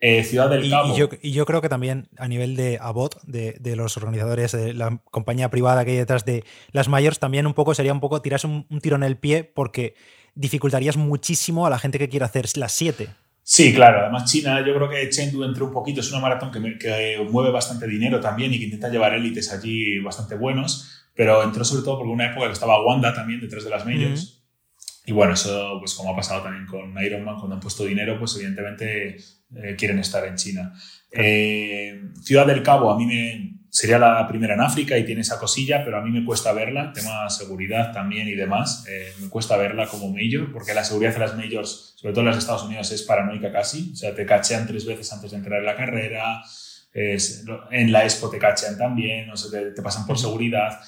[0.00, 0.94] Eh, Ciudad del Cabo.
[1.22, 5.00] Y yo, creo que también a nivel de ABOT, de, de, los organizadores, de la
[5.10, 8.46] compañía privada que hay detrás de las mayores, también un poco sería un poco tirarse
[8.46, 9.94] un, tiro en el pie porque
[10.34, 13.08] dificultarías muchísimo a la gente que quiere hacer las 7.
[13.50, 14.00] Sí, claro.
[14.00, 16.00] Además, China, yo creo que Chengdu entró un poquito.
[16.00, 20.00] Es una maratón que, que mueve bastante dinero también y que intenta llevar élites allí
[20.00, 21.06] bastante buenos.
[21.14, 24.44] Pero entró sobre todo porque una época que estaba Wanda también detrás de las majors.
[25.06, 28.36] Y bueno, eso, pues como ha pasado también con Ironman, cuando han puesto dinero, pues
[28.36, 29.16] evidentemente
[29.56, 30.74] eh, quieren estar en China.
[31.10, 35.38] Eh, Ciudad del Cabo, a mí me, sería la primera en África y tiene esa
[35.38, 39.56] cosilla, pero a mí me cuesta verla, tema seguridad también y demás, eh, me cuesta
[39.56, 42.90] verla como major, porque la seguridad de las majors, sobre todo en los Estados Unidos,
[42.92, 46.42] es paranoica casi, o sea, te cachean tres veces antes de entrar en la carrera,
[46.94, 50.80] en la Expo te cachean también, o sea, te, te pasan por seguridad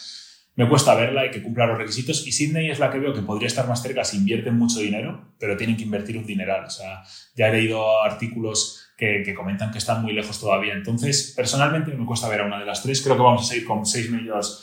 [0.61, 2.27] me cuesta verla y que cumpla los requisitos.
[2.27, 5.33] Y Sydney es la que veo que podría estar más cerca si invierten mucho dinero,
[5.39, 6.67] pero tienen que invertir un dineral.
[6.67, 7.03] O sea,
[7.35, 10.75] ya he leído artículos que, comentan que están muy lejos todavía.
[10.75, 13.01] Entonces, personalmente me cuesta ver a una de las tres.
[13.01, 14.63] Creo que vamos a seguir con seis millones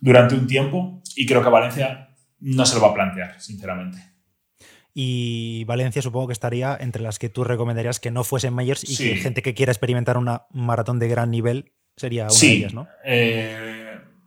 [0.00, 2.08] durante un tiempo y creo que Valencia
[2.40, 3.98] no se lo va a plantear, sinceramente.
[4.94, 8.96] Y Valencia supongo que estaría entre las que tú recomendarías que no fuesen Mayers y
[8.96, 12.86] que gente que quiera experimentar una maratón de gran nivel sería una de ellas, ¿no?
[13.04, 13.84] Eh,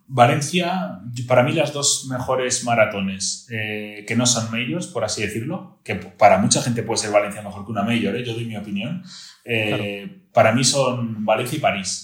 [0.09, 5.81] Valencia, para mí las dos mejores maratones eh, que no son majors, por así decirlo,
[5.83, 8.23] que para mucha gente puede ser Valencia mejor que una major, ¿eh?
[8.23, 9.03] yo doy mi opinión,
[9.47, 12.03] eh, para mí son Valencia y París.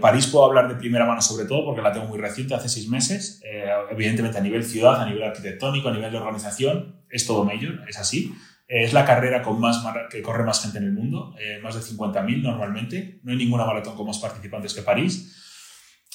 [0.00, 2.88] París puedo hablar de primera mano sobre todo porque la tengo muy reciente, hace seis
[2.88, 3.42] meses.
[3.90, 7.98] evidentemente a nivel ciudad, a nivel arquitectónico, a nivel de organización, es todo major, es
[7.98, 8.32] así.
[8.66, 12.42] Es la carrera con más que corre más gente en el mundo, más de 50.000
[12.42, 13.20] normalmente.
[13.22, 15.36] No hay ninguna maratón con más participantes que París.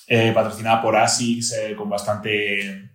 [0.07, 2.91] Eh, patrocinada por ASICS, eh, con, bastante,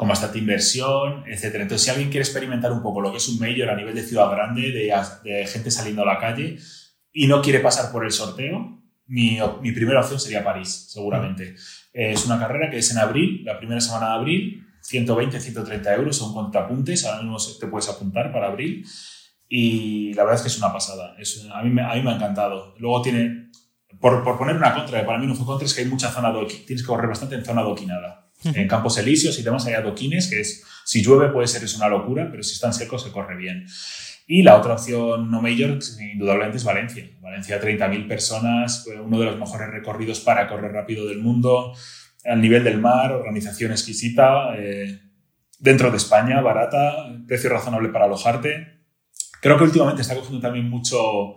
[0.00, 1.56] con bastante inversión, etc.
[1.56, 4.02] Entonces, si alguien quiere experimentar un poco lo que es un mayor a nivel de
[4.02, 6.56] ciudad grande, de, gente saliendo a la calle,
[7.12, 11.54] y no quiere pasar por el sorteo, mi, mi primera opción sería París, seguramente.
[11.92, 16.16] es una carrera que es en abril, la primera semana de abril, 120, 130 euros,
[16.16, 18.86] son contrapuntes, ahora mismo te puedes apuntar para abril.
[19.50, 21.14] Y la verdad es que es una pasada.
[21.18, 22.74] Es, a, mí a mí me ha encantado.
[22.78, 23.50] Luego tiene
[24.00, 26.32] por, por, poner una contra, para mí no fue contra, es que hay mucha zona
[26.66, 28.29] tienes que correr bastante en zona adoquinada.
[28.44, 31.88] En campos elíseos y demás hay adoquines, que es, si llueve puede ser es una
[31.88, 33.66] locura, pero si están secos se corre bien.
[34.26, 35.78] Y la otra opción no major,
[36.12, 37.04] indudablemente, es Valencia.
[37.20, 41.74] Valencia, 30.000 personas, uno de los mejores recorridos para correr rápido del mundo,
[42.24, 45.00] al nivel del mar, organización exquisita, eh,
[45.58, 48.80] dentro de España, barata, precio razonable para alojarte.
[49.40, 51.34] Creo que últimamente está cogiendo también mucho,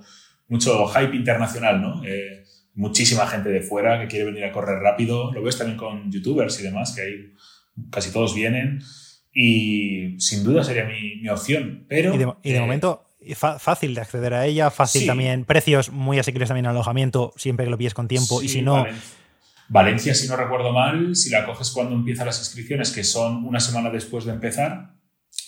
[0.48, 2.04] mucho hype internacional, ¿no?
[2.06, 2.44] Eh,
[2.76, 5.32] muchísima gente de fuera que quiere venir a correr rápido.
[5.34, 7.34] Lo ves también con youtubers y demás, que hay,
[7.90, 8.82] casi todos vienen.
[9.34, 11.86] Y sin duda sería mi, opción.
[11.88, 12.14] Pero,
[12.44, 13.04] y de, momento,
[13.36, 17.72] fácil de acceder a ella, fácil también, precios muy asequibles también en alojamiento, siempre que
[17.72, 18.42] lo pides con tiempo.
[18.42, 18.86] y si no.
[19.70, 23.60] Valencia, si no recuerdo mal, si la coges cuando empiezan las inscripciones, que son una
[23.60, 24.94] semana después de empezar,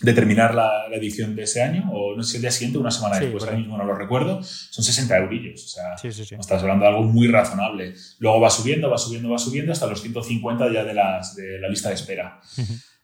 [0.02, 2.82] de terminar la, edición de ese año, o no sé si el día siguiente o
[2.82, 5.66] una semana después, ahora mismo no lo recuerdo, son 60 eurillos.
[5.66, 6.10] O sea,
[6.40, 7.94] estás hablando de algo muy razonable.
[8.20, 11.70] Luego va subiendo, va subiendo, va subiendo hasta los 150 ya de, las, de la
[11.70, 12.40] lista de espera.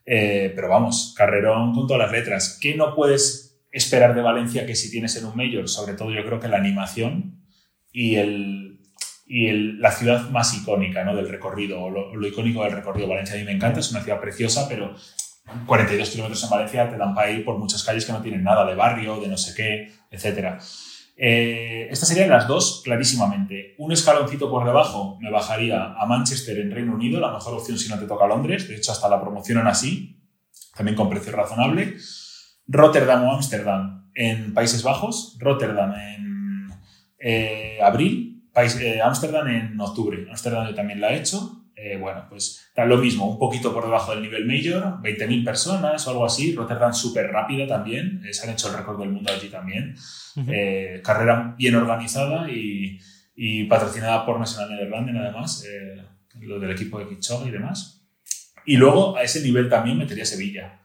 [0.05, 2.57] Eh, pero vamos, carrerón con todas las letras.
[2.59, 5.67] ¿Qué no puedes esperar de Valencia que si tienes en un Major?
[5.69, 7.45] Sobre todo yo creo que la animación
[7.91, 8.79] y el,
[9.25, 11.15] y la ciudad más icónica ¿no?
[11.15, 13.07] del recorrido, o lo, lo, icónico del recorrido.
[13.07, 14.95] Valencia a mí me encanta, es una ciudad preciosa, pero
[15.65, 18.65] 42 kilómetros en Valencia te dan para ir por muchas calles que no tienen nada
[18.65, 20.59] de barrio, de no sé qué, etc.
[21.17, 23.75] Eh, estas serían las dos clarísimamente.
[23.77, 27.89] Un escaloncito por debajo me bajaría a Manchester en Reino Unido, la mejor opción si
[27.89, 30.19] no te toca Londres, de hecho hasta la promocionan así,
[30.75, 31.95] también con precio razonable.
[32.67, 36.69] Rotterdam o Ámsterdam en Países Bajos, Rotterdam en
[37.19, 40.25] eh, abril, eh, Ámsterdam en octubre.
[40.29, 43.85] Ámsterdam yo también la he hecho, eh, bueno, pues está lo mismo, un poquito por
[43.85, 46.53] debajo del nivel mayor, 20.000 personas o algo así.
[46.53, 49.95] Rotterdam súper rápida también, eh, se han hecho el récord del mundo allí también.
[50.47, 52.99] Eh, carrera bien organizada y,
[53.67, 55.65] patrocinada por National Nederlanden además,
[56.39, 58.05] lo del equipo de Kipchoge y demás.
[58.65, 60.79] Y luego a ese nivel también metería Sevilla.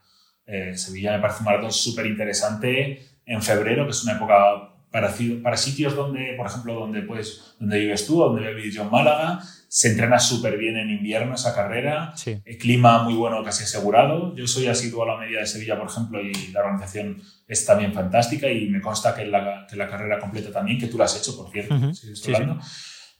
[0.73, 4.66] Sevilla me parece un maratón súper interesante en febrero, que es una época
[5.01, 5.13] para,
[5.43, 9.41] para sitios donde, por ejemplo, donde, pues, donde vives tú, donde vives yo en Málaga,
[9.67, 14.35] se entrena súper bien en invierno esa carrera, el clima muy bueno casi asegurado.
[14.35, 17.93] Yo soy asiduo a la media de Sevilla, por ejemplo, y la organización es también
[17.93, 21.17] fantástica y me consta que la, que la carrera completa también, que tú la has
[21.17, 21.75] hecho, por cierto,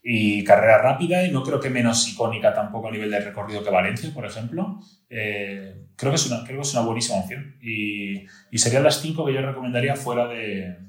[0.01, 3.69] Y carrera rápida y no creo que menos icónica tampoco a nivel de recorrido que
[3.69, 4.79] Valencia, por ejemplo.
[5.09, 7.57] Eh, creo, que es una, creo que es una buenísima opción.
[7.61, 10.86] Y, y serían las cinco que yo recomendaría fuera, de,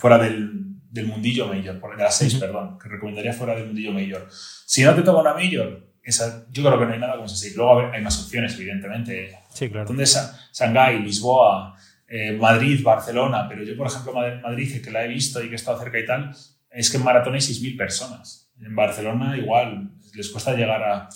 [0.00, 0.50] fuera del,
[0.90, 4.26] del mundillo mayor, de las seis, perdón, que recomendaría fuera del mundillo mayor.
[4.30, 7.46] Si no te toca una mayor, esa, yo creo que no hay nada como esa
[7.54, 9.38] Luego hay más opciones, evidentemente.
[9.50, 9.86] Sí, claro.
[9.86, 11.76] Donde Shanghái, Lisboa,
[12.08, 15.56] eh, Madrid, Barcelona, pero yo, por ejemplo, Madrid, que la he visto y que he
[15.56, 16.34] estado cerca y tal,
[16.70, 18.50] es que en maratón hay 6.000 personas.
[18.58, 21.08] En Barcelona igual les cuesta llegar a...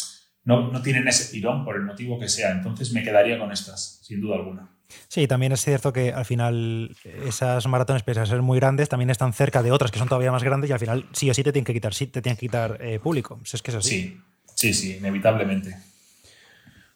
[0.45, 4.01] No, no tienen ese tirón por el motivo que sea, entonces me quedaría con estas,
[4.03, 4.74] sin duda alguna.
[5.09, 9.11] Sí, también es cierto que al final esas maratones, pese a ser muy grandes, también
[9.11, 11.43] están cerca de otras que son todavía más grandes y al final sí o sí
[11.43, 13.41] te tienen que quitar, sí, te tienen que quitar eh, público.
[13.45, 13.89] es que es así.
[13.89, 14.21] Sí,
[14.55, 15.77] sí, sí, inevitablemente.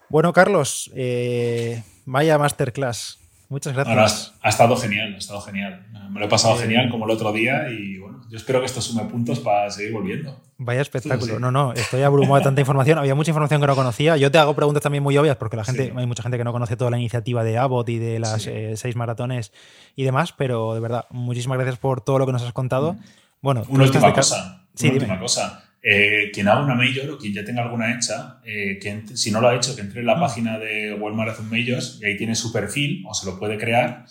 [0.08, 3.17] Bueno, Carlos, eh, vaya masterclass.
[3.48, 4.34] Muchas gracias.
[4.42, 5.86] ha, estado genial, ha estado genial.
[6.10, 8.82] Me lo he pasado genial como el otro día y bueno, yo espero que esto
[8.82, 10.38] sume puntos para seguir volviendo.
[10.58, 11.38] Vaya espectáculo.
[11.38, 12.98] No, no, estoy abrumado de tanta información.
[12.98, 14.18] Había mucha información que no conocía.
[14.18, 16.52] Yo te hago preguntas también muy obvias porque la gente, hay mucha gente que no
[16.52, 19.52] conoce toda la iniciativa de Abbott y de las eh, seis maratones
[19.96, 22.94] y demás, pero de verdad, muchísimas gracias por todo lo que nos has contado.
[22.94, 22.98] Mm.
[23.40, 24.66] Bueno, una última cosa.
[24.78, 25.67] una última cosa.
[25.80, 28.80] Eh, quien haga una Major o quien ya tenga alguna hecha, eh,
[29.14, 30.20] si no lo ha hecho, que entre en la mm.
[30.20, 34.04] página de World Marathon Majors y ahí tiene su perfil o se lo puede crear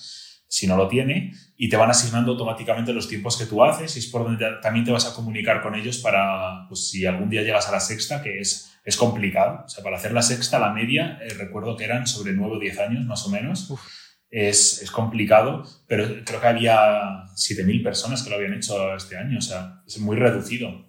[0.48, 4.00] si no lo tiene y te van asignando automáticamente los tiempos que tú haces y
[4.00, 7.42] es por donde también te vas a comunicar con ellos para, pues si algún día
[7.42, 9.64] llegas a la sexta, que es, es complicado.
[9.66, 12.60] O sea, para hacer la sexta, la media, eh, recuerdo que eran sobre 9 o
[12.60, 13.74] 10 años más o menos.
[14.30, 19.38] Es, es, complicado, pero creo que había 7.000 personas que lo habían hecho este año,
[19.38, 20.87] o sea, es muy reducido.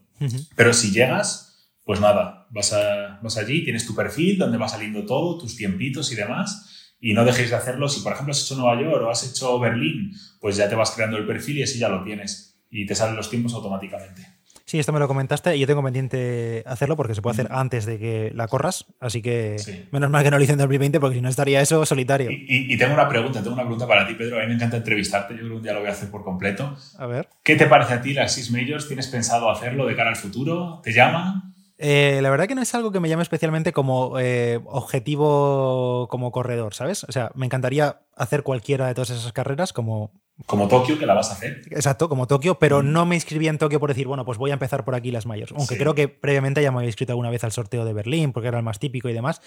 [0.57, 5.05] Pero si llegas, pues nada, vas, a, vas allí, tienes tu perfil donde va saliendo
[5.05, 7.89] todo, tus tiempitos y demás, y no dejéis de hacerlo.
[7.89, 10.91] Si, por ejemplo, has hecho Nueva York o has hecho Berlín, pues ya te vas
[10.91, 14.38] creando el perfil y así ya lo tienes y te salen los tiempos automáticamente.
[14.69, 17.87] Sí, esto me lo comentaste y yo tengo pendiente hacerlo porque se puede hacer antes
[17.87, 19.57] de que la corras, así que
[19.93, 22.29] menos mal que no lo hice en 2020 porque si no estaría eso solitario.
[22.31, 24.37] Y, tengo una pregunta, tengo una pregunta para ti, Pedro.
[24.37, 26.23] A mí me encanta entrevistarte, yo creo que un día lo voy a hacer por
[26.23, 26.77] completo.
[26.99, 27.31] A ver.
[27.43, 28.87] ¿Qué te parece a ti las Six Majors?
[28.87, 30.83] ¿Tienes pensado hacerlo de cara al futuro?
[30.85, 31.55] ¿Te llama?
[31.79, 36.31] Eh, la verdad que no es algo que me llame especialmente como eh, objetivo como
[36.31, 37.05] corredor, ¿sabes?
[37.05, 40.13] O sea, me encantaría hacer cualquiera de todas esas carreras como
[40.47, 41.63] como Tokio, que la vas a hacer.
[41.71, 42.93] Exacto, como Tokio, pero mm.
[42.93, 45.27] no me inscribí en Tokio por decir, bueno, pues voy a empezar por aquí las
[45.27, 45.53] mayores.
[45.57, 48.49] Aunque creo que previamente ya me había inscrito alguna vez al sorteo de Berlín, porque
[48.49, 49.43] era el más típico y demás.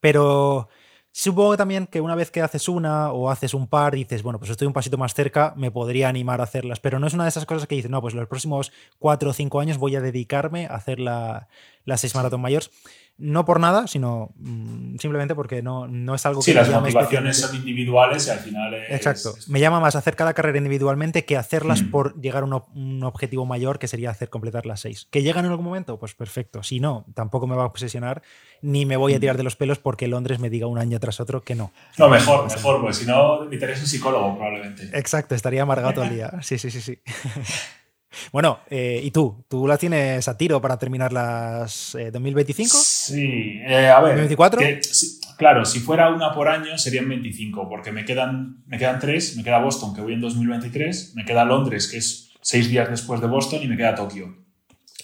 [0.00, 0.68] Pero
[1.10, 4.50] supongo también que una vez que haces una o haces un par, dices, bueno, pues
[4.50, 6.78] estoy un pasito más cerca, me podría animar a hacerlas.
[6.78, 9.32] Pero no es una de esas cosas que dices, no, pues los próximos cuatro o
[9.32, 11.48] cinco años voy a dedicarme a hacer la,
[11.86, 12.70] las seis maratón mayores
[13.18, 16.44] no por nada, sino mm, simplemente porque no, no es algo que...
[16.44, 18.90] Sí, las motivaciones son individuales y al final es...
[18.90, 19.34] Exacto.
[19.48, 21.90] Me llama más hacer cada carrera individualmente que hacerlas mm.
[21.90, 25.08] por llegar a un, objetivo mayor que sería hacer completar las seis.
[25.10, 25.98] ¿Que llegan en algún momento?
[25.98, 26.62] Pues perfecto.
[26.62, 28.22] Si no, tampoco me va a obsesionar
[28.60, 29.20] ni me voy a mm.
[29.20, 31.72] tirar de los pelos porque Londres me diga un año tras otro que no.
[31.96, 34.90] No, mejor, mejor, pues si no, me interesa un psicólogo probablemente.
[34.92, 36.32] Exacto, estaría amargado todo el día.
[36.42, 36.98] Sí, sí, sí, sí.
[38.32, 39.44] Bueno, eh, ¿y tú?
[39.48, 42.76] ¿Tú las tienes a tiro para terminar las 2025?
[42.76, 44.28] Eh, sí, eh, a ver.
[44.28, 45.36] ¿2024?
[45.36, 49.36] claro, si fuera una por año serían 25, porque me quedan, me quedan tres.
[49.36, 53.20] Me queda Boston, que voy en 2023, me queda Londres, que es seis días después
[53.20, 54.36] de Boston, y me queda Tokio,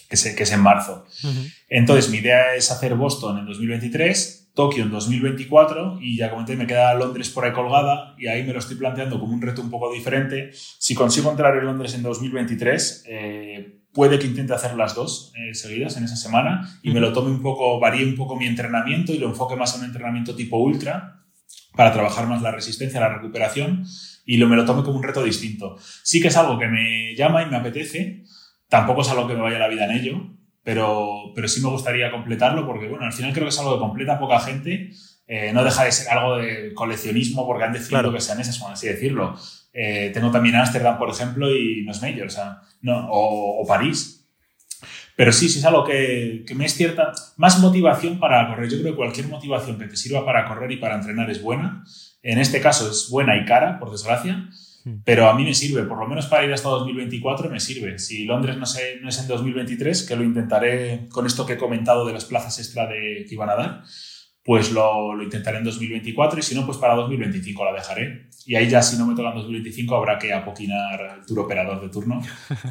[0.09, 1.05] que que es en marzo.
[1.69, 6.67] Entonces, mi idea es hacer Boston en 2023 Tokio en 2024 y ya comenté, me
[6.67, 9.71] queda Londres por ahí colgada y ahí me lo estoy planteando como un reto un
[9.71, 10.51] poco diferente.
[10.53, 15.55] Si consigo entrar en Londres en 2023, eh, puede que intente hacer las dos eh,
[15.55, 19.11] seguidas en esa semana y me lo tome un poco, varíe un poco mi entrenamiento
[19.11, 21.23] y lo enfoque más a un entrenamiento tipo ultra
[21.75, 23.85] para trabajar más la resistencia, la recuperación
[24.25, 25.77] y lo, me lo tome como un reto distinto.
[26.03, 28.23] Sí que es algo que me llama y me apetece,
[28.69, 32.09] tampoco es algo que me vaya la vida en ello, pero, pero sí me gustaría
[32.11, 34.91] completarlo porque, bueno, al final creo que es algo que completa poca gente.
[35.27, 38.71] Eh, no deja de ser algo de coleccionismo porque han decidido que sean esas, por
[38.71, 39.35] así decirlo.
[39.73, 44.25] Eh, tengo también Ámsterdam, por ejemplo, y no es Major, o, sea, no, o, París.
[45.15, 47.11] Pero sí, sí es algo que, que, me es cierta.
[47.37, 48.69] Más motivación para correr.
[48.69, 51.83] Yo creo que cualquier motivación que te sirva para correr y para entrenar es buena.
[52.21, 54.49] En este caso es buena y cara, por desgracia.
[54.83, 54.97] Hmm.
[55.05, 57.99] Pero a mí me sirve, por lo menos para ir hasta 2024 me sirve.
[57.99, 61.57] Si Londres no, sé, no es en 2023, que lo intentaré con esto que he
[61.57, 63.83] comentado de las plazas extra de, que iban a dar,
[64.43, 68.27] pues lo, lo, intentaré en 2024 y si no, pues para 2025 la dejaré.
[68.45, 71.81] Y ahí ya si no me toca en 2025 habrá que apoquinar al tour operador
[71.81, 72.21] de turno.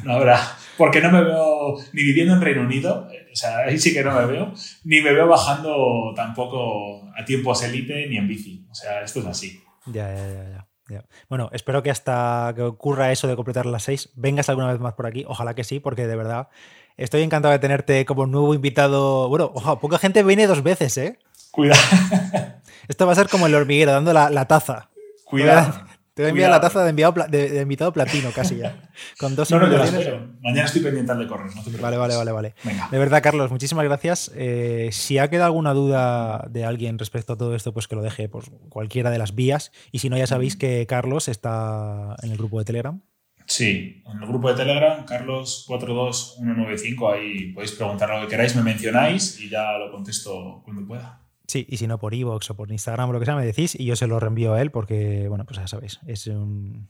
[0.03, 0.39] No habrá,
[0.77, 4.13] porque no me veo ni viviendo en Reino Unido, o sea, ahí sí que no
[4.13, 4.53] me veo,
[4.83, 8.67] ni me veo bajando tampoco a tiempos élite ni en bici.
[8.69, 9.63] O sea, esto es así.
[9.87, 10.49] Ya, ya, ya.
[10.49, 10.62] ya.
[11.29, 14.93] Bueno, espero que hasta que ocurra eso de completar las seis, vengas alguna vez más
[14.93, 15.25] por aquí.
[15.27, 16.49] Ojalá que sí, porque de verdad
[16.97, 19.29] estoy encantado de tenerte como nuevo invitado.
[19.29, 21.19] Bueno, ojalá, poca gente viene dos veces, ¿eh?
[21.51, 21.81] Cuidado.
[22.87, 24.89] Esto va a ser como el hormiguero, dando la, taza.
[25.25, 25.85] Cuidado.
[26.13, 28.91] Te voy a enviar la taza de, invitado platino casi ya.
[29.19, 29.67] Con dos no, no,
[30.41, 31.49] Mañana estoy pendiente de correr.
[31.81, 32.53] vale, vale, vale, vale.
[32.91, 34.31] De verdad, Carlos, muchísimas gracias.
[34.35, 38.03] Eh, si ha quedado alguna duda de alguien respecto a todo esto, pues que lo
[38.03, 39.71] deje por cualquiera de las vías.
[39.91, 43.01] Y si no, ya sabéis que Carlos está en el grupo de Telegram.
[43.47, 49.39] Sí, en el grupo de Telegram, Carlos42195, ahí podéis preguntar lo que queráis, me mencionáis
[49.39, 51.22] y ya lo contesto cuando pueda.
[51.53, 53.79] Sí, y si no por iVoox o por Instagram o lo que sea, me decís
[53.79, 56.89] y yo se lo reenvío a él porque, bueno, pues ya sabéis, es un...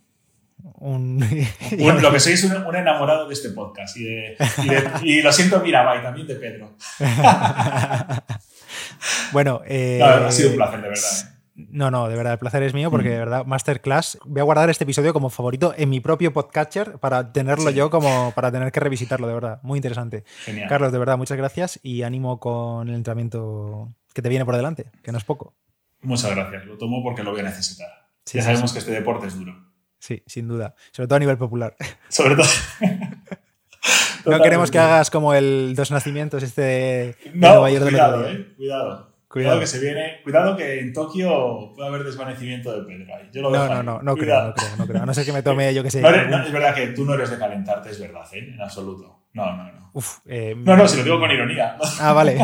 [0.76, 1.19] un...
[2.02, 4.38] lo que sois un, un, enamorado de este podcast y, de,
[5.03, 6.77] y, lo siento, mira, y también de Pedro.
[9.34, 11.03] bueno, eh, ha sido un placer, de verdad.
[11.03, 11.30] ¿eh?
[11.56, 14.69] No, no, de verdad, el placer es mío porque de verdad, Masterclass, voy a guardar
[14.69, 18.80] este episodio como favorito en mi propio podcatcher para tenerlo yo como para tener que
[18.80, 19.60] revisitarlo, de verdad.
[19.61, 20.23] Muy interesante.
[20.45, 20.69] Genial.
[20.69, 24.91] Carlos, de verdad, muchas gracias y ánimo con el entrenamiento que te viene por delante,
[25.02, 25.56] que no es poco.
[26.02, 27.90] Muchas gracias, lo tomo porque lo voy a necesitar.
[28.26, 29.73] ya sabemos que este deporte es duro.
[29.99, 30.76] Sí, sin duda.
[30.91, 31.76] Sobre todo a nivel popular.
[32.10, 32.48] Sobre todo.
[34.26, 39.14] no queremos que hagas como el dos nacimientos este de, no, cuidado, eh, cuidado.
[39.34, 40.22] Cuidado que se viene.
[40.23, 43.15] Cuidado que en Tokio puede haber desvanecimiento de Pedro.
[43.31, 45.02] Yo lo no, no, no, no creo, no creo, no creo.
[45.02, 45.99] A no ser que me tome, yo que sé.
[46.06, 48.53] es verdad que tú no eres de calentarte, es verdad, ¿eh?
[48.53, 49.23] En absoluto.
[49.34, 49.90] No, no, no.
[49.94, 51.77] Uf, eh, no, no, si lo digo con ironía.
[51.99, 52.38] Ah, vale.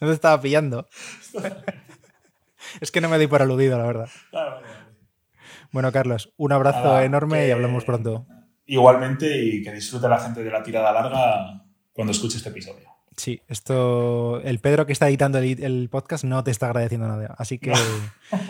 [0.00, 0.88] No te estaba pillando.
[2.80, 4.08] es que no me doy por aludido, la verdad.
[5.72, 8.26] Bueno, Carlos, un abrazo enorme y hablamos pronto.
[8.66, 12.88] Igualmente y que disfrute la gente de la tirada larga cuando escuche este episodio.
[13.16, 14.40] Sí, esto.
[14.40, 17.34] El Pedro que está editando el, podcast no te está agradeciendo nada.
[17.36, 17.72] Así que.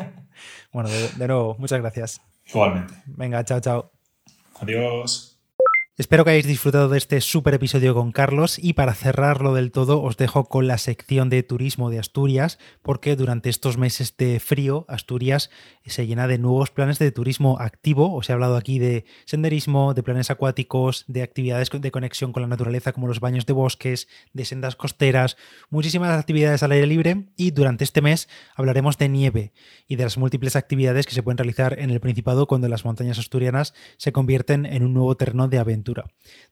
[0.73, 2.21] bueno, de nuevo, muchas gracias.
[2.47, 2.95] Igualmente.
[3.07, 3.91] Venga, chao, chao.
[4.61, 5.30] Adiós.
[6.01, 10.01] Espero que hayáis disfrutado de este super episodio con Carlos y para cerrarlo del todo
[10.01, 14.87] os dejo con la sección de turismo de Asturias porque durante estos meses de frío
[14.89, 15.51] Asturias
[15.85, 18.15] se llena de nuevos planes de turismo activo.
[18.15, 22.49] Os he hablado aquí de senderismo, de planes acuáticos, de actividades de conexión con la
[22.49, 25.37] naturaleza como los baños de bosques, de sendas costeras,
[25.69, 29.53] muchísimas actividades al aire libre y durante este mes hablaremos de nieve
[29.87, 33.19] y de las múltiples actividades que se pueden realizar en el Principado cuando las montañas
[33.19, 35.90] asturianas se convierten en un nuevo terreno de aventura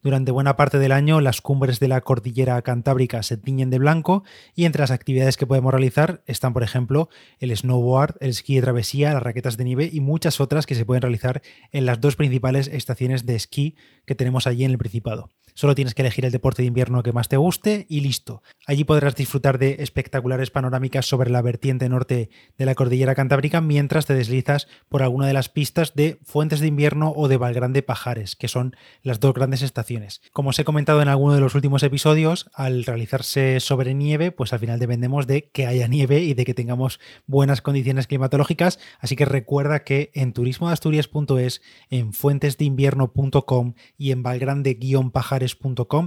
[0.02, 4.24] durante buena parte del año las cumbres de la cordillera cantábrica se tiñen de blanco
[4.55, 7.09] y entre las actividades que podemos realizar están, por ejemplo,
[7.39, 10.85] el snowboard, el esquí de travesía, las raquetas de nieve y muchas otras que se
[10.85, 11.43] pueden realizar
[11.73, 15.31] en las dos principales estaciones de esquí que tenemos allí en el Principado.
[15.59, 18.44] Solo tienes que elegir el deporte de invierno que más te guste y listo.
[18.64, 24.06] Allí podrás disfrutar de espectaculares panorámicas sobre la vertiente norte de la cordillera cantábrica mientras
[24.06, 28.36] te deslizas por alguna de las pistas de Fuentes de Invierno o de Valgrande Pajares,
[28.36, 30.20] que son las dos grandes estaciones.
[30.32, 34.52] Como os he comentado en alguno de los últimos episodios, al realizarse sobre nieve, pues
[34.52, 39.16] al final dependemos de que haya nieve y de que tengamos buenas condiciones climatológicas, así
[39.16, 45.48] que recuerda que en turismoasturias.es, en fuentesdeinvierno.com y en valgrande-pajares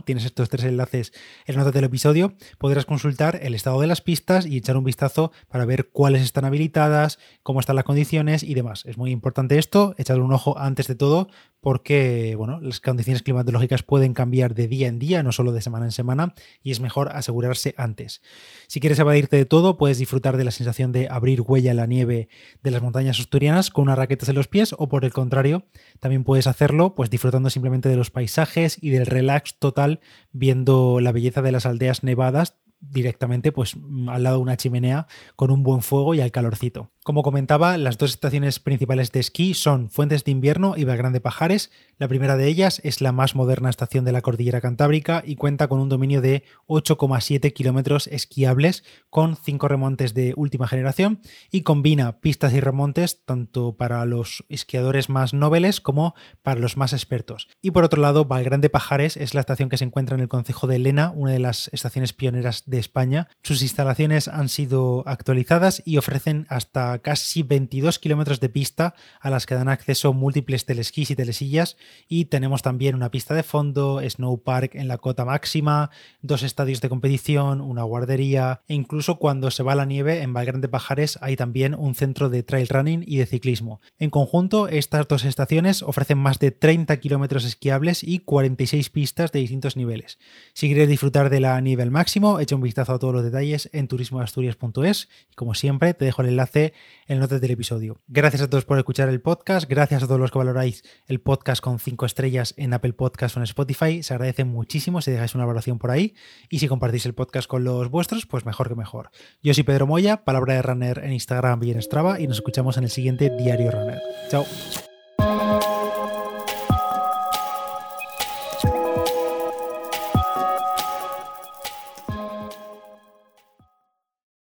[0.06, 1.14] tienes estos tres enlaces
[1.46, 5.32] en nota del episodio, podrás consultar el estado de las pistas y echar un vistazo
[5.50, 8.84] para ver cuáles están habilitadas, cómo están las condiciones y demás.
[8.86, 11.30] Es muy importante esto, echarle un ojo antes de todo
[11.62, 15.86] porque bueno, las condiciones climatológicas pueden cambiar de día en día, no solo de semana
[15.86, 16.34] en semana,
[16.64, 18.22] y es mejor asegurarse antes.
[18.68, 21.86] Si quieres evadirte de todo, puedes disfrutar de la sensación de abrir huella en la
[21.86, 22.30] nieve
[22.64, 25.66] de las montañas asturianas con unas raquetas en los pies, o por el contrario,
[26.00, 30.02] también puedes hacerlo pues disfrutando simplemente de los paisajes y del relax total
[30.32, 33.76] viendo la belleza de las aldeas nevadas directamente pues
[34.10, 36.92] al lado de una chimenea con un buen fuego y al calorcito.
[37.04, 41.72] Como comentaba, las dos estaciones principales de esquí son Fuentes de Invierno y Belgrande Pajares.
[41.98, 45.68] La primera de ellas es la más moderna estación de la cordillera cantábrica y cuenta
[45.68, 52.20] con un dominio de 8,7 kilómetros esquiables con 5 remontes de última generación y combina
[52.20, 56.14] pistas y remontes tanto para los esquiadores más nobles como
[56.44, 57.48] para los más expertos.
[57.64, 60.68] Y por otro lado, Valgrande Pajares es la estación que se encuentra en el concejo
[60.68, 63.28] de Lena, una de las estaciones pioneras de España.
[63.44, 69.46] Sus instalaciones han sido actualizadas y ofrecen hasta casi 22 kilómetros de pista a las
[69.46, 71.78] que dan acceso múltiples telesquís y telesillas
[72.08, 75.92] y tenemos también una pista de fondo, snow park en la cota máxima,
[76.24, 80.68] dos estadios de competición, una guardería e incluso cuando se va la nieve en Valgrande
[80.68, 83.82] Pajares hay también un centro de trail running y de ciclismo.
[84.00, 89.40] En conjunto, estas dos estaciones ofrecen más de 30 kilómetros esquiables y 46 pistas de
[89.40, 90.18] distintos niveles.
[90.54, 93.70] Si quieres disfrutar de la nivel máximo, echa un un vistazo a todos los detalles
[93.74, 96.74] en turismoasturias.es y como siempre te dejo el enlace
[97.08, 98.00] en notas del episodio.
[98.08, 101.62] Gracias a todos por escuchar el podcast, gracias a todos los que valoráis el podcast
[101.62, 105.46] con 5 estrellas en Apple Podcast o en Spotify, se agradece muchísimo si dejáis una
[105.46, 106.14] valoración por ahí
[106.50, 109.10] y si compartís el podcast con los vuestros, pues mejor que mejor.
[109.42, 112.78] Yo soy Pedro Moya, palabra de runner en Instagram y en Strava y nos escuchamos
[112.78, 114.00] en el siguiente Diario Runner.
[114.30, 114.46] Chao.